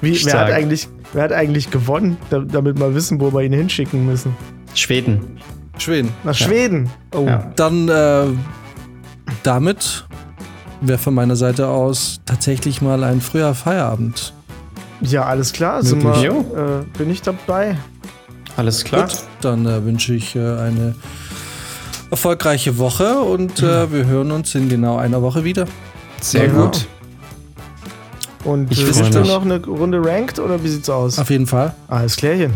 Wie, 0.00 0.24
wer, 0.24 0.38
hat 0.38 0.50
eigentlich, 0.52 0.88
wer 1.12 1.24
hat 1.24 1.32
eigentlich 1.32 1.70
gewonnen, 1.70 2.16
damit 2.30 2.78
wir 2.78 2.94
wissen, 2.94 3.20
wo 3.20 3.32
wir 3.32 3.42
ihn 3.42 3.52
hinschicken 3.52 4.06
müssen? 4.06 4.34
Schweden. 4.74 5.38
Schweden. 5.78 6.10
Nach 6.24 6.34
Schweden. 6.34 6.88
Oh. 7.14 7.26
Ja. 7.26 7.52
Dann 7.56 7.88
äh, 7.88 8.24
damit 9.42 10.06
wäre 10.80 10.98
von 10.98 11.14
meiner 11.14 11.36
Seite 11.36 11.68
aus 11.68 12.20
tatsächlich 12.24 12.80
mal 12.80 13.04
ein 13.04 13.20
früher 13.20 13.54
Feierabend. 13.54 14.32
Ja, 15.02 15.24
alles 15.24 15.52
klar. 15.52 15.82
Sind 15.82 16.02
wir, 16.02 16.14
äh, 16.14 16.98
bin 16.98 17.10
ich 17.10 17.20
dabei. 17.22 17.76
Alles 18.56 18.84
klar. 18.84 19.06
Gut, 19.08 19.18
dann 19.40 19.66
äh, 19.66 19.84
wünsche 19.84 20.14
ich 20.14 20.34
äh, 20.36 20.38
eine 20.40 20.94
erfolgreiche 22.10 22.78
Woche 22.78 23.18
und 23.18 23.62
äh, 23.62 23.92
wir 23.92 24.06
hören 24.06 24.30
uns 24.32 24.54
in 24.54 24.68
genau 24.68 24.96
einer 24.96 25.22
Woche 25.22 25.44
wieder. 25.44 25.66
Sehr 26.20 26.48
Genau. 26.48 26.66
gut. 26.66 26.86
Und 28.44 28.70
Ich 28.70 28.80
äh, 28.82 28.92
du 29.10 29.18
mich. 29.20 29.28
noch 29.28 29.42
eine 29.44 29.64
Runde 29.66 30.00
ranked 30.02 30.38
oder 30.38 30.62
wie 30.62 30.68
sieht's 30.68 30.88
aus? 30.88 31.18
Auf 31.18 31.30
jeden 31.30 31.46
Fall. 31.48 31.74
Alles 31.88 32.16
klärchen. 32.16 32.54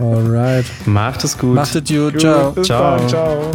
Alright. 0.00 0.64
Macht 0.86 1.24
es 1.24 1.36
gut. 1.36 1.54
Macht 1.56 1.74
es 1.74 1.84
gut. 1.88 2.20
Ciao. 2.20 2.52
Ciao. 2.62 2.96
dann. 2.98 3.08
Ciao. 3.08 3.50